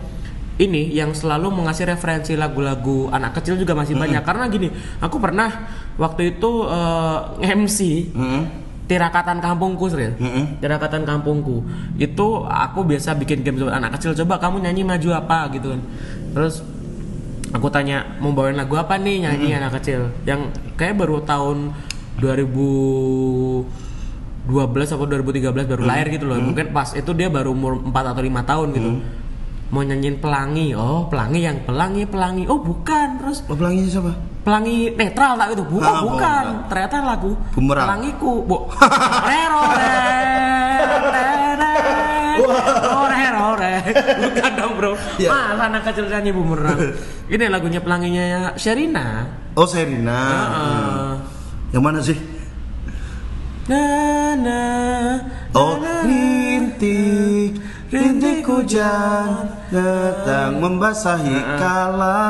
ini 0.59 0.91
yang 0.91 1.15
selalu 1.15 1.55
mengasih 1.55 1.87
referensi 1.87 2.35
lagu-lagu 2.35 3.07
anak 3.15 3.39
kecil 3.39 3.55
juga 3.55 3.79
masih 3.79 3.95
banyak. 3.95 4.25
Karena 4.27 4.51
gini 4.51 4.69
aku 4.99 5.23
pernah 5.23 5.71
waktu 5.95 6.35
itu 6.35 6.67
eh, 6.67 7.55
MC 7.55 8.11
Mm-mm. 8.11 8.43
tirakatan 8.91 9.39
kampungku 9.39 9.87
Sril 9.87 10.19
Mm-mm. 10.19 10.59
tirakatan 10.59 11.07
kampungku. 11.07 11.63
Itu 11.95 12.43
aku 12.43 12.83
biasa 12.83 13.15
bikin 13.15 13.47
game 13.47 13.63
anak 13.71 14.01
kecil 14.01 14.19
coba 14.19 14.43
kamu 14.43 14.67
nyanyi 14.67 14.83
maju 14.83 15.09
apa? 15.15 15.47
Gitu 15.55 15.79
kan. 15.79 15.81
Terus 16.35 16.67
aku 17.51 17.69
tanya 17.69 18.19
mau 18.19 18.31
bawain 18.31 18.55
lagu 18.55 18.75
apa 18.75 18.97
nih? 18.97 19.23
Nyanyi 19.23 19.51
anak 19.55 19.79
kecil. 19.79 20.11
Yang 20.23 20.41
kayak 20.75 20.97
baru 20.97 21.23
tahun 21.23 21.73
2012 22.17 23.65
atau 24.89 25.05
2013 25.05 25.53
baru 25.67 25.83
lahir 25.83 26.07
gitu 26.11 26.25
loh. 26.25 26.39
Mungkin 26.39 26.71
pas 26.71 26.93
itu 26.93 27.11
dia 27.13 27.29
baru 27.29 27.51
umur 27.51 27.81
4 27.85 27.93
atau 28.09 28.21
5 28.21 28.43
tahun 28.45 28.69
gitu. 28.73 28.91
Mau 29.69 29.83
nyanyiin 29.83 30.17
pelangi. 30.17 30.73
Oh 30.73 31.05
pelangi 31.07 31.41
yang 31.43 31.61
pelangi 31.63 32.05
pelangi. 32.05 32.45
Oh 32.45 32.57
bukan. 32.59 33.19
Terus 33.19 33.45
Oh, 33.45 33.55
pelanginya 33.55 33.91
siapa? 33.91 34.13
pelangi 34.39 34.89
netral 34.91 35.37
tak 35.37 35.53
itu. 35.53 35.61
Bukan 35.63 35.85
Ah, 35.87 36.01
bukan. 36.01 36.09
bukan. 36.09 36.45
ternyata 36.73 36.97
lagu 37.05 37.33
Bumerang. 37.53 37.85
pelangiku. 37.85 38.33
Bu. 38.43 38.57
Rero 39.29 39.61
ore 42.45 43.23
ore 43.35 43.75
bukan 44.23 44.51
dong 44.55 44.73
bro 44.79 44.93
Iya. 45.19 45.29
mas 45.33 45.59
anak 45.59 45.83
kecil 45.91 46.07
nyanyi 46.07 46.31
bumerang 46.31 46.79
ini 47.27 47.45
lagunya 47.51 47.81
pelanginya 47.83 48.55
Sherina 48.55 49.27
Oh 49.59 49.67
Serina. 49.67 50.23
Heeh. 50.23 51.11
Yang 51.75 51.83
mana 51.83 51.99
sih? 51.99 52.19
na 53.67 53.83
na 54.39 54.63
Oh 55.51 55.77
rintik 56.07 57.59
rintik 57.91 58.47
hujan 58.47 59.51
datang 59.69 60.63
membasahi 60.63 61.59
kala 61.59 62.21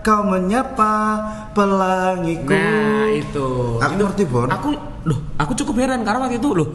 kau 0.00 0.24
menyapa 0.26 1.20
pelangiku. 1.52 2.56
Nah 2.56 3.06
itu. 3.12 3.48
Aku 3.78 3.92
ngerti 3.94 4.24
Bon. 4.24 4.48
Aku 4.48 4.72
loh, 5.04 5.18
aku 5.36 5.52
cukup 5.54 5.84
heran 5.84 6.02
karena 6.02 6.24
waktu 6.24 6.40
itu 6.40 6.50
loh 6.56 6.68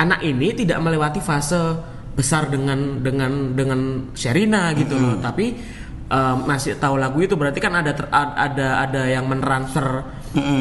anak 0.00 0.24
ini 0.24 0.56
tidak 0.56 0.80
melewati 0.80 1.20
fase 1.20 1.76
besar 2.10 2.50
dengan 2.50 3.00
dengan 3.00 3.54
dengan 3.54 3.80
Sherina 4.12 4.74
gitu 4.74 4.94
loh. 4.94 5.16
Tapi 5.18 5.46
eh, 6.06 6.34
masih 6.42 6.76
tahu 6.76 6.96
lagu 6.96 7.18
itu 7.20 7.34
berarti 7.34 7.58
kan 7.58 7.74
ada 7.74 7.92
ter- 7.94 8.10
ada 8.12 8.82
ada 8.82 9.02
yang 9.06 9.26
mentransfer 9.26 10.18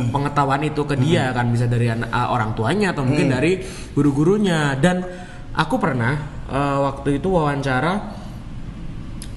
pengetahuan 0.09 0.65
itu 0.65 0.81
ke 0.81 0.97
dia 0.97 1.29
kan 1.29 1.49
bisa 1.49 1.65
dari 1.65 1.89
eh, 1.89 1.97
orang 2.09 2.53
tuanya 2.53 2.89
atau 2.89 3.05
mungkin 3.05 3.29
dari 3.29 3.61
guru-gurunya 3.93 4.73
dan 4.77 5.01
aku 5.53 5.75
pernah 5.77 6.17
eh, 6.49 6.77
waktu 6.81 7.17
itu 7.17 7.29
wawancara 7.29 7.93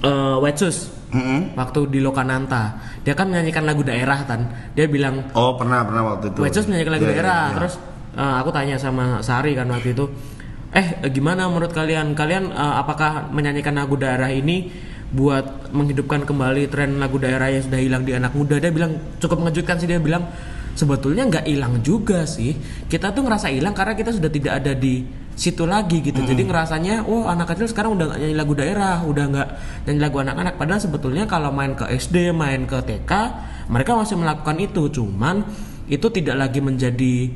eh 0.03 0.37
Wetsus 0.41 0.91
Mm-mm. 1.13 1.53
waktu 1.53 1.93
di 1.93 2.01
Lokananta 2.01 2.73
dia 3.05 3.13
kan 3.13 3.29
menyanyikan 3.29 3.63
lagu 3.63 3.85
daerah 3.85 4.25
kan 4.25 4.49
dia 4.73 4.89
bilang 4.89 5.29
Oh 5.37 5.53
pernah 5.53 5.85
pernah 5.85 6.15
waktu 6.15 6.33
itu. 6.33 6.39
Wecos 6.41 6.65
menyanyikan 6.65 6.93
lagu 6.97 7.05
Iya, 7.05 7.11
daerah 7.13 7.41
iya. 7.45 7.55
terus 7.61 7.73
eh, 8.17 8.35
aku 8.41 8.49
tanya 8.49 8.75
sama 8.81 9.21
Sari 9.21 9.53
kan 9.53 9.69
waktu 9.69 9.93
itu 9.93 10.05
eh 10.73 10.87
gimana 11.13 11.45
menurut 11.45 11.71
kalian? 11.71 12.17
Kalian 12.17 12.49
eh, 12.49 12.75
apakah 12.81 13.29
menyanyikan 13.29 13.77
lagu 13.77 13.93
daerah 13.93 14.29
ini 14.33 14.73
buat 15.13 15.69
menghidupkan 15.69 16.25
kembali 16.25 16.73
tren 16.73 16.97
lagu 16.97 17.21
daerah 17.21 17.53
yang 17.53 17.61
sudah 17.61 17.79
hilang 17.79 18.03
di 18.03 18.17
anak 18.17 18.33
muda? 18.33 18.57
Dia 18.57 18.73
bilang 18.73 18.97
cukup 19.21 19.45
mengejutkan 19.45 19.77
sih 19.77 19.85
dia 19.85 20.01
bilang 20.01 20.25
sebetulnya 20.73 21.29
nggak 21.29 21.45
hilang 21.45 21.79
juga 21.85 22.25
sih. 22.25 22.57
Kita 22.89 23.13
tuh 23.13 23.21
ngerasa 23.21 23.53
hilang 23.53 23.77
karena 23.77 23.93
kita 23.93 24.09
sudah 24.09 24.29
tidak 24.33 24.53
ada 24.65 24.73
di 24.73 25.05
situ 25.33 25.65
lagi 25.69 26.01
gitu. 26.01 26.17
Jadi 26.21 26.41
ngerasanya 26.45 27.05
oh 27.05 27.29
anak 27.29 27.53
kecil 27.53 27.69
sekarang 27.69 27.97
udah 27.97 28.05
nggak 28.09 28.19
nyanyi 28.21 28.35
lagu 28.37 28.53
daerah 28.57 29.01
udah 29.05 29.25
nggak 29.29 29.49
nyanyi 29.85 29.99
lagu 30.01 30.17
anak-anak. 30.25 30.53
Padahal 30.57 30.81
sebetulnya 30.81 31.23
kalau 31.29 31.53
main 31.53 31.77
ke 31.77 31.85
SD 31.85 32.33
main 32.33 32.65
ke 32.65 32.77
TK 32.81 33.11
mereka 33.69 33.93
masih 33.93 34.17
melakukan 34.17 34.57
itu. 34.57 34.89
Cuman 34.89 35.45
itu 35.85 36.07
tidak 36.09 36.35
lagi 36.41 36.57
menjadi 36.57 37.29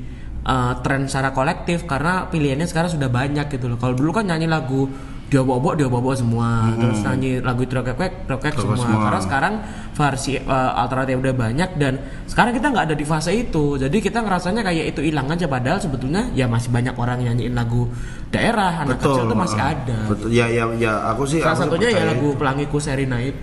uh, 0.47 0.73
tren 0.79 1.05
secara 1.11 1.35
kolektif 1.35 1.83
karena 1.83 2.25
pilihannya 2.31 2.65
sekarang 2.65 2.89
sudah 2.95 3.11
banyak 3.11 3.51
gitu 3.51 3.67
loh 3.67 3.77
kalau 3.77 3.93
dulu 3.93 4.15
kan 4.15 4.25
nyanyi 4.25 4.47
lagu 4.47 4.87
dia 5.27 5.43
bobo 5.43 5.75
dia 5.75 5.91
bobo 5.91 6.15
semua 6.15 6.71
terus 6.79 7.03
nyanyi 7.03 7.43
lagu 7.43 7.67
trokek 7.67 8.23
trokek 8.31 8.55
semua. 8.55 8.79
semua. 8.79 8.99
karena 9.11 9.19
sekarang 9.19 9.53
versi 9.91 10.39
uh, 10.39 10.71
alternatif 10.79 11.19
udah 11.19 11.35
banyak 11.35 11.69
dan 11.75 11.93
sekarang 12.31 12.55
kita 12.55 12.71
nggak 12.71 12.85
ada 12.87 12.95
di 12.95 13.03
fase 13.03 13.35
itu 13.35 13.75
jadi 13.75 13.91
kita 13.91 14.23
ngerasanya 14.23 14.63
kayak 14.63 14.95
itu 14.95 15.03
hilang 15.03 15.27
aja 15.27 15.51
padahal 15.51 15.83
sebetulnya 15.83 16.31
ya 16.31 16.47
masih 16.47 16.71
banyak 16.71 16.95
orang 16.95 17.27
nyanyiin 17.27 17.51
lagu 17.59 17.91
daerah 18.31 18.87
anak 18.87 19.03
kecil 19.03 19.27
tuh 19.27 19.35
masih 19.35 19.59
ada 19.59 19.99
Betul. 20.07 20.31
Ya 20.31 20.47
ya 20.47 20.63
ya 20.79 21.11
aku 21.11 21.27
sih 21.27 21.43
salah 21.43 21.59
aku 21.59 21.75
satunya 21.75 21.89
ya 21.91 22.03
lagu 22.07 22.31
pelangiku 22.39 22.79
Serina 22.79 23.19
itu 23.19 23.35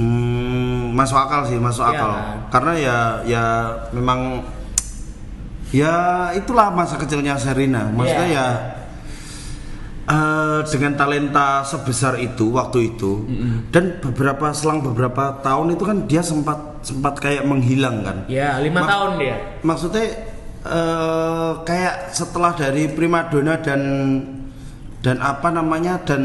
Hmm, 0.00 0.96
masuk 0.96 1.12
akal 1.20 1.44
sih, 1.44 1.60
masuk 1.60 1.84
Iya 1.84 1.92
akal. 1.92 2.08
kan? 2.08 2.24
Karena 2.48 2.72
ya 2.80 2.96
ya 3.28 3.44
memang 3.92 4.40
ya 5.70 5.94
itulah 6.32 6.68
masa 6.68 6.94
kecilnya 6.96 7.34
Serina. 7.34 7.86
Maksudnya 7.88 8.28
Iya. 8.28 8.36
ya 8.36 8.48
eh, 10.06 10.60
dengan 10.66 10.92
talenta 10.96 11.62
sebesar 11.62 12.18
itu 12.18 12.50
waktu 12.50 12.90
itu 12.90 13.26
dan 13.68 13.98
beberapa 14.00 14.50
selang 14.50 14.82
beberapa 14.82 15.38
tahun 15.38 15.72
itu 15.72 15.84
kan 15.84 15.98
dia 16.04 16.20
sempat 16.20 16.58
sempat 16.82 17.14
kayak 17.16 17.44
menghilang 17.44 18.02
kan. 18.02 18.16
ya 18.26 18.58
lima 18.58 18.82
Mak- 18.82 18.88
tahun 18.88 19.10
dia 19.16 19.36
Maksudnya 19.60 20.04
eh, 20.60 21.52
kayak 21.62 22.10
setelah 22.10 22.52
dari 22.52 22.88
primadona 22.88 23.54
dan 23.56 23.80
dan 25.00 25.16
apa 25.16 25.48
namanya 25.48 25.96
dan 26.00 26.22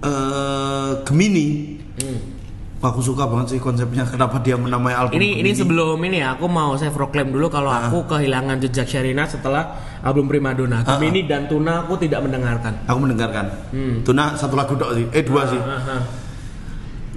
eh, 0.00 0.92
Gemini. 1.02 1.78
Aku 2.84 3.00
suka 3.00 3.24
banget 3.24 3.56
sih 3.56 3.58
konsepnya 3.58 4.04
kenapa 4.04 4.36
dia 4.38 4.54
menamai 4.54 4.92
album 4.92 5.16
ini 5.16 5.40
ini 5.40 5.50
sebelum 5.50 5.96
ini 5.98 6.20
ya 6.20 6.36
aku 6.36 6.44
mau 6.44 6.76
saya 6.76 6.92
proklaim 6.92 7.32
dulu 7.32 7.48
kalau 7.48 7.68
Ah. 7.68 7.88
aku 7.88 8.04
kehilangan 8.04 8.60
jejak 8.60 8.84
Sherina 8.84 9.24
setelah 9.24 9.72
album 10.00 10.28
Primadona 10.28 10.84
Ah, 10.84 10.94
Gemini 10.94 11.24
dan 11.24 11.48
Tuna 11.48 11.80
aku 11.80 11.96
tidak 11.96 12.20
mendengarkan 12.20 12.84
Aku 12.84 12.98
mendengarkan. 13.00 13.48
Hmm. 13.72 14.04
Tuna 14.04 14.36
satu 14.36 14.52
lagu 14.54 14.76
dok 14.76 14.92
sih. 14.92 15.06
Eh 15.10 15.24
dua 15.24 15.48
sih. 15.48 15.56
Ah, 15.56 15.80
ah. 15.96 16.02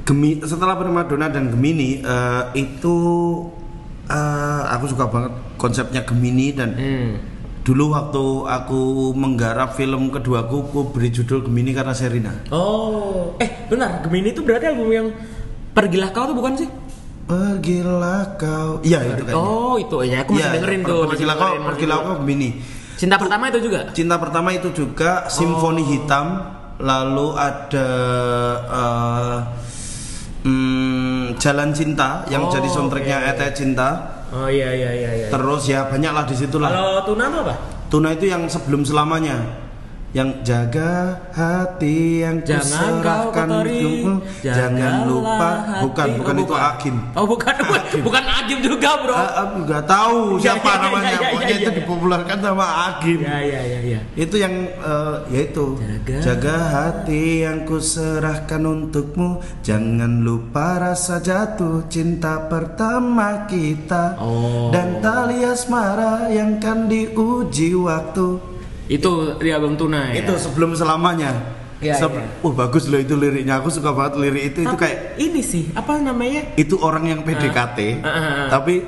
Gemi 0.02 0.40
setelah 0.42 0.74
primadona 0.74 1.28
dan 1.28 1.52
Gemini 1.52 2.00
eh, 2.00 2.44
itu 2.56 2.96
eh, 4.08 4.62
aku 4.66 4.88
suka 4.88 5.04
banget 5.06 5.30
konsepnya 5.56 6.02
Gemini 6.02 6.56
dan 6.56 6.70
Hmm. 6.74 7.12
dulu 7.60 7.92
waktu 7.92 8.24
aku 8.48 8.82
menggarap 9.12 9.76
film 9.76 10.08
keduaku 10.08 10.64
aku 10.64 10.80
beri 10.88 11.12
judul 11.12 11.44
Gemini 11.44 11.76
karena 11.76 11.92
Serina. 11.92 12.32
Oh, 12.48 13.36
eh 13.36 13.68
benar, 13.68 14.00
Gemini 14.00 14.32
itu 14.32 14.40
berarti 14.40 14.72
album 14.72 14.88
yang 14.88 15.08
Pergilah 15.78 16.10
Kau 16.10 16.26
tuh 16.26 16.34
bukan 16.34 16.54
sih? 16.58 16.70
Pergilah 17.28 18.40
kau. 18.40 18.80
Iya 18.82 19.04
itu 19.04 19.24
kayaknya. 19.28 19.36
Oh, 19.36 19.76
itu 19.76 19.96
ya 20.08 20.24
aku 20.24 20.32
masih 20.32 20.42
Iya, 20.42 20.56
dengerin 20.56 20.80
per- 20.82 20.90
tuh. 20.90 21.02
Pergilah 21.12 21.36
kau, 21.36 21.54
pergilah 21.60 21.98
kau. 22.00 22.14
Gemini. 22.24 22.50
Cinta 22.96 23.16
pertama 23.20 23.44
itu 23.52 23.60
juga. 23.62 23.80
Cinta 23.92 24.16
pertama 24.16 24.50
itu 24.56 24.70
juga 24.72 25.28
Simfoni 25.28 25.84
Hitam, 25.84 26.28
lalu 26.80 27.28
ada 27.36 27.88
eh, 28.64 29.38
hmm, 30.48 31.36
Jalan 31.36 31.70
Cinta 31.76 32.24
yang 32.32 32.48
Oh, 32.48 32.50
jadi 32.50 32.66
soundtracknya 32.66 33.18
oke. 33.22 33.30
Ete 33.36 33.48
Cinta. 33.54 33.90
Oh 34.32 34.48
iya 34.48 34.72
iya 34.72 34.92
iya 34.96 35.12
iya. 35.14 35.28
Terus 35.28 35.68
ya 35.68 35.84
banyak 35.84 36.12
lah 36.16 36.24
di 36.24 36.36
situ 36.36 36.58
lah. 36.58 36.72
Kalau 36.72 37.04
Tuna 37.04 37.28
tuh 37.28 37.40
apa? 37.44 37.56
Tuna 37.92 38.10
itu 38.16 38.26
yang 38.26 38.48
sebelum 38.48 38.88
selamanya. 38.88 39.67
Yang 40.16 40.30
jaga 40.48 41.20
hati 41.36 42.24
yang 42.24 42.40
Jangan 42.40 43.04
kau 43.04 43.28
kuserahkan 43.28 43.48
kotori, 43.52 43.76
hidupmu. 43.76 44.14
Jangan 44.40 44.94
lupa 45.04 45.50
hati. 45.68 45.84
bukan 45.84 46.08
Oh, 46.08 46.16
bukan 46.24 46.36
itu 46.40 46.56
Agim. 46.56 46.96
Oh 47.12 47.26
bukan 47.28 47.54
bukan, 47.68 47.84
bukan 48.08 48.24
Agim 48.24 48.60
juga 48.64 48.90
bro. 49.04 49.12
Ah, 49.14 49.32
aku 49.44 49.56
nggak 49.68 49.84
tahu 49.84 50.20
Ya, 50.40 50.56
siapa 50.56 50.64
ya, 50.64 50.72
ya, 50.72 50.84
namanya. 50.88 51.08
ya, 51.12 51.12
ya, 51.12 51.28
Pokoknya 51.28 51.52
ya, 51.52 51.60
itu 51.60 51.70
ya. 51.70 51.76
dipopulerkan 51.84 52.38
sama 52.40 52.66
Agim. 52.88 53.20
Ya 53.20 53.38
ya 53.44 53.62
ya 53.68 53.80
ya. 53.84 54.00
Itu 54.16 54.36
yang 54.40 54.54
eh, 54.72 55.16
ya 55.28 55.40
itu. 55.44 55.66
Jaga. 55.76 56.16
Jaga 56.24 56.56
hati 56.72 57.24
yang 57.44 57.60
kuserahkan 57.68 58.62
untukmu. 58.64 59.44
Jangan 59.60 60.24
lupa 60.24 60.80
rasa 60.88 61.20
jatuh 61.20 61.84
cinta 61.92 62.48
pertama 62.48 63.44
kita. 63.52 64.16
Oh. 64.24 64.72
Dan 64.72 65.04
tali 65.04 65.44
asmara 65.44 66.32
yang 66.32 66.64
kan 66.64 66.88
diuji 66.88 67.76
waktu. 67.76 68.57
Itu 68.88 69.36
di 69.38 69.50
album 69.52 69.76
Tuna 69.76 70.12
ya. 70.12 70.24
Itu 70.24 70.36
sebelum 70.36 70.74
selamanya. 70.74 71.32
Iya, 71.78 71.94
Seb- 71.94 72.18
iya. 72.18 72.26
Oh 72.42 72.50
bagus 72.50 72.90
loh 72.90 72.98
itu 72.98 73.14
liriknya. 73.14 73.62
Aku 73.62 73.70
suka 73.70 73.94
banget 73.94 74.18
lirik 74.18 74.44
itu. 74.52 74.60
Itu 74.66 74.74
Tapi 74.74 74.82
kayak 74.82 74.98
ini 75.22 75.42
sih 75.46 75.70
apa 75.72 76.02
namanya? 76.02 76.58
itu 76.58 76.74
orang 76.82 77.06
yang 77.06 77.20
PDKT. 77.22 78.02
Ah, 78.02 78.08
ah, 78.08 78.18
ah. 78.18 78.48
Tapi 78.50 78.82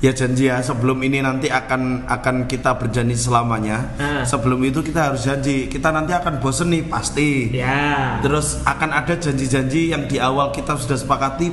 ya 0.00 0.14
janji 0.14 0.46
ya 0.46 0.62
sebelum 0.62 1.02
ini 1.02 1.20
nanti 1.20 1.50
akan 1.50 2.06
akan 2.06 2.46
kita 2.46 2.78
berjanji 2.78 3.18
selamanya. 3.18 3.90
Ah. 3.98 4.22
Sebelum 4.22 4.62
itu 4.62 4.78
kita 4.78 5.10
harus 5.10 5.26
janji 5.26 5.66
kita 5.66 5.90
nanti 5.90 6.14
akan 6.14 6.38
bosen 6.38 6.70
nih 6.70 6.86
pasti. 6.86 7.50
Ya. 7.50 8.22
Terus 8.22 8.62
akan 8.62 8.94
ada 8.94 9.18
janji-janji 9.18 9.90
yang 9.90 10.06
di 10.06 10.22
awal 10.22 10.54
kita 10.54 10.78
sudah 10.78 10.94
sepakati 10.94 11.50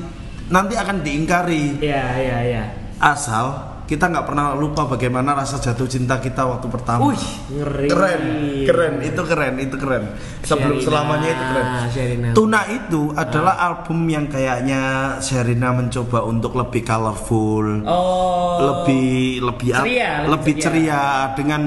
nanti 0.47 0.79
akan 0.79 1.03
diingkari 1.03 1.81
Ya 1.81 2.07
ya 2.15 2.37
ya. 2.39 2.63
asal 3.01 3.76
kita 3.87 4.11
nggak 4.11 4.27
pernah 4.27 4.51
lupa 4.51 4.83
bagaimana 4.83 5.31
rasa 5.31 5.63
jatuh 5.63 5.87
cinta 5.87 6.19
kita 6.19 6.43
waktu 6.43 6.67
pertama. 6.67 7.07
Wih, 7.07 7.25
ngeri. 7.55 7.87
Keren, 7.87 8.23
keren, 8.67 8.93
itu 8.99 9.21
keren, 9.23 9.53
itu 9.63 9.75
keren. 9.79 10.03
Sebelum 10.43 10.75
Sherina, 10.75 10.87
selamanya 10.91 11.27
itu 11.31 11.43
keren. 11.47 11.67
Sherina. 11.87 12.27
Tuna 12.35 12.61
itu 12.67 13.01
adalah 13.15 13.55
album 13.63 14.03
yang 14.11 14.27
kayaknya 14.27 15.15
Sherina 15.23 15.71
mencoba 15.71 16.27
untuk 16.27 16.59
lebih 16.59 16.83
colorful, 16.83 17.87
Oh. 17.87 18.59
lebih 18.59 19.39
lebih 19.47 19.71
Ceria, 19.71 20.27
lebih 20.27 20.53
ceria. 20.59 20.67
ceria 20.67 21.01
dengan 21.39 21.61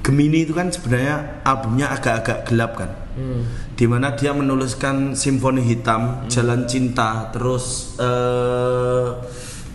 Gemini 0.00 0.46
itu 0.46 0.54
kan 0.54 0.70
sebenarnya 0.70 1.42
albumnya 1.42 1.92
agak-agak 1.92 2.46
gelap 2.46 2.72
kan. 2.78 2.90
Hmm. 3.18 3.42
Di 3.74 3.84
mana 3.90 4.14
dia 4.14 4.30
menuliskan 4.32 5.12
Simfoni 5.18 5.60
Hitam, 5.66 6.30
Jalan 6.30 6.64
Cinta, 6.70 7.28
terus 7.34 7.98
eh 7.98 9.08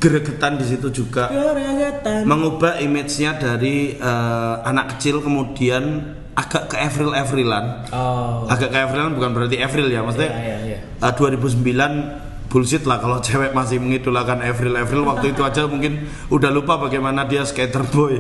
Geregetan 0.02 0.58
di 0.58 0.66
situ 0.66 0.90
juga 0.90 1.30
Geregetan. 1.30 2.26
mengubah 2.26 2.82
image-nya 2.82 3.38
dari 3.38 3.94
eh, 3.94 4.56
anak 4.62 4.98
kecil 4.98 5.22
kemudian 5.22 5.84
agak 6.34 6.68
ke 6.68 6.78
Avril 6.78 7.14
Avrilan 7.14 7.86
Oh. 7.94 8.48
agak 8.48 8.70
ke 8.70 8.78
Avril 8.80 9.14
bukan 9.14 9.30
berarti 9.32 9.60
Avril 9.60 9.88
ya 9.88 10.02
maksudnya 10.02 10.32
Iya, 10.32 10.58
iya, 10.66 10.80
iya. 10.98 11.06
eh, 11.06 11.14
2009 11.14 12.50
bullshit 12.50 12.84
lah 12.84 12.98
kalau 12.98 13.22
cewek 13.24 13.54
masih 13.54 13.78
mengidolakan 13.78 14.42
Avril 14.42 14.74
Avril 14.74 15.06
waktu 15.06 15.32
itu 15.32 15.42
aja 15.42 15.64
mungkin 15.64 16.04
udah 16.28 16.50
lupa 16.50 16.82
bagaimana 16.82 17.24
dia 17.24 17.46
skater 17.46 17.86
boy. 17.86 18.18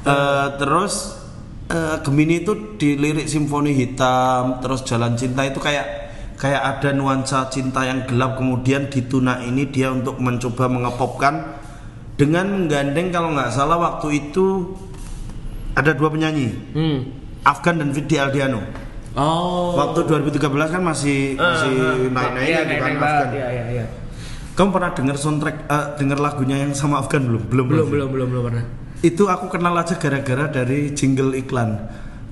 Eh, 0.00 0.46
terus 0.56 1.20
eh, 1.68 2.00
Gemini 2.00 2.40
itu 2.40 2.54
di 2.74 2.96
lirik 2.96 3.28
Simfoni 3.28 3.76
Hitam, 3.76 4.56
terus 4.58 4.80
Jalan 4.82 5.14
Cinta 5.14 5.44
itu 5.44 5.58
kayak 5.58 6.07
kayak 6.38 6.62
ada 6.78 6.94
nuansa 6.94 7.50
cinta 7.50 7.82
yang 7.82 8.06
gelap 8.06 8.38
kemudian 8.38 8.86
di 8.86 9.02
Tuna 9.02 9.42
ini 9.42 9.66
dia 9.66 9.90
untuk 9.90 10.16
mencoba 10.16 10.70
mengepopkan 10.70 11.58
dengan 12.14 12.46
menggandeng 12.54 13.10
kalau 13.10 13.34
nggak 13.34 13.50
salah 13.50 13.76
waktu 13.76 14.26
itu 14.26 14.74
ada 15.74 15.90
dua 15.92 16.08
penyanyi 16.08 16.48
Hmm. 16.74 16.98
Afgan 17.42 17.78
dan 17.78 17.90
Vidi 17.90 18.18
Aldiano. 18.18 18.60
Oh. 19.14 19.72
Waktu 19.74 20.04
2013 20.04 20.42
kan 20.68 20.82
masih 20.84 21.34
masih 21.34 21.70
Iya, 21.74 21.90
di 21.96 22.08
kan 22.10 22.34
naik-naik 22.34 22.76
Afgan. 22.76 22.96
banget. 22.98 23.28
Iya, 23.34 23.46
iya, 23.48 23.64
iya. 23.72 23.84
Kamu 24.52 24.68
pernah 24.74 24.90
dengar 24.90 25.16
soundtrack 25.16 25.56
eh, 25.64 25.86
dengar 25.96 26.18
lagunya 26.18 26.60
yang 26.60 26.74
sama 26.74 26.98
Afgan 26.98 27.24
belum? 27.24 27.42
Belum. 27.46 27.66
Belum, 27.66 27.86
belum, 27.88 28.08
belum, 28.10 28.28
belum 28.30 28.42
pernah. 28.50 28.64
Itu 29.00 29.30
aku 29.30 29.46
kenal 29.48 29.74
aja 29.74 29.94
gara-gara 29.94 30.50
dari 30.50 30.90
jingle 30.92 31.34
iklan. 31.34 31.78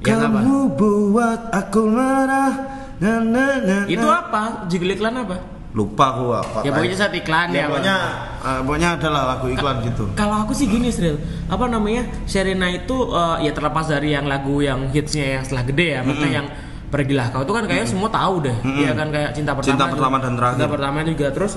Yang 0.02 0.20
apa? 0.26 0.38
Kamu 0.42 0.58
buat 0.74 1.40
aku 1.54 1.80
marah. 1.86 2.52
Na, 2.96 3.20
na, 3.20 3.44
na, 3.60 3.76
Itu 3.84 4.08
apa? 4.08 4.64
Jigel 4.72 4.96
iklan 4.96 5.20
apa? 5.20 5.36
Lupa 5.76 6.16
aku 6.16 6.32
apa. 6.32 6.64
Ya 6.64 6.72
pokoknya 6.72 6.96
saat 6.96 7.12
iklan 7.12 7.52
ya, 7.52 7.64
ya. 7.64 7.64
pokoknya 7.68 7.96
eh, 8.40 8.60
pokoknya 8.64 8.88
adalah 8.96 9.22
lagu 9.36 9.46
iklan 9.52 9.76
gitu. 9.84 10.04
Kalau 10.16 10.36
aku 10.40 10.56
sih 10.56 10.64
gini, 10.64 10.88
Sril. 10.88 11.20
Apa 11.52 11.68
namanya? 11.68 12.08
Sherina 12.24 12.72
itu 12.72 12.96
eh, 13.12 13.44
ya 13.44 13.52
terlepas 13.52 13.84
dari 13.84 14.16
yang 14.16 14.24
lagu 14.24 14.64
yang 14.64 14.88
hitsnya 14.88 15.36
yang 15.36 15.42
setelah 15.44 15.68
gede 15.68 15.86
ya, 15.92 16.00
maksudnya 16.00 16.32
yang 16.32 16.48
Pergilah 16.86 17.34
kau 17.34 17.42
itu 17.42 17.50
kan 17.50 17.66
kayak 17.66 17.82
semua 17.90 18.06
tahu 18.06 18.46
deh, 18.46 18.56
Iya 18.62 18.94
kan 18.94 19.10
kayak 19.10 19.34
cinta 19.34 19.58
pertama. 19.58 19.74
Cinta 19.74 19.86
pertama 19.90 20.16
dan 20.22 20.32
terakhir. 20.38 20.54
Cinta 20.54 20.68
pertama 20.70 20.96
juga 21.02 21.26
terus. 21.34 21.52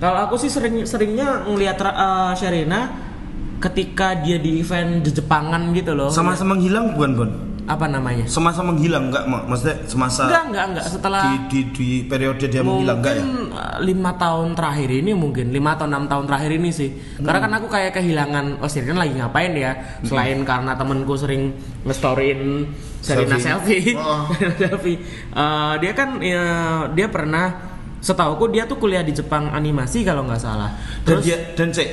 Kalau 0.00 0.18
aku 0.24 0.34
sih 0.40 0.48
sering 0.48 0.88
seringnya 0.88 1.44
ngelihat 1.44 1.76
eh, 1.84 2.32
Sherina 2.32 2.80
ketika 3.60 4.16
dia 4.24 4.40
di 4.40 4.64
event 4.64 5.04
di 5.04 5.12
Jepangan 5.12 5.76
gitu 5.76 5.92
loh. 5.92 6.08
Sama-sama 6.08 6.56
menghilang 6.56 6.96
bukan 6.96 7.10
Bon? 7.12 7.30
Apa 7.68 7.86
namanya? 7.86 8.24
Semasa 8.24 8.60
menghilang 8.62 9.10
enggak 9.12 9.24
Mak? 9.28 9.42
Maksudnya 9.48 9.76
semasa 9.84 10.22
Enggak, 10.28 10.44
enggak, 10.48 10.64
enggak. 10.70 10.84
Setelah 10.88 11.22
di, 11.24 11.34
di, 11.48 11.60
di 11.72 11.88
periode 12.04 12.44
dia 12.46 12.62
menghilang 12.64 12.98
enggak 13.02 13.14
ya? 13.16 13.22
mungkin 13.24 13.52
uh, 13.52 13.76
lima 13.80 14.10
tahun 14.16 14.48
terakhir 14.54 14.90
ini 14.90 15.10
mungkin 15.12 15.46
lima 15.50 15.70
atau 15.76 15.86
enam 15.88 16.04
tahun 16.06 16.24
terakhir 16.28 16.50
ini 16.56 16.70
sih 16.70 16.90
karena 17.20 17.38
kan 17.42 17.52
aku 17.56 17.66
kayak 17.68 17.92
kehilangan 17.96 18.44
oh 18.60 18.68
Sirina 18.70 19.00
lagi 19.00 19.14
ngapain 19.16 19.52
ya 19.56 19.72
selain 20.04 20.38
karena 20.44 20.72
temenku 20.76 21.14
sering 21.16 21.52
nge-storyin 21.84 22.40
Serena 23.00 23.40
Selfie. 23.40 23.96
selfie, 23.96 23.96
Oh. 23.96 24.28
selfie. 24.60 24.98
Uh, 25.32 25.74
dia 25.80 25.92
kan 25.96 26.20
ya, 26.20 26.44
dia 26.92 27.08
pernah 27.08 27.72
setauku 28.00 28.52
dia 28.52 28.64
tuh 28.68 28.76
kuliah 28.76 29.00
di 29.00 29.12
Jepang 29.12 29.48
animasi 29.52 30.04
kalau 30.04 30.24
nggak 30.24 30.40
salah 30.40 30.72
Dan 31.04 31.20
terus 31.20 31.24
dia 31.24 31.36
dan 31.56 31.68
cek 31.72 31.88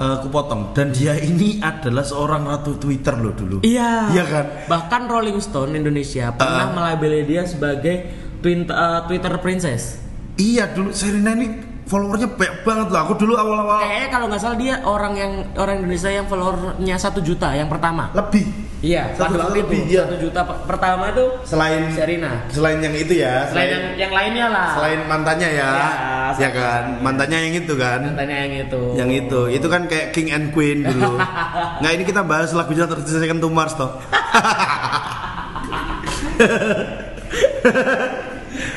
eh, 0.00 0.12
aku 0.16 0.32
potong 0.32 0.72
dan 0.72 0.90
dia 0.90 1.12
ini 1.14 1.60
adalah 1.60 2.00
seorang 2.00 2.48
ratu 2.48 2.80
Twitter 2.80 3.12
loh 3.20 3.36
dulu. 3.36 3.56
Iya. 3.60 4.08
Iya 4.10 4.24
kan? 4.24 4.46
Bahkan 4.66 5.02
Rolling 5.06 5.38
Stone 5.38 5.76
Indonesia 5.76 6.32
pernah 6.32 6.72
melabeli 6.72 7.28
dia 7.28 7.44
sebagai 7.44 8.08
twin- 8.40 8.64
uh, 8.66 9.04
Twitter 9.04 9.36
Princess. 9.38 10.00
Iya 10.40 10.72
dulu 10.72 10.96
Serena 10.96 11.36
ini 11.36 11.52
followernya 11.84 12.32
banyak 12.32 12.56
banget 12.64 12.86
loh. 12.88 13.00
Aku 13.04 13.12
dulu 13.18 13.36
awal-awal 13.36 13.84
Kayaknya 13.84 14.08
kalau 14.08 14.26
nggak 14.32 14.40
salah 14.40 14.56
dia 14.56 14.74
orang 14.88 15.12
yang 15.18 15.32
orang 15.60 15.84
Indonesia 15.84 16.08
yang 16.08 16.24
followernya 16.24 16.96
satu 16.96 17.20
juta 17.20 17.52
yang 17.52 17.68
pertama. 17.68 18.08
lebih 18.16 18.69
Iya, 18.80 19.12
Satu 19.12 19.36
juta 19.36 19.52
lebih, 19.52 19.80
iya. 19.86 20.08
satu 20.08 20.16
juta 20.16 20.40
pe- 20.40 20.64
pertama 20.64 21.12
itu 21.12 21.24
selain 21.44 21.92
Serena. 21.92 22.48
selain 22.48 22.80
yang 22.80 22.96
itu 22.96 23.12
ya, 23.12 23.44
Selain 23.52 23.68
yang, 23.68 23.84
yang 24.00 24.12
lainnya 24.16 24.46
lah. 24.48 24.68
selain 24.72 25.00
mantannya 25.04 25.48
ya. 25.52 25.68
Ya, 25.68 25.68
Ya, 25.68 26.48
selain- 26.48 26.56
kan? 26.56 26.84
Mantannya 27.04 27.38
yang 27.44 27.54
itu 27.60 27.72
kan. 27.76 28.00
Tanya 28.16 28.36
yang 28.40 28.54
itu. 28.64 28.80
Yang 28.96 29.10
itu, 29.20 29.40
itu 29.52 29.66
kan 29.68 29.82
kayak 29.84 30.16
King 30.16 30.32
and 30.32 30.46
Queen 30.50 30.80
dulu. 30.80 31.12
Nggak 31.84 31.92
ini 31.92 32.04
kita 32.08 32.24
bahas 32.24 32.56
lagunya 32.56 32.88
to 32.88 33.48
Mars 33.52 33.76
toh. 33.76 33.92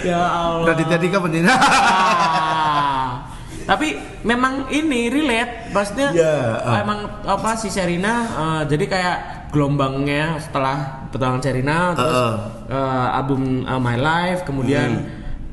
Ya 0.04 0.20
Allah. 0.20 0.68
Raditya 0.68 0.97
Dika 0.99 1.18
penting. 1.18 1.47
Ah. 1.47 3.24
Tapi 3.64 3.95
memang 4.22 4.68
ini 4.68 5.08
relate, 5.08 5.72
maksudnya 5.72 6.12
Iya, 6.12 6.36
ah. 6.60 6.84
emang 6.84 6.99
apa 7.24 7.56
si 7.56 7.72
Serina 7.72 8.14
eh, 8.28 8.62
jadi 8.68 8.86
kayak 8.86 9.18
gelombangnya 9.54 10.41
setelah 10.41 11.06
pertolongan 11.14 11.41
Serina 11.45 11.93
terus 11.93 12.10
Uh-uh. 12.12 12.36
eh, 12.74 13.08
album 13.14 13.41
eh, 13.62 13.80
My 13.80 13.95
Life 13.95 14.41
kemudian 14.43 14.89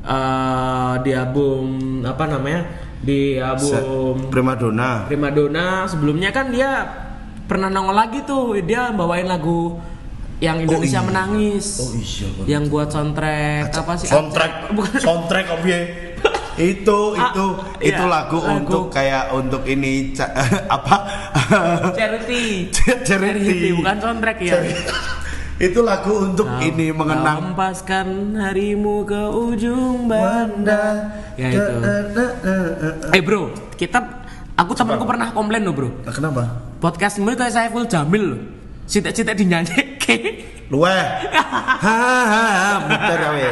Hmm. 0.01 0.09
eh, 0.09 0.93
di 1.05 1.11
album 1.13 1.63
apa 2.01 2.25
namanya 2.25 2.61
di 3.01 3.37
album 3.37 4.29
Primadona. 4.29 5.05
Primadona 5.05 5.85
sebelumnya 5.85 6.29
kan 6.29 6.49
dia 6.49 6.85
pernah 7.45 7.69
nongol 7.69 7.93
lagi 7.93 8.25
tuh 8.25 8.57
dia 8.61 8.89
bawain 8.89 9.25
lagu 9.25 9.77
yang 10.41 10.57
Indonesia 10.57 11.01
iya. 11.01 11.05
menangis 11.05 11.65
Oh 11.77 11.93
iya. 11.93 12.57
Yang 12.57 12.63
buat 12.73 12.89
soundtrack 12.89 13.69
apa 13.77 13.93
sih 13.93 14.09
soundtrack 14.09 14.73
bukan 14.73 14.97
soundtrack 14.97 15.45
apa 15.53 15.65
ya? 16.61 16.69
itu 16.69 16.99
Ah, 17.17 17.21
itu 17.25 17.45
iya, 17.81 17.89
itu 17.97 18.03
lagu, 18.05 18.37
lagu. 18.37 18.53
untuk 18.61 18.83
kayak 18.93 19.33
untuk 19.33 19.61
ini 19.65 20.13
ca- 20.13 20.29
apa? 20.77 20.95
Charity. 21.97 22.69
Charity. 23.01 23.73
bukan 23.73 23.97
soundtrack 23.97 24.37
ya? 24.39 24.55
Itu 25.61 25.85
lagu 25.85 26.25
untuk 26.25 26.49
ini 26.57 26.89
Kau 26.89 27.05
mengenang 27.05 27.53
hempaskan 27.53 28.33
harimu 28.33 29.05
ke 29.05 29.29
ujung 29.29 30.09
banda. 30.09 31.13
Ya 31.37 31.53
itu. 31.53 31.73
Eh 33.13 33.21
bro 33.21 33.53
kita 33.77 34.01
aku 34.57 34.73
temanku 34.73 35.05
pernah 35.05 35.29
komplain 35.29 35.61
loh 35.61 35.77
bro. 35.77 35.89
Nah, 36.01 36.09
kenapa? 36.09 36.43
Podcastmu 36.81 37.37
kayak 37.37 37.53
saya 37.53 37.69
full 37.69 37.85
jamil 37.85 38.33
loh. 38.33 38.41
Cita-cita 38.89 39.37
dinyanyi 39.37 40.01
luweh 40.71 41.03
hahaha 41.83 42.79
muter 42.87 43.19
ya 43.35 43.51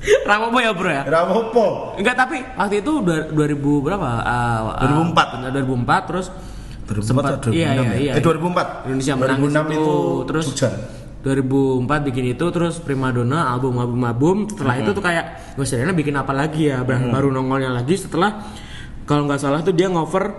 Rapopo 0.28 0.58
ya 0.58 0.72
bro 0.72 0.88
ya 0.88 1.02
rapopo 1.04 1.64
Enggak 2.00 2.16
tapi 2.16 2.40
waktu 2.56 2.80
itu 2.80 2.92
dua- 3.04 3.28
2000 3.28 3.84
berapa? 3.84 4.08
Uh, 4.80 5.12
2004. 5.12 5.52
2004 5.52 6.08
terus 6.08 6.26
2004 6.88 7.04
sempat- 7.04 7.24
atau 7.36 7.50
2006 7.52 7.60
iya, 7.60 7.70
iya, 7.70 7.84
ya? 7.84 7.94
iya. 8.00 8.12
Eh 8.16 8.22
2004. 8.24 8.88
Indonesia 8.88 9.12
menangis 9.14 9.52
2006 9.52 9.76
itu 9.76 9.94
terus 10.24 10.44
Jogja. 10.50 10.70
2004 11.20 12.08
bikin 12.08 12.24
itu 12.32 12.44
terus 12.48 12.80
primadona 12.80 13.52
album 13.52 13.76
album 13.76 14.00
album 14.08 14.36
setelah 14.48 14.80
itu 14.80 14.90
tuh 14.96 15.04
kayak 15.04 15.52
gue 15.52 15.66
Serena 15.68 15.92
bikin 15.92 16.16
apa 16.16 16.32
lagi 16.32 16.72
ya 16.72 16.80
baru, 16.80 17.12
baru 17.12 17.28
nongolnya 17.28 17.68
lagi 17.68 17.92
setelah 17.92 18.40
kalau 19.04 19.28
nggak 19.28 19.36
salah 19.36 19.60
tuh 19.60 19.76
dia 19.76 19.92
ngover 19.92 20.32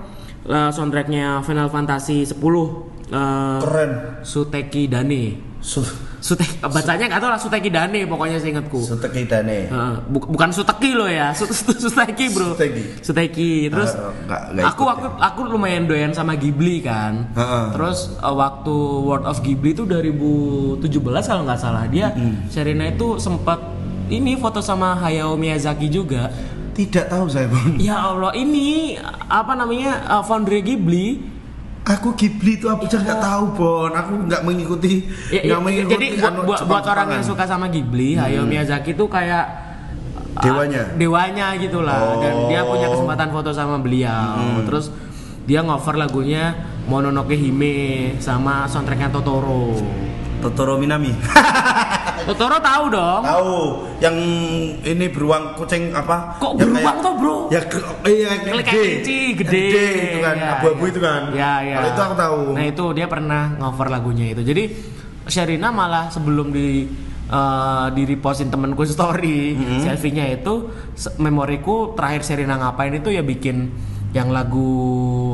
uh, 0.49 0.73
soundtracknya 0.73 1.45
Final 1.45 1.69
Fantasy 1.69 2.25
10 2.25 2.33
uh, 2.33 3.61
Keren. 3.61 3.91
Suteki 4.25 4.89
Dane 4.89 5.50
Su 5.61 5.85
Suteki 6.17 6.57
bacanya 6.59 7.05
nggak 7.05 7.17
tahu 7.17 7.29
lah 7.29 7.37
Suteki 7.37 7.69
Dane 7.69 8.05
pokoknya 8.05 8.37
seingatku 8.37 8.77
Suteki 8.77 9.25
Dane. 9.25 9.69
Heeh, 9.69 9.93
bu- 10.05 10.25
bukan 10.27 10.49
Suteki 10.49 10.93
lo 10.93 11.05
ya, 11.05 11.33
Sut- 11.33 11.53
Sut- 11.57 11.77
Suteki 11.77 12.29
bro. 12.29 12.53
Suteki. 12.53 12.83
Suteki. 12.99 13.51
Terus 13.69 13.93
Ah, 13.93 14.09
nggak- 14.25 14.45
nggak 14.53 14.65
aku 14.67 14.83
aku 14.85 15.05
aku 15.17 15.39
lumayan 15.47 15.85
doyan 15.85 16.09
sama 16.11 16.33
Ghibli 16.33 16.81
kan. 16.81 17.29
Heeh. 17.33 17.65
Terus 17.73 18.13
uh, 18.17 18.33
waktu 18.33 18.73
World 19.01 19.25
of 19.25 19.41
Ghibli 19.41 19.71
itu 19.71 19.85
2017 19.85 20.81
kalau 21.23 21.43
nggak 21.43 21.57
salah 21.59 21.85
dia 21.85 22.09
Sherina 22.47 22.85
itu 22.85 23.17
sempat 23.17 23.61
ini 24.07 24.35
foto 24.35 24.59
sama 24.59 24.97
Hayao 24.97 25.33
Miyazaki 25.33 25.87
juga. 25.87 26.29
Tidak 26.71 27.05
tahu 27.05 27.27
saya 27.27 27.45
pun. 27.45 27.75
Ya 27.77 27.99
Allah, 27.99 28.31
ini 28.31 28.95
apa 29.27 29.53
namanya 29.53 30.07
uh, 30.07 30.23
founder 30.23 30.57
Ghibli 30.57 31.19
Aku 31.81 32.13
Ghibli 32.13 32.61
itu 32.61 32.69
apa 32.69 32.85
aja 32.85 33.01
nggak 33.01 33.19
tahu 33.19 33.43
Bon. 33.57 33.89
Aku 33.89 34.13
nggak 34.29 34.41
mengikuti. 34.45 35.09
Ya, 35.33 35.41
nggak 35.41 35.59
ya, 35.59 35.65
mengikuti 35.65 35.93
jadi 35.97 36.07
buat, 36.13 36.29
anu 36.29 36.39
buat, 36.45 36.59
buat 36.69 36.85
orang 36.85 37.07
yang 37.17 37.23
suka 37.25 37.43
sama 37.43 37.65
Ghibli, 37.67 38.13
Hayao 38.13 38.45
Miyazaki 38.45 38.93
itu 38.93 39.05
kayak 39.09 39.45
uh, 40.37 40.43
Dewanya? 40.45 40.83
dewanya 40.93 41.47
gitulah 41.57 42.21
dan 42.21 42.45
dia 42.47 42.61
punya 42.63 42.85
Oh. 42.85 42.93
kesempatan 42.93 43.29
foto 43.33 43.49
sama 43.49 43.81
beliau. 43.81 44.61
Terus 44.69 44.93
dia 45.43 45.65
ngover 45.65 45.97
lagunya 45.97 46.53
Mononoke 46.85 47.33
Hime 47.33 48.13
sama 48.21 48.69
soundtracknya 48.69 49.09
Totoro. 49.09 49.73
Totoro 50.37 50.77
Minami. 50.77 51.13
Totoro 52.23 52.57
tahu 52.57 52.83
dong. 52.87 53.21
tahu 53.21 53.53
yang 53.97 54.15
ini 54.79 55.05
beruang 55.07 55.53
kucing 55.53 55.89
apa? 55.91 56.37
Kok 56.37 56.51
Yang 56.53 56.59
beruang 56.61 56.83
kayak- 56.83 57.01
toh, 57.01 57.13
bro? 57.15 57.35
Ya 57.47 57.61
ke- 57.61 57.85
iya 58.05 58.31
gede. 58.37 58.63
kelinci, 58.63 59.19
gede. 59.35 59.65
itu 60.07 60.19
kan 60.19 60.35
Ya, 60.35 60.49
abu-abu 60.55 60.83
ya. 60.83 60.89
itu 60.89 60.99
kan. 60.99 61.21
Ya, 61.31 61.51
ya. 61.61 61.75
Kalau 61.75 61.87
itu 61.87 62.01
aku 62.01 62.15
tahu. 62.15 62.39
Nah, 62.51 62.65
itu 62.65 62.85
dia 62.91 63.07
pernah 63.07 63.43
ngover 63.55 63.87
lagunya 63.89 64.25
itu. 64.29 64.41
Jadi 64.41 64.63
Sherina 65.23 65.69
malah 65.69 66.07
sebelum 66.07 66.49
di 66.49 66.85
eh, 67.27 67.87
di 67.91 68.03
repostin 68.05 68.47
temenku 68.47 68.83
story 68.83 69.53
Mm-hmm. 69.53 69.79
selfie-nya 69.81 70.25
itu 70.31 70.67
memoriku 71.15 71.93
terakhir 71.93 72.21
Sherina 72.23 72.55
ngapain 72.55 72.91
itu 72.91 73.07
ya 73.07 73.21
bikin 73.21 73.71
yang 74.11 74.27
lagu 74.27 74.67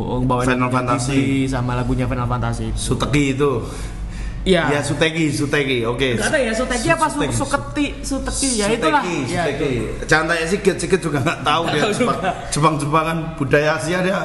eh, 0.07 0.21
bawain 0.21 0.45
Final 0.47 0.69
Fantasy. 0.69 1.45
Sama 1.45 1.73
lagunya 1.73 2.05
Final 2.05 2.25
Fantasy. 2.25 2.69
Suteki 2.71 3.33
itu. 3.33 3.65
Iya. 4.47 4.63
Ya 4.71 4.79
Suteki, 4.79 5.27
Suteki. 5.27 5.83
Oke. 5.83 6.15
Gak 6.15 6.31
ada 6.31 6.39
ya 6.39 6.53
Suteki 6.55 6.87
apa 6.87 7.05
Su- 7.11 7.19
Suteki. 7.19 7.35
Suketi, 7.35 7.85
Suteki 7.99 8.49
ya 8.55 8.65
Suteki, 8.71 8.79
itulah. 8.79 9.03
Ya, 9.03 9.43
Suteki. 9.43 9.67
itu. 9.67 10.05
Jangan 10.07 10.25
tanya 10.31 10.45
Sigit, 10.47 10.75
Sigit 10.79 10.99
juga 11.03 11.17
nggak 11.19 11.39
tahu 11.43 11.63
dia 11.67 11.81
tahu 11.83 11.91
Jepang, 11.91 12.17
juga. 12.23 12.31
Jepang 12.47 12.73
Jepangan 12.79 13.17
budaya 13.35 13.69
Asia 13.75 13.99
dia 13.99 14.17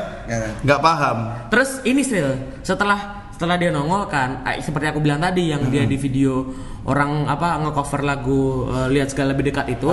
nggak 0.62 0.80
paham. 0.80 1.18
Terus 1.50 1.70
ini 1.82 2.06
Sril, 2.06 2.30
setelah 2.62 2.98
setelah 3.34 3.58
dia 3.58 3.74
nongol 3.74 4.06
kan, 4.06 4.46
eh, 4.46 4.62
seperti 4.62 4.86
aku 4.86 5.02
bilang 5.02 5.18
tadi 5.18 5.50
yang 5.50 5.66
dia 5.66 5.82
di 5.82 5.98
video 5.98 6.46
orang 6.86 7.26
apa 7.26 7.58
nge-cover 7.58 8.06
lagu 8.06 8.70
eh, 8.70 8.88
lihat 8.94 9.10
segala 9.10 9.34
lebih 9.34 9.50
dekat 9.50 9.74
itu. 9.74 9.90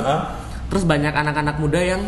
Terus 0.70 0.86
banyak 0.86 1.10
anak-anak 1.10 1.58
muda 1.58 1.82
yang 1.82 2.06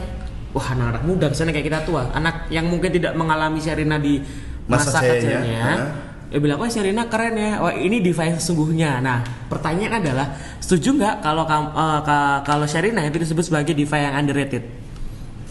wah 0.54 0.68
anak-anak 0.70 1.02
muda 1.02 1.26
kesannya 1.34 1.58
kayak 1.58 1.68
kita 1.74 1.80
tua, 1.90 2.14
anak 2.14 2.46
yang 2.54 2.70
mungkin 2.70 2.94
tidak 2.94 3.18
mengalami 3.18 3.58
Sherina 3.58 3.98
di 3.98 4.22
Masa 4.70 4.94
masa, 4.94 5.10
kecilnya. 5.10 5.42
Heeh. 5.42 6.11
Dia 6.32 6.40
bilang, 6.40 6.58
wah 6.58 6.72
Sherina 6.72 7.12
keren 7.12 7.36
ya, 7.36 7.60
wah 7.60 7.76
ini 7.76 8.00
device 8.00 8.40
sesungguhnya. 8.40 9.04
Nah, 9.04 9.20
pertanyaan 9.52 10.00
adalah, 10.00 10.32
setuju 10.58 10.96
nggak 10.96 11.16
kalau 11.20 11.44
ka- 11.44 12.40
kalau 12.42 12.64
Sherina 12.64 13.04
itu 13.04 13.20
disebut 13.20 13.44
sebagai 13.44 13.76
device 13.76 14.00
yang 14.02 14.16
underrated? 14.16 14.64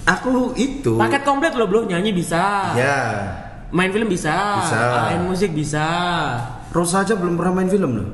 Aku 0.09 0.57
itu. 0.57 0.97
Paket 0.97 1.21
komplit 1.21 1.53
loh, 1.53 1.69
bro, 1.69 1.85
nyanyi 1.85 2.17
bisa, 2.17 2.73
Ya. 2.73 2.97
main 3.69 3.93
film 3.93 4.09
bisa, 4.09 4.33
Bisa. 4.65 4.81
main 5.07 5.21
musik 5.21 5.53
bisa. 5.53 5.85
Rosa 6.73 7.05
aja 7.05 7.13
belum 7.13 7.37
pernah 7.37 7.61
main 7.61 7.69
film 7.69 8.01
loh. 8.01 8.09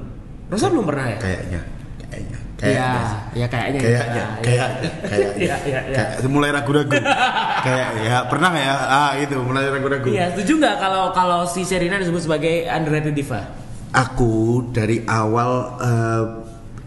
Rosa 0.51 0.67
belum 0.67 0.91
pernah 0.91 1.07
ya? 1.07 1.19
Kayaknya. 1.23 1.61
Iya, 2.57 2.89
ya 3.37 3.47
kayaknya. 3.53 3.81
Kayaknya, 3.85 4.01
ya. 4.17 4.27
kayaknya, 4.41 4.91
kayaknya, 5.05 5.33
Iya, 5.37 5.57
iya, 5.69 5.81
iya. 5.93 6.25
Mulai 6.25 6.51
ragu-ragu. 6.57 6.89
kayak 7.67 7.89
ya 8.01 8.17
pernah 8.33 8.49
nggak 8.49 8.65
ya? 8.65 8.77
Ah 8.89 9.11
itu 9.21 9.37
mulai 9.45 9.69
ragu-ragu. 9.69 10.09
Iya, 10.09 10.33
setuju 10.33 10.65
nggak 10.65 10.77
kalau 10.81 11.05
kalau 11.13 11.41
si 11.45 11.69
Sherina 11.69 12.01
disebut 12.01 12.25
sebagai 12.25 12.65
underrated 12.65 13.13
diva? 13.13 13.45
Aku 13.93 14.65
dari 14.73 15.05
awal 15.05 15.51
eh, 15.81 16.25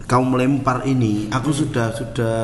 kau 0.04 0.26
melempar 0.26 0.82
ini, 0.90 1.30
aku 1.30 1.54
sudah 1.54 1.94
sudah 1.94 2.38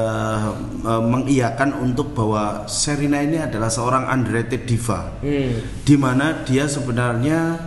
eh, 0.87 1.03
mengiyakan 1.03 1.83
untuk 1.83 2.14
bahwa 2.14 2.70
Serena 2.70 3.18
ini 3.18 3.43
adalah 3.43 3.66
seorang 3.66 4.07
underrated 4.07 4.70
diva, 4.70 5.18
Hmm. 5.18 5.66
di 5.83 5.99
mana 5.99 6.47
dia 6.47 6.70
sebenarnya 6.70 7.59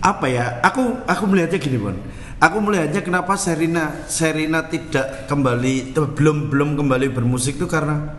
apa 0.00 0.24
ya? 0.24 0.64
Aku 0.64 1.04
aku 1.04 1.22
melihatnya 1.28 1.60
gini 1.60 1.76
Bon. 1.76 1.96
Aku 2.40 2.56
melihatnya 2.58 3.04
kenapa 3.04 3.36
Serena 3.36 3.92
Serena 4.08 4.64
tidak 4.64 5.28
kembali 5.28 5.92
te- 5.92 6.10
belum 6.10 6.48
belum 6.48 6.72
kembali 6.72 7.12
bermusik 7.12 7.60
itu 7.60 7.68
karena 7.68 8.16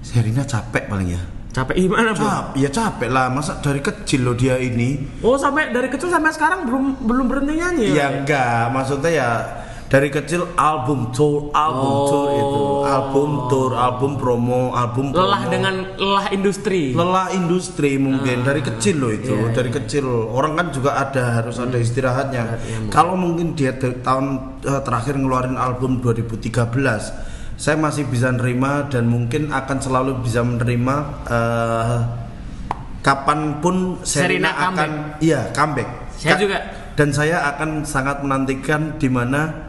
Serena 0.00 0.44
capek 0.44 0.84
paling 0.86 1.10
ya. 1.10 1.22
Capek 1.50 1.72
gimana, 1.74 2.12
bro? 2.12 2.20
Cap, 2.20 2.46
ya 2.52 2.68
capek 2.68 3.08
lah. 3.08 3.32
Masa 3.32 3.56
dari 3.58 3.80
kecil 3.80 4.20
loh 4.20 4.36
dia 4.36 4.60
ini 4.60 5.00
Oh, 5.24 5.40
sampai 5.40 5.72
dari 5.72 5.88
kecil 5.88 6.12
sampai 6.12 6.28
sekarang 6.28 6.68
belum 6.68 7.00
belum 7.00 7.24
berhenti 7.24 7.56
nyanyi 7.56 7.96
Ya 7.96 8.12
enggak, 8.12 8.68
maksudnya 8.68 9.08
ya 9.10 9.28
dari 9.86 10.10
kecil 10.10 10.50
album 10.54 11.14
tour, 11.14 11.54
album 11.54 11.92
Oh. 11.94 12.06
tour 12.10 12.26
itu, 12.32 12.62
album 12.84 13.30
tour, 13.46 13.70
album 13.72 14.12
promo, 14.16 14.74
album 14.74 15.14
promo. 15.14 15.22
Lelah 15.22 15.42
dengan 15.46 15.74
lelah 15.94 16.26
industri. 16.28 16.90
lelah 16.90 17.30
industri 17.30 17.94
mungkin 17.94 18.42
dari 18.42 18.60
kecil 18.60 18.98
loh 18.98 19.10
itu, 19.10 19.30
iya, 19.30 19.54
dari 19.54 19.70
kecil 19.70 20.02
orang 20.28 20.54
kan 20.54 20.66
juga 20.70 20.98
ada 20.98 21.38
harus 21.38 21.56
ada 21.56 21.78
istirahatnya. 21.78 22.58
Kalau 22.90 23.14
mungkin 23.14 23.54
dia 23.54 23.78
tahun 23.78 24.26
eh, 24.60 24.82
terakhir 24.82 25.14
ngeluarin 25.14 25.54
album 25.54 26.02
2013, 26.02 27.14
saya 27.54 27.78
masih 27.78 28.04
bisa 28.04 28.28
nerima 28.28 28.84
dan 28.84 29.06
mungkin 29.06 29.48
akan 29.48 29.78
selalu 29.78 30.18
bisa 30.20 30.42
menerima 30.42 30.96
eh, 31.30 31.98
kapan 33.00 33.62
pun 33.62 34.02
Serena 34.02 34.50
akan 34.50 35.22
iya 35.22 35.46
comeback. 35.52 36.10
Saya 36.16 36.34
Ka- 36.34 36.42
juga. 36.42 36.58
dan 36.96 37.08
saya 37.12 37.44
akan 37.46 37.84
sangat 37.84 38.24
menantikan 38.24 38.96
di 38.96 39.06
mana 39.06 39.65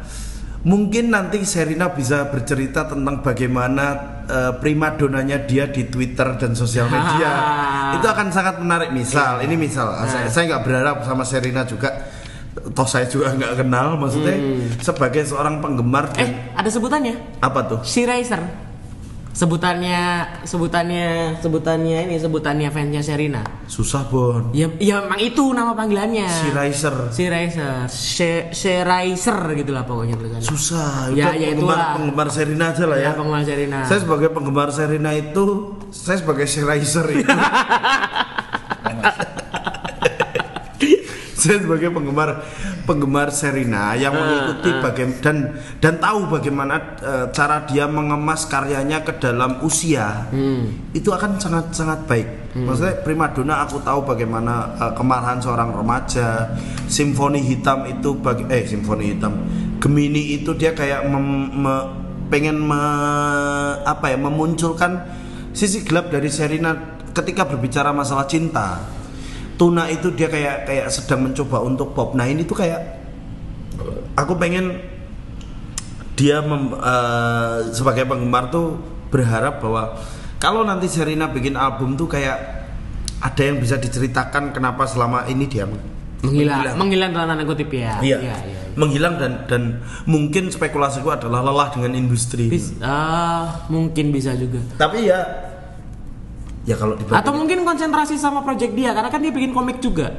mungkin 0.68 1.10
nanti 1.10 1.42
Serena 1.42 1.88
bisa 1.88 2.28
bercerita 2.28 2.84
tentang 2.84 3.24
bagaimana 3.24 3.86
eh, 4.28 4.52
prima 4.60 4.92
donanya 4.92 5.40
dia 5.40 5.66
di 5.66 5.88
Twitter 5.88 6.36
dan 6.36 6.52
sosial 6.52 6.86
media. 6.88 7.32
Itu 7.96 8.04
akan 8.06 8.28
sangat 8.28 8.60
menarik. 8.60 8.92
Misal, 8.92 9.40
Iya. 9.40 9.48
ini 9.48 9.56
misal, 9.58 9.88
Nah. 9.88 10.04
saya 10.04 10.28
saya 10.28 10.44
nggak 10.50 10.64
berharap 10.64 10.98
sama 11.02 11.24
Serena 11.24 11.64
juga. 11.64 11.88
Toh 12.58 12.84
saya 12.84 13.08
juga 13.08 13.32
nggak 13.32 13.54
kenal, 13.56 13.96
maksudnya 13.96 14.36
sebagai 14.78 15.24
seorang 15.24 15.62
penggemar 15.62 16.12
Hmm. 16.12 16.20
Eh, 16.20 16.30
ada 16.52 16.68
sebutannya. 16.68 17.16
apa 17.40 17.60
tuh? 17.64 17.80
She 17.82 18.04
Racer. 18.04 18.67
Sebutannya 19.38 20.02
sebutannya 20.50 21.38
sebutannya 21.38 22.10
ini 22.10 22.18
sebutannya 22.18 22.74
fansnya 22.74 23.06
Sherina. 23.06 23.46
Susah 23.70 24.10
Bon. 24.10 24.50
Ya, 24.50 24.66
ya 24.82 25.06
memang 25.06 25.22
itu 25.22 25.54
nama 25.54 25.78
panggilannya. 25.78 26.26
Si 26.26 26.50
Riser. 26.50 26.96
Si 27.14 27.30
She, 27.94 28.50
She 28.50 28.82
Racer 28.82 29.38
gitu 29.54 29.78
lah 29.78 29.86
pokoknya 29.86 30.18
tulisannya. 30.18 30.42
Susah. 30.42 31.14
Ya, 31.14 31.38
ya 31.38 31.54
penggemar, 31.54 31.54
itulah. 31.54 31.94
penggemar 31.94 32.28
Serena 32.34 32.66
aja 32.74 32.84
lah 32.90 32.98
ya. 32.98 33.06
Ya, 33.06 33.12
penggemar 33.14 33.46
Sherina. 33.46 33.80
Saya 33.86 34.00
sebagai 34.02 34.30
penggemar 34.34 34.70
Serena 34.74 35.12
itu, 35.14 35.46
saya 35.94 36.18
sebagai 36.18 36.50
Riser 36.50 37.06
itu. 37.14 37.30
saya 41.38 41.62
sebagai 41.62 41.94
penggemar 41.94 42.42
penggemar 42.84 43.30
Serena 43.30 43.94
yang 43.94 44.10
Ah, 44.10 44.20
mengikuti 44.20 44.74
bagaimana 44.74 45.22
dan 45.22 45.38
dan 45.78 45.94
tahu 45.98 46.26
bagaimana 46.28 46.76
eh, 46.98 47.26
cara 47.30 47.62
dia 47.64 47.86
mengemas 47.86 48.46
karyanya 48.46 49.02
ke 49.02 49.16
dalam 49.16 49.62
usia 49.62 50.26
Hmm. 50.28 50.90
itu 50.92 51.08
akan 51.08 51.38
sangat 51.38 51.70
sangat 51.72 52.02
baik. 52.04 52.28
Maksudnya 52.58 52.98
primadona 53.00 53.62
aku 53.62 53.78
tahu 53.80 54.02
bagaimana 54.04 54.54
eh, 54.76 54.92
kemarahan 54.92 55.38
seorang 55.38 55.70
remaja, 55.72 56.58
simfoni 56.86 57.40
hitam 57.40 57.86
itu 57.86 58.18
bagi 58.18 58.50
eh 58.50 58.66
simfoni 58.66 59.14
hitam, 59.14 59.34
Gemini 59.78 60.36
itu 60.36 60.52
dia 60.52 60.74
kayak 60.74 61.06
mem- 61.06 61.54
me- 61.56 61.88
pengen 62.28 62.58
me- 62.60 63.78
apa 63.80 64.10
ya 64.10 64.18
memunculkan 64.18 65.06
sisi 65.54 65.86
gelap 65.86 66.10
dari 66.10 66.28
Serena 66.28 66.74
ketika 67.14 67.46
berbicara 67.46 67.90
masalah 67.90 68.26
cinta. 68.26 68.97
Tuna 69.58 69.90
itu 69.90 70.14
dia 70.14 70.30
kayak 70.30 70.70
kayak 70.70 70.88
sedang 70.94 71.26
mencoba 71.26 71.66
untuk 71.66 71.92
pop. 71.92 72.14
Nah 72.14 72.30
ini 72.30 72.46
tuh 72.46 72.54
kayak 72.56 72.78
aku 74.14 74.38
pengen 74.38 74.78
dia 76.14 76.42
mem- 76.42 76.78
eh, 76.78 77.58
sebagai 77.74 78.06
penggemar 78.06 78.50
tuh 78.50 78.78
berharap 79.10 79.62
bahwa 79.62 79.98
kalau 80.38 80.62
nanti 80.62 80.86
Serena 80.86 81.30
bikin 81.30 81.58
album 81.58 81.98
tuh 81.98 82.06
kayak 82.06 82.38
ada 83.18 83.42
yang 83.42 83.58
bisa 83.58 83.82
diceritakan 83.82 84.54
kenapa 84.54 84.86
selama 84.86 85.26
ini 85.26 85.50
dia 85.50 85.66
menghilang, 86.22 86.78
menghilang 86.78 87.12
dalam 87.14 87.28
tanda 87.34 87.46
kutip 87.46 87.70
ya. 87.74 87.98
Iya. 88.02 88.18
Iya, 88.22 88.36
iya. 88.46 88.60
menghilang 88.78 89.18
dan 89.18 89.32
dan 89.50 89.62
mungkin 90.06 90.54
spekulasiku 90.54 91.10
adalah 91.10 91.42
lelah 91.42 91.74
dengan 91.74 91.98
industri. 91.98 92.46
Bis- 92.50 92.78
ah, 92.82 93.66
mungkin 93.74 94.14
bisa 94.14 94.38
juga. 94.38 94.62
Tapi 94.78 95.10
ya 95.10 95.47
ya 96.68 96.76
kalau 96.76 97.00
Atau 97.16 97.32
mungkin 97.32 97.64
konsentrasi 97.64 98.20
sama 98.20 98.44
project 98.44 98.76
dia 98.76 98.92
karena 98.92 99.08
kan 99.08 99.24
dia 99.24 99.32
bikin 99.32 99.56
komik 99.56 99.80
juga. 99.80 100.12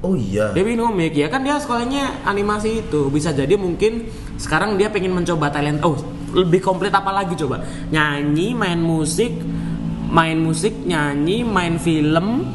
oh 0.00 0.16
iya. 0.16 0.54
Dia 0.56 0.64
bikin 0.64 0.80
komik 0.80 1.12
ya 1.12 1.28
kan 1.28 1.42
dia 1.42 1.58
sekolahnya 1.58 2.24
animasi 2.24 2.86
itu. 2.86 3.10
Bisa 3.10 3.34
jadi 3.34 3.58
mungkin 3.58 4.08
sekarang 4.38 4.78
dia 4.78 4.88
pengen 4.88 5.12
mencoba 5.12 5.50
talent 5.52 5.82
oh 5.82 5.98
lebih 6.32 6.62
komplit 6.62 6.94
apa 6.94 7.10
lagi 7.10 7.34
coba? 7.36 7.60
Nyanyi 7.90 8.54
main 8.54 8.80
musik 8.80 9.34
main 10.10 10.38
musik 10.40 10.72
nyanyi 10.86 11.42
main 11.42 11.76
film 11.76 12.46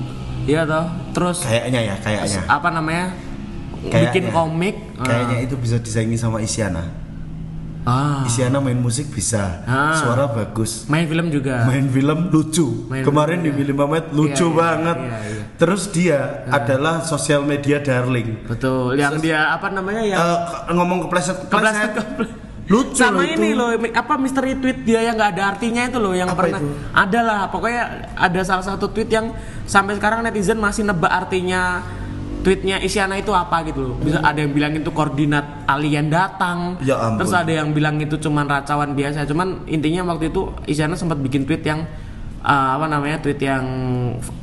ya 0.48 0.64
toh? 0.66 0.88
Terus 1.14 1.44
kayaknya 1.44 1.94
ya 1.94 1.96
kayaknya. 2.00 2.42
apa 2.48 2.70
namanya? 2.72 3.06
Kayaknya. 3.86 4.10
bikin 4.10 4.26
komik. 4.34 4.76
Kayaknya 4.98 5.38
itu 5.46 5.56
bisa 5.60 5.78
disaingi 5.78 6.18
sama 6.18 6.42
Isyana. 6.42 7.05
Ah 7.86 8.26
Isyana 8.26 8.58
main 8.58 8.76
musik 8.76 9.08
bisa, 9.08 9.62
Ah. 9.64 9.94
suara 9.96 10.26
bagus. 10.28 10.86
main 10.86 11.06
film 11.06 11.30
juga 11.30 11.64
main 11.64 11.86
film 11.86 12.28
lucu. 12.28 12.86
Main 12.88 13.02
Kemarin 13.02 13.40
film, 13.40 13.48
di 13.48 13.62
Film 13.62 13.76
Mamet 13.78 14.06
lucu 14.12 14.34
Iya, 14.42 14.42
iya, 14.44 14.58
banget. 14.58 14.98
iya, 15.00 15.18
iya. 15.24 15.44
Terus 15.56 15.84
dia 15.88 16.20
adalah 16.48 17.00
sosial 17.02 17.42
media 17.42 17.78
darling. 17.80 18.42
betul 18.44 18.94
yang 18.94 19.18
dia 19.18 19.52
apa 19.52 19.70
namanya 19.70 20.02
yang 20.02 20.18
Eh, 20.18 20.38
ke- 20.44 20.74
ngomong 20.74 21.06
kepleset 21.06 21.38
Kepleset, 21.46 21.94
kepleset. 21.94 21.94
kepleset. 22.10 22.44
Lucu 22.66 22.98
sama 22.98 23.22
loh 23.22 23.24
itu. 23.24 23.38
ini 23.38 23.50
loh 23.54 23.70
apa 23.94 24.18
misteri 24.18 24.58
tweet 24.58 24.82
dia 24.82 24.98
yang 25.00 25.14
nggak 25.14 25.38
ada 25.38 25.54
artinya 25.54 25.86
itu 25.86 26.02
loh 26.02 26.12
yang 26.12 26.26
Apa 26.26 26.42
pernah 26.42 26.58
itu? 26.58 26.74
ada 26.92 27.20
lah 27.22 27.40
pokoknya 27.48 27.84
ada 28.18 28.42
salah 28.42 28.66
satu 28.66 28.90
tweet 28.90 29.06
yang 29.08 29.30
sampai 29.64 29.94
sekarang 29.94 30.26
netizen 30.26 30.58
masih 30.58 30.82
nebak 30.82 31.14
artinya 31.14 31.86
tweetnya 32.46 32.78
Isyana 32.78 33.18
itu 33.18 33.34
apa 33.34 33.66
gitu 33.66 33.82
loh 33.82 33.96
bisa 33.98 34.22
ada 34.22 34.38
yang 34.38 34.54
bilang 34.54 34.72
itu 34.72 34.86
koordinat 34.88 35.66
alien 35.66 36.08
datang 36.08 36.78
Ya 36.80 36.94
ampun. 36.96 37.18
terus 37.18 37.34
ada 37.34 37.50
yang 37.50 37.74
bilang 37.74 37.98
itu 37.98 38.16
cuman 38.16 38.46
racawan 38.46 38.94
biasa 38.94 39.26
cuman 39.26 39.66
intinya 39.66 40.06
waktu 40.08 40.30
itu 40.30 40.54
Isyana 40.64 40.94
sempat 40.94 41.18
bikin 41.18 41.44
tweet 41.44 41.66
yang 41.66 41.90
uh, 42.40 42.70
apa 42.78 42.86
namanya 42.86 43.18
tweet 43.18 43.42
yang 43.42 43.66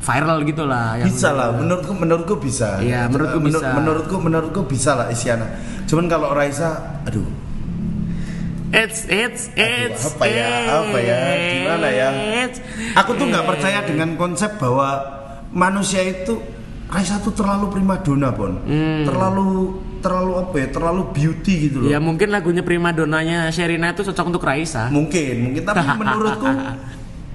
viral 0.03 0.43
gitu 0.43 0.67
lah 0.67 0.99
yang 0.99 1.07
Bisa 1.07 1.31
lah, 1.31 1.55
menurutku 1.55 1.95
menurutku 1.95 2.35
bisa. 2.37 2.83
Iya, 2.83 3.07
menurutku 3.07 3.39
Menur- 3.39 3.63
bisa. 3.63 3.67
Menurutku 3.73 4.17
menurutku 4.19 4.61
bisa 4.67 4.91
lah 4.93 5.07
Isyana. 5.07 5.47
Cuman 5.87 6.11
kalau 6.11 6.35
Raisa, 6.35 6.99
aduh, 7.07 7.23
It's 8.73 9.05
it's 9.07 9.53
it's 9.53 10.01
apa 10.09 10.25
ya, 10.25 10.49
apa 10.81 10.97
ya, 10.99 11.19
gimana 11.61 11.89
ya? 11.93 12.09
it's- 12.43 12.59
aku 12.97 13.15
tuh 13.15 13.29
nggak 13.29 13.45
percaya 13.45 13.85
dengan 13.85 14.17
konsep 14.17 14.57
bahwa 14.57 14.97
manusia 15.53 16.01
itu 16.01 16.41
Raisa 16.93 17.17
tuh 17.19 17.33
terlalu 17.33 17.73
primadona, 17.73 18.29
Bon. 18.31 18.53
Hmm. 18.69 19.09
Terlalu 19.09 19.49
terlalu 20.03 20.33
apa 20.35 20.55
ya 20.59 20.69
terlalu 20.69 21.03
beauty 21.15 21.55
gitu 21.63 21.77
loh 21.79 21.89
Ya 21.89 22.03
mungkin 22.03 22.35
lagunya 22.35 22.61
prima 22.61 22.91
donanya 22.91 23.47
Sherina 23.49 23.95
itu 23.95 24.03
cocok 24.03 24.35
untuk 24.35 24.43
Raisa. 24.43 24.91
mungkin 24.91 25.35
mungkin 25.47 25.63
tapi 25.63 25.79
menurutku 26.03 26.51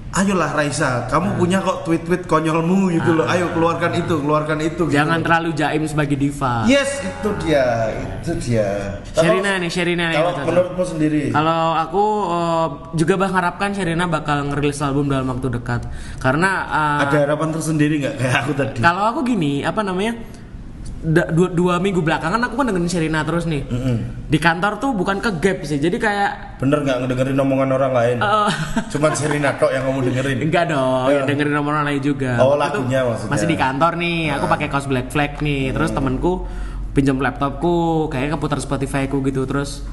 ayolah 0.08 0.50
Raisa 0.56 1.04
kamu 1.12 1.36
punya 1.36 1.58
kok 1.60 1.84
tweet-tweet 1.84 2.24
konyolmu 2.24 2.88
gitu 2.96 3.12
loh. 3.20 3.26
Ayo 3.28 3.52
keluarkan 3.52 3.92
itu 3.92 4.14
keluarkan 4.20 4.58
itu 4.64 4.82
gitu 4.88 4.96
Jangan 4.96 5.20
terlalu 5.20 5.50
jaim 5.52 5.84
sebagai 5.84 6.16
diva. 6.16 6.64
yes 6.64 7.04
itu 7.04 7.28
dia 7.44 7.92
itu 8.20 8.32
dia. 8.40 8.98
Sherina 9.12 9.60
nih, 9.60 9.70
Sherina 9.70 10.04
nih 10.08 10.16
kalau 10.16 10.32
menurutmu 10.48 10.84
sendiri? 10.84 11.22
Kalau 11.30 11.62
aku 11.76 12.04
eh, 12.32 12.66
juga 12.96 13.14
mengharapkan 13.20 13.70
Sherina 13.76 14.04
bakal 14.08 14.48
ngerilis 14.48 14.80
album 14.80 15.12
dalam 15.12 15.28
waktu 15.28 15.48
dekat. 15.52 15.84
Karena 16.18 16.50
eh, 16.68 17.04
ada 17.08 17.16
harapan 17.28 17.48
tersendiri 17.52 17.94
nggak? 18.00 18.14
Kayak 18.16 18.36
aku 18.44 18.52
tadi. 18.56 18.78
kalau 18.80 19.02
aku 19.12 19.20
gini, 19.28 19.62
apa 19.62 19.84
namanya? 19.84 20.37
Da- 21.00 21.28
dua, 21.28 21.48
dua 21.48 21.74
minggu 21.76 22.00
belakangan 22.00 22.40
aku 22.40 22.54
kan 22.54 22.66
dengerin 22.66 22.86
Sherina 22.86 23.22
terus 23.22 23.44
nih. 23.44 23.62
Di 24.24 24.36
kantor 24.36 24.76
tuh 24.76 24.90
bukan 24.92 25.18
ke 25.18 25.30
gap 25.38 25.58
sih. 25.62 25.76
Jadi 25.76 25.96
kayak 25.96 26.58
bener 26.58 26.82
nggak 26.82 26.96
ngedengerin 27.00 27.36
omongan 27.36 27.70
orang 27.70 27.92
lain 27.92 28.16
eh, 28.18 28.50
cuman 28.92 29.10
Serina 29.12 29.54
tok 29.54 29.70
yang 29.70 29.84
kamu 29.84 30.10
dengerin 30.10 30.38
Enggak 30.42 30.64
dong, 30.68 31.06
Ya. 31.06 31.14
ya 31.14 31.22
dengerin 31.24 31.52
nomor 31.52 31.72
orang 31.72 31.86
lain 31.86 32.02
juga. 32.02 32.34
Oh, 32.38 32.54
lagunya 32.54 33.02
maksudnya. 33.02 33.30
Masih 33.30 33.46
di 33.46 33.56
kantor 33.56 33.92
nih, 33.94 34.18
aku 34.30 34.44
pakai 34.48 34.66
kaos 34.66 34.86
Black 34.86 35.08
Flag 35.08 35.38
nih. 35.38 35.70
Terus 35.70 35.90
temenku 35.90 36.46
pinjam 36.90 37.14
laptopku, 37.16 38.08
kayaknya 38.08 38.34
keputar 38.34 38.58
Spotify 38.58 39.06
ku 39.06 39.22
gitu. 39.22 39.44
Terus 39.44 39.86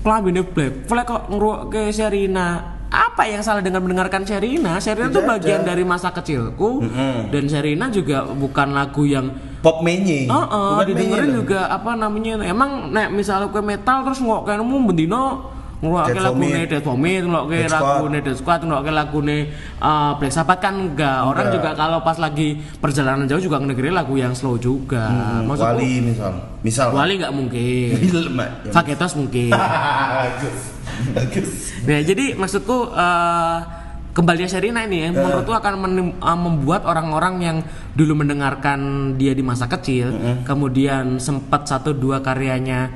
kelambinnya 0.00 0.40
Black 0.42 0.86
Flag 0.86 1.04
kok 1.04 1.28
ngeruak 1.28 1.68
ke 1.68 1.82
Sherina. 1.90 2.77
Apa 2.88 3.28
yang 3.28 3.44
salah 3.44 3.60
dengan 3.60 3.84
mendengarkan 3.84 4.24
Sherina? 4.24 4.80
Sherina 4.80 5.12
tuh 5.12 5.20
bagian 5.20 5.60
ada. 5.60 5.76
dari 5.76 5.84
masa 5.84 6.08
kecilku 6.08 6.80
dan 7.28 7.44
Sherina 7.44 7.92
juga 7.92 8.24
bukan 8.24 8.72
lagu 8.72 9.04
yang 9.04 9.28
pop 9.60 9.84
menye 9.84 10.24
oh, 10.30 10.80
Bukan 10.80 10.86
didengerin 10.96 11.30
juga 11.36 11.68
apa 11.68 11.92
namanya? 11.92 12.40
Emang 12.48 12.88
nek 12.88 13.12
misalnya 13.12 13.52
ke 13.52 13.60
metal 13.60 14.08
terus 14.08 14.24
ngok 14.24 14.48
kayak 14.48 14.64
nemu 14.64 14.78
bendino 14.88 15.52
lagu 15.78 16.42
nih 16.42 16.66
Dead 16.66 16.82
ngeluarin 16.82 17.62
Dead 17.62 17.70
lagu 17.70 18.04
nih 18.10 18.20
Dead 18.26 18.34
Squad, 18.34 18.60
ngeluarin 18.66 18.96
lagu 18.98 19.18
nih 19.22 19.42
uh, 19.78 20.12
Black 20.18 20.34
Sabbath 20.34 20.58
kan 20.58 20.74
enggak. 20.74 21.22
Orang 21.22 21.54
Enggak. 21.54 21.54
juga 21.54 21.70
kalau 21.78 21.98
pas 22.02 22.18
lagi 22.18 22.58
perjalanan 22.82 23.30
jauh 23.30 23.38
juga 23.38 23.62
ngedengerin 23.62 23.94
lagu 23.94 24.18
yang 24.18 24.34
slow 24.34 24.58
juga. 24.58 25.06
Hmm, 25.06 25.46
Maksudku, 25.46 25.78
Wali 25.78 25.92
misal 26.02 26.32
misal 26.66 26.86
Wali 26.90 27.14
nggak 27.22 27.34
mungkin. 27.34 27.94
ya. 28.66 28.72
Faketos 28.74 29.14
mungkin. 29.14 29.54
Nah, 31.86 32.00
jadi 32.02 32.34
maksudku 32.34 32.90
eh 32.90 33.58
kembalinya 34.18 34.50
Sherina 34.50 34.82
ini 34.82 35.06
yang 35.06 35.14
menurutku 35.14 35.54
akan 35.54 35.74
menim- 35.78 36.18
membuat 36.18 36.82
orang-orang 36.90 37.34
yang 37.38 37.56
dulu 37.94 38.18
mendengarkan 38.18 39.14
dia 39.14 39.30
di 39.30 39.46
masa 39.46 39.70
kecil, 39.70 40.10
kemudian 40.42 41.22
sempat 41.22 41.70
satu 41.70 41.94
dua 41.94 42.18
karyanya 42.18 42.90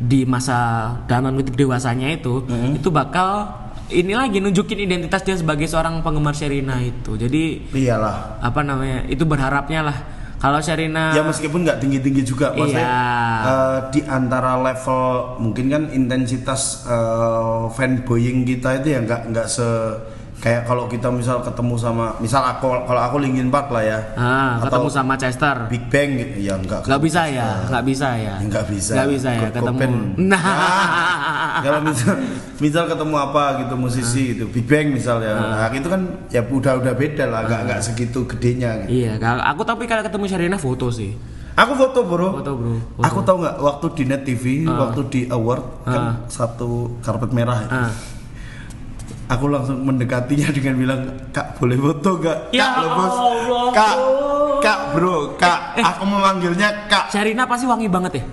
di 0.00 0.24
masa 0.24 0.56
dalam 1.04 1.36
titik 1.36 1.60
dewasanya 1.60 2.08
itu, 2.08 2.40
itu 2.72 2.88
bakal 2.88 3.52
ini 3.90 4.16
lagi 4.16 4.40
nunjukin 4.40 4.80
identitas 4.80 5.20
dia 5.20 5.36
sebagai 5.36 5.68
seorang 5.68 6.00
penggemar 6.00 6.32
Sherina 6.32 6.80
itu. 6.80 7.18
Jadi 7.18 7.68
iyalah 7.76 8.40
apa 8.40 8.64
namanya? 8.64 9.04
Itu 9.10 9.26
berharapnya 9.28 9.82
lah 9.84 9.98
kalau 10.40 10.56
Sherina 10.64 11.12
ya 11.12 11.20
meskipun 11.20 11.68
nggak 11.68 11.78
tinggi 11.84 12.00
tinggi 12.00 12.22
juga 12.24 12.56
maksudnya 12.56 12.80
Iya. 12.80 12.96
eh, 13.44 13.78
di 13.92 14.00
antara 14.08 14.56
level 14.56 15.02
mungkin 15.36 15.66
kan 15.68 15.82
intensitas 15.92 16.88
eh, 16.88 17.62
fanboying 17.76 18.48
kita 18.48 18.80
itu 18.80 18.96
ya 18.96 19.04
nggak 19.04 19.36
nggak 19.36 19.46
se 19.46 19.68
kayak 20.40 20.64
kalau 20.64 20.88
kita 20.88 21.08
misal 21.08 21.40
ketemu 21.40 21.76
sama 21.76 22.16
misal 22.16 22.40
aku 22.42 22.64
kalau 22.82 22.96
aku 22.98 23.16
Linkin 23.16 23.48
Park 23.48 23.68
lah 23.68 23.84
ya 23.84 23.98
ah, 24.14 24.56
Atau 24.56 24.64
ketemu 24.72 24.88
sama 24.90 25.14
Chester. 25.14 25.56
Big 25.68 25.84
Bang 25.86 26.16
gitu 26.16 26.36
ya 26.40 26.56
nggak 26.56 26.80
Nggak 26.82 27.00
bisa 27.02 27.22
ya, 27.28 27.48
nggak 27.66 27.84
bisa 27.84 28.08
ya. 28.16 28.34
nggak 28.40 28.64
bisa 28.66 28.92
Nggak 28.96 29.08
bisa 29.10 29.28
ya 29.30 29.40
ketemu. 29.46 29.68
Cobain. 29.70 29.92
Nah, 30.16 30.40
Ah, 30.40 31.60
kalau 31.60 31.80
misal 31.82 32.12
misal 32.56 32.84
ketemu 32.86 33.16
apa 33.16 33.44
gitu 33.60 33.74
musisi 33.76 34.22
gitu 34.32 34.48
Big 34.48 34.64
Bang 34.64 34.90
misalnya 34.90 35.32
nah 35.36 35.68
itu 35.68 35.84
kan 35.84 36.00
ya 36.28 36.40
udah 36.42 36.72
udah 36.78 36.94
beda 36.94 37.24
lah 37.26 37.44
nggak 37.44 37.60
nggak 37.66 37.80
segitu 37.82 38.24
gedenya 38.26 38.80
gitu. 38.80 38.96
Iya, 38.98 39.12
kalau- 39.16 39.44
aku 39.44 39.62
tapi 39.62 39.84
kalau 39.84 40.00
ketemu 40.00 40.24
Sherina 40.24 40.56
foto 40.56 40.88
sih. 40.88 41.12
aku 41.52 41.72
foto 41.76 42.00
bro 42.02 42.28
Foto 42.34 42.52
bro. 42.54 42.72
Foto. 42.96 43.04
Aku 43.04 43.18
tahu 43.20 43.36
nggak 43.38 43.56
waktu 43.60 43.86
di 43.92 44.02
Net 44.06 44.22
TV, 44.24 44.44
waktu 44.64 45.00
di 45.06 45.20
award 45.28 45.84
kan 45.84 46.24
satu 46.26 46.96
karpet 46.98 47.28
merah. 47.30 47.60
itu. 47.60 47.76
Ah. 49.30 49.38
Aku 49.38 49.46
langsung 49.46 49.78
mendekatinya 49.80 50.50
dengan 50.50 50.74
bilang, 50.74 51.00
"Kak, 51.30 51.54
boleh 51.54 51.78
foto 51.78 52.18
nggak?" 52.18 52.50
Ya 52.50 52.66
Kak, 52.66 52.82
lo 52.82 52.88
bos. 52.98 53.14
Kak. 53.70 53.94
Kak, 54.60 54.78
bro, 54.92 55.16
Kak. 55.38 55.78
Eh. 55.78 55.84
Aku 55.86 56.02
memanggilnya 56.02 56.90
Kak. 56.90 57.14
Sherina 57.14 57.46
pasti 57.46 57.64
wangi 57.64 57.86
banget 57.86 58.18
ya. 58.18 58.24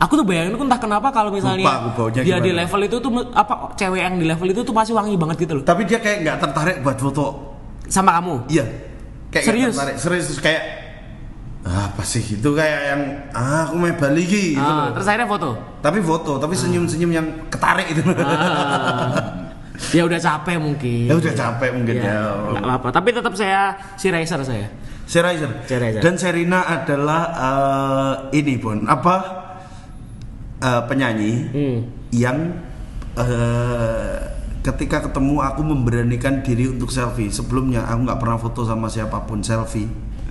Aku 0.00 0.16
tuh 0.16 0.24
bayangin 0.24 0.56
aku 0.56 0.64
entah 0.64 0.80
kenapa 0.80 1.12
kalau 1.12 1.28
misalnya 1.28 1.60
Lupa 1.60 1.92
aku 1.92 2.24
dia 2.24 2.40
di 2.40 2.56
level 2.56 2.80
itu 2.88 2.96
tuh 2.96 3.10
apa 3.36 3.76
cewek 3.76 4.00
yang 4.00 4.16
di 4.16 4.24
level 4.24 4.48
itu 4.48 4.64
tuh 4.64 4.72
pasti 4.72 4.96
wangi 4.96 5.12
banget 5.18 5.44
gitu 5.44 5.60
loh. 5.60 5.64
Tapi 5.66 5.84
dia 5.84 6.00
kayak 6.00 6.24
nggak 6.24 6.36
tertarik 6.40 6.76
buat 6.80 6.96
foto. 6.96 7.26
Sama 7.84 8.16
kamu. 8.16 8.48
Iya. 8.48 8.64
Kayak 9.28 9.44
Serius? 9.44 9.74
tertarik. 9.76 9.96
Serius 10.00 10.26
kayak 10.40 10.62
"Ah, 11.60 11.92
apa 11.92 12.00
sih 12.00 12.24
itu 12.24 12.48
kayak 12.56 12.80
yang 12.88 13.02
ah 13.36 13.68
aku 13.68 13.76
mau 13.76 13.92
balik 13.92 14.24
gitu 14.24 14.56
Ah, 14.56 14.88
loh. 14.88 14.96
terus 14.96 15.04
akhirnya 15.04 15.28
foto. 15.28 15.50
Tapi 15.84 15.98
foto, 16.00 16.32
tapi 16.40 16.54
senyum-senyum 16.56 17.10
yang 17.12 17.26
ketarik 17.52 17.92
itu. 17.92 18.00
Ah. 18.16 19.36
ya 19.90 20.02
udah 20.04 20.16
capek 20.16 20.56
mungkin. 20.56 21.08
ya 21.08 21.14
udah 21.16 21.32
capek 21.32 21.70
mungkin 21.72 21.94
Ya, 21.96 22.04
ya. 22.04 22.58
apa-apa. 22.58 22.88
Tapi 22.90 23.08
tetap 23.10 23.32
saya 23.32 23.74
si 23.96 24.08
Racer 24.08 24.40
saya. 24.42 24.68
Sherina. 25.04 25.48
Sherina. 25.64 25.98
Dan 25.98 26.14
Sherina 26.14 26.60
adalah 26.62 27.22
eh, 27.32 28.14
ini 28.36 28.54
pun 28.56 28.84
apa 28.84 29.14
eh, 30.58 30.82
penyanyi 30.86 31.32
Hmm. 31.50 31.78
yang 32.10 32.38
eh, 33.16 34.16
ketika 34.60 35.02
ketemu 35.02 35.40
aku 35.40 35.60
memberanikan 35.64 36.40
diri 36.40 36.68
untuk 36.68 36.88
selfie. 36.88 37.28
Sebelumnya 37.28 37.82
aku 37.84 38.00
nggak 38.04 38.20
pernah 38.20 38.38
foto 38.38 38.62
sama 38.62 38.86
siapa 38.86 39.24
pun 39.24 39.40
selfie. 39.40 39.88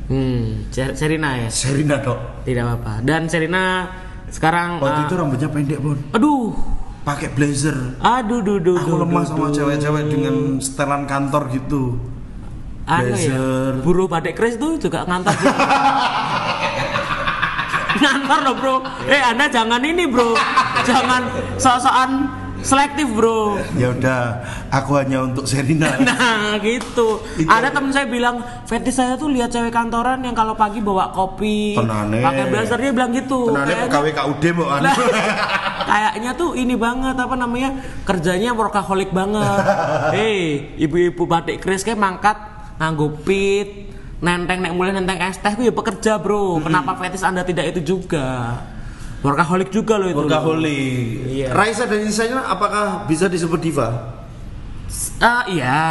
Hmm, 0.07 0.69
Sherina 0.71 1.37
ya. 1.37 1.49
Sherina 1.49 1.99
dok. 1.99 2.41
Tidak 2.41 2.63
apa-apa. 2.63 3.03
Dan 3.03 3.27
Sherina 3.27 3.85
sekarang 4.29 4.77
Waktu 4.77 5.01
itu 5.05 5.13
rambutnya 5.13 5.49
pendek 5.49 5.79
pun, 5.79 5.97
aduh, 6.11 6.53
pakai 7.01 7.29
blazer. 7.31 7.75
aduh, 7.99 8.39
duh, 8.43 8.59
duh, 8.59 8.77
Aku 8.77 8.99
lemah 8.99 9.23
duh, 9.23 9.29
sama 9.29 9.47
cewek-cewek 9.49 10.03
dengan 10.07 10.35
setelan 10.59 11.03
kantor 11.03 11.49
gitu. 11.51 11.97
Anu 12.89 13.13
ya, 13.13 13.37
Blazer. 13.37 13.71
buruh 13.85 14.07
batik 14.09 14.33
kris 14.33 14.57
tuh 14.57 14.81
juga 14.81 15.05
ngantor 15.05 15.29
juga. 15.37 15.53
ngantor 18.01 18.39
loh 18.45 18.55
bro. 18.57 18.75
Eh 19.05 19.21
anda 19.21 19.45
jangan 19.45 19.81
ini 19.81 20.09
bro, 20.09 20.33
jangan 20.85 21.21
sok-sokan 21.57 22.11
selektif 22.61 23.07
bro. 23.09 23.57
Ya 23.75 23.91
udah, 23.91 24.21
aku 24.69 24.99
hanya 24.99 25.23
untuk 25.23 25.45
Sherina. 25.45 25.95
Nah 26.09 26.57
gitu. 26.59 27.21
Itu- 27.35 27.49
Ada 27.49 27.69
temen 27.69 27.91
saya 27.91 28.05
bilang, 28.05 28.41
fetish 28.65 28.95
saya 28.95 29.15
tuh 29.15 29.29
lihat 29.29 29.49
cewek 29.49 29.69
kantoran 29.69 30.19
yang 30.21 30.33
kalau 30.33 30.53
pagi 30.53 30.79
bawa 30.79 31.11
kopi, 31.11 31.75
Tenane. 31.75 32.19
pakai 32.19 32.45
blazer 32.47 32.77
dia 32.77 32.91
bilang 32.91 33.11
gitu. 33.11 33.49
Tenane 33.49 33.73
pegawai 33.85 34.11
KUD 34.11 34.43
mau 34.55 34.67
anu. 34.69 34.83
Lah, 34.85 34.95
kayaknya 35.89 36.31
tuh 36.33 36.53
ini 36.53 36.75
banget 36.75 37.15
apa 37.15 37.35
namanya 37.35 37.69
kerjanya 38.03 38.51
workaholic 38.51 39.09
banget. 39.09 39.63
Hei, 40.15 40.73
ibu-ibu 40.77 41.23
batik 41.23 41.59
kris 41.59 41.81
kayak 41.81 41.97
mangkat 41.97 42.37
nganggo 42.79 43.11
pit, 43.23 43.91
nenteng 44.19 44.63
nek 44.63 44.71
mulai 44.71 44.91
nenteng 44.91 45.19
es 45.19 45.39
teh 45.39 45.51
ya 45.53 45.71
pekerja, 45.71 46.15
Bro. 46.15 46.63
Kenapa 46.63 46.95
fetis 46.95 47.23
Anda 47.23 47.43
tidak 47.43 47.71
itu 47.71 47.95
juga? 47.95 48.55
Workaholic 49.19 49.69
juga 49.69 49.99
loh 49.99 50.07
itu. 50.07 50.19
Workaholic. 50.21 51.11
Iya. 51.27 51.47
Raisa 51.51 51.83
dan 51.85 51.99
Isanya 52.01 52.39
apakah 52.45 53.03
bisa 53.03 53.27
disebut 53.27 53.59
diva? 53.59 54.15
Ah 55.19 55.43
iya, 55.45 55.83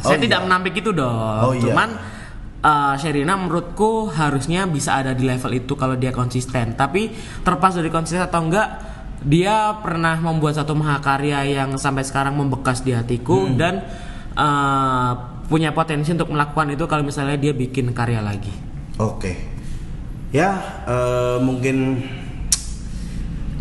saya 0.00 0.16
Oh, 0.16 0.20
tidak 0.20 0.40
iya. 0.40 0.44
menampik 0.44 0.74
itu 0.74 0.90
dong. 0.90 1.12
Oh, 1.44 1.52
iya. 1.52 1.60
Cuman 1.60 1.88
eh, 2.58 2.94
Sherina 2.96 3.36
menurutku 3.36 4.08
harusnya 4.08 4.64
bisa 4.64 4.96
ada 4.96 5.12
di 5.12 5.22
level 5.22 5.52
itu 5.54 5.76
kalau 5.76 5.94
dia 5.94 6.10
konsisten. 6.10 6.72
Tapi 6.72 7.12
terlepas 7.44 7.76
dari 7.76 7.92
konsisten 7.92 8.24
atau 8.24 8.40
enggak, 8.42 8.68
dia 9.20 9.76
pernah 9.84 10.16
membuat 10.16 10.56
satu 10.56 10.72
mahakarya 10.72 11.44
yang 11.44 11.76
sampai 11.76 12.02
sekarang 12.02 12.34
membekas 12.34 12.80
di 12.80 12.96
hatiku 12.96 13.44
Hmm. 13.44 13.60
dan 13.60 13.74
eh, 14.34 15.12
punya 15.44 15.70
potensi 15.70 16.10
untuk 16.10 16.32
melakukan 16.32 16.72
itu 16.72 16.88
kalau 16.88 17.04
misalnya 17.04 17.36
dia 17.36 17.52
bikin 17.52 17.92
karya 17.92 18.24
lagi. 18.24 18.50
Oke. 18.96 19.36
Ya, 20.32 20.58
eh, 20.88 21.36
mungkin 21.38 22.00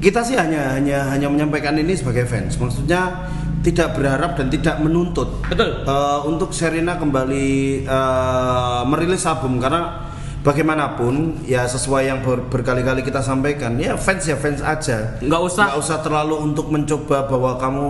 kita 0.03 0.19
sih 0.19 0.35
hanya 0.35 0.75
hanya 0.75 1.07
hanya 1.07 1.27
menyampaikan 1.27 1.73
ini 1.73 1.95
sebagai 1.95 2.27
fans. 2.27 2.59
Maksudnya 2.59 3.31
tidak 3.63 3.95
berharap 3.95 4.35
dan 4.35 4.51
tidak 4.51 4.75
menuntut. 4.77 5.39
Betul. 5.47 5.81
Eh, 5.81 6.19
untuk 6.27 6.51
Sherina 6.51 6.99
kembali 6.99 7.47
eh, 7.81 8.81
merilis 8.83 9.23
album 9.23 9.57
karena 9.57 10.11
bagaimanapun 10.43 11.39
ya 11.47 11.63
sesuai 11.63 12.03
yang 12.03 12.19
ber- 12.19 12.43
berkali-kali 12.45 12.99
kita 12.99 13.23
sampaikan 13.23 13.79
ya 13.79 13.95
fans 13.95 14.27
ya 14.27 14.35
fans 14.35 14.59
aja 14.59 15.15
Nggak 15.23 15.41
usah. 15.41 15.63
nggak 15.65 15.77
usah 15.79 15.97
terlalu 16.03 16.35
untuk 16.43 16.67
mencoba 16.67 17.23
bahwa 17.25 17.55
kamu 17.55 17.87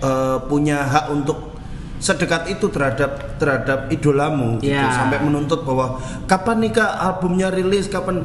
eh, 0.00 0.38
punya 0.48 0.80
hak 0.80 1.12
untuk 1.12 1.52
sedekat 2.00 2.48
itu 2.48 2.72
terhadap 2.72 3.36
terhadap 3.36 3.92
idolamu 3.92 4.56
gitu 4.58 4.72
Ya. 4.72 4.88
sampai 4.88 5.20
menuntut 5.20 5.60
bahwa 5.60 6.00
kapan 6.24 6.64
nih 6.64 6.72
kak 6.72 6.88
albumnya 6.96 7.52
rilis 7.52 7.92
kapan 7.92 8.24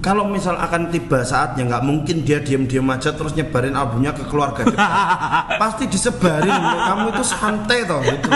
kalau 0.00 0.24
misal 0.24 0.56
akan 0.56 0.88
tiba 0.88 1.20
saatnya 1.20 1.68
nggak 1.68 1.84
mungkin 1.84 2.24
dia 2.24 2.40
diam-diam 2.40 2.88
aja 2.88 3.12
terus 3.12 3.36
nyebarin 3.36 3.76
albumnya 3.76 4.16
ke 4.16 4.24
keluarga 4.26 4.64
dekat. 4.64 4.80
pasti 5.62 5.84
disebarin 5.86 6.48
kamu 6.50 7.06
itu 7.12 7.24
santai 7.24 7.84
toh 7.84 8.00
gitu 8.00 8.28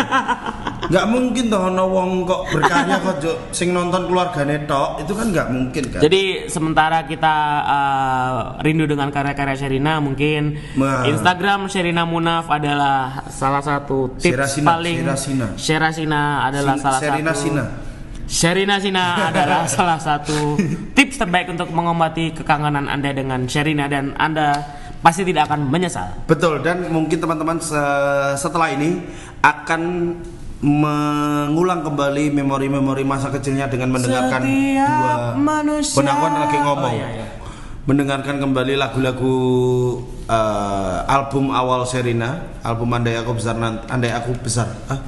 nggak 0.84 1.06
mungkin 1.08 1.44
toh 1.48 1.72
ono 1.72 1.84
wong 1.88 2.10
kok 2.24 2.52
berkarya 2.52 3.00
kok 3.00 3.16
sing 3.50 3.72
nonton 3.72 4.04
keluargane 4.04 4.68
tok 4.68 5.00
itu 5.00 5.12
kan 5.16 5.26
nggak 5.32 5.48
mungkin 5.48 5.82
kan 5.88 6.00
Jadi 6.04 6.22
sementara 6.46 7.08
kita 7.08 7.34
uh, 7.64 8.36
rindu 8.60 8.84
dengan 8.84 9.08
karya-karya 9.08 9.56
Sherina, 9.56 9.96
mungkin 9.98 10.60
Nah. 10.76 11.08
Instagram 11.08 11.66
Sherina 11.66 12.04
Munaf 12.04 12.52
adalah 12.52 13.24
salah 13.32 13.64
satu 13.64 14.12
tips 14.20 14.28
Sherasina, 14.28 14.66
paling 14.68 14.96
Sherasina. 15.00 15.46
Sherasina 15.56 16.22
adalah 16.44 16.74
Sin- 16.76 16.84
salah 16.84 17.00
Sherina 17.00 17.32
satu 17.32 17.40
Sina. 17.40 17.64
Sherina 18.24 18.80
Sina 18.80 19.28
adalah 19.28 19.68
salah 19.70 20.00
satu 20.00 20.56
tips 20.92 21.16
terbaik 21.16 21.52
untuk 21.52 21.68
mengobati 21.70 22.32
kekangenan 22.32 22.88
Anda 22.88 23.12
dengan 23.12 23.44
Sherina 23.44 23.86
dan 23.86 24.16
Anda 24.16 24.64
pasti 25.00 25.20
tidak 25.22 25.52
akan 25.52 25.68
menyesal. 25.68 26.24
Betul 26.24 26.64
dan 26.64 26.88
mungkin 26.88 27.20
teman-teman 27.20 27.60
se- 27.60 28.36
setelah 28.36 28.72
ini 28.72 29.04
akan 29.44 29.80
mengulang 30.64 31.84
kembali 31.84 32.32
memori-memori 32.32 33.04
masa 33.04 33.28
kecilnya 33.28 33.68
dengan 33.68 33.92
mendengarkan 33.92 34.40
Setiap 34.40 34.88
dua 34.88 35.14
manusia- 35.36 36.00
lagi 36.40 36.56
ngomong. 36.56 36.88
Oh, 36.88 36.96
iya, 36.96 37.08
iya. 37.20 37.26
Mendengarkan 37.84 38.40
kembali 38.40 38.80
lagu-lagu 38.80 39.36
eh, 40.24 40.98
album 41.04 41.52
awal 41.52 41.84
Serina, 41.84 42.48
album 42.64 42.88
Andai 42.96 43.20
Aku 43.20 43.36
Besar 43.36 43.60
Nanti, 43.60 43.84
Andai 43.92 44.16
Aku 44.16 44.32
Besar. 44.40 44.72
Ah? 44.88 45.04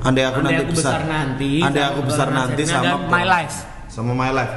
Andai 0.00 0.24
Aku 0.28 0.40
Andai 0.40 0.52
Nanti 0.56 0.64
Aku 0.64 0.72
Besar. 0.72 0.92
Besar 0.96 1.02
Nanti, 1.06 1.50
Andai 1.60 1.84
Aku 1.92 2.00
Besar 2.04 2.28
Nanti 2.32 2.62
sama 2.64 2.94
My 3.08 3.24
Life. 3.24 3.56
Sama 3.92 4.12
My 4.16 4.32
Life. 4.32 4.54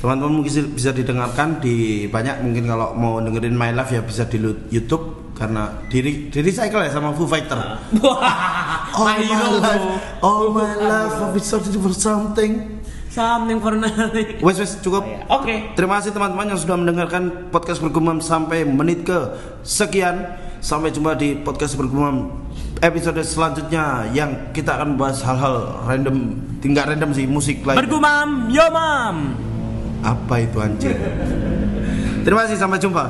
Teman-teman 0.00 0.32
mungkin 0.40 0.52
bisa 0.72 0.90
didengarkan 0.96 1.60
di 1.60 2.08
banyak 2.08 2.40
mungkin 2.40 2.64
kalau 2.64 2.96
mau 2.96 3.20
dengerin 3.20 3.52
My 3.52 3.70
Life 3.76 3.92
ya 3.92 4.00
bisa 4.00 4.24
di 4.24 4.40
YouTube 4.72 5.32
karena 5.36 5.72
di, 5.88 6.28
di 6.28 6.38
recycle 6.40 6.84
ya 6.84 6.90
sama 6.92 7.12
Foo 7.12 7.28
Fighter. 7.28 7.56
All 8.90 9.06
My 9.06 9.22
life, 9.62 9.86
all 10.18 10.50
my 10.50 10.74
life, 10.74 11.14
I've 11.14 11.30
been 11.30 11.46
searching 11.46 11.78
for 11.78 11.94
something. 11.94 12.82
Something 13.10 13.62
for 13.62 13.74
nothing. 13.78 14.42
Wes 14.42 14.58
wes 14.58 14.78
cukup. 14.82 15.06
Oke. 15.30 15.74
Terima 15.78 16.02
kasih 16.02 16.10
teman-teman 16.10 16.54
yang 16.54 16.60
sudah 16.60 16.76
mendengarkan 16.78 17.50
podcast 17.54 17.78
bergumam 17.82 18.18
sampai 18.18 18.66
menit 18.66 19.06
ke 19.06 19.18
sekian. 19.62 20.26
Sampai 20.60 20.92
jumpa 20.92 21.16
di 21.16 21.38
podcast 21.40 21.78
bergumam 21.78 22.49
episode 22.80 23.20
selanjutnya 23.20 24.08
yang 24.16 24.52
kita 24.56 24.80
akan 24.80 24.96
bahas 24.96 25.20
hal-hal 25.20 25.84
random, 25.84 26.36
tinggal 26.64 26.88
random 26.88 27.12
sih 27.12 27.28
musik 27.28 27.60
lain. 27.64 27.76
Bergumam, 27.76 28.48
yo 28.48 28.64
mam. 28.72 29.36
Apa 30.00 30.40
itu 30.40 30.56
anjir? 30.58 30.96
Terima 32.24 32.48
kasih 32.48 32.56
sampai 32.56 32.80
jumpa. 32.80 33.04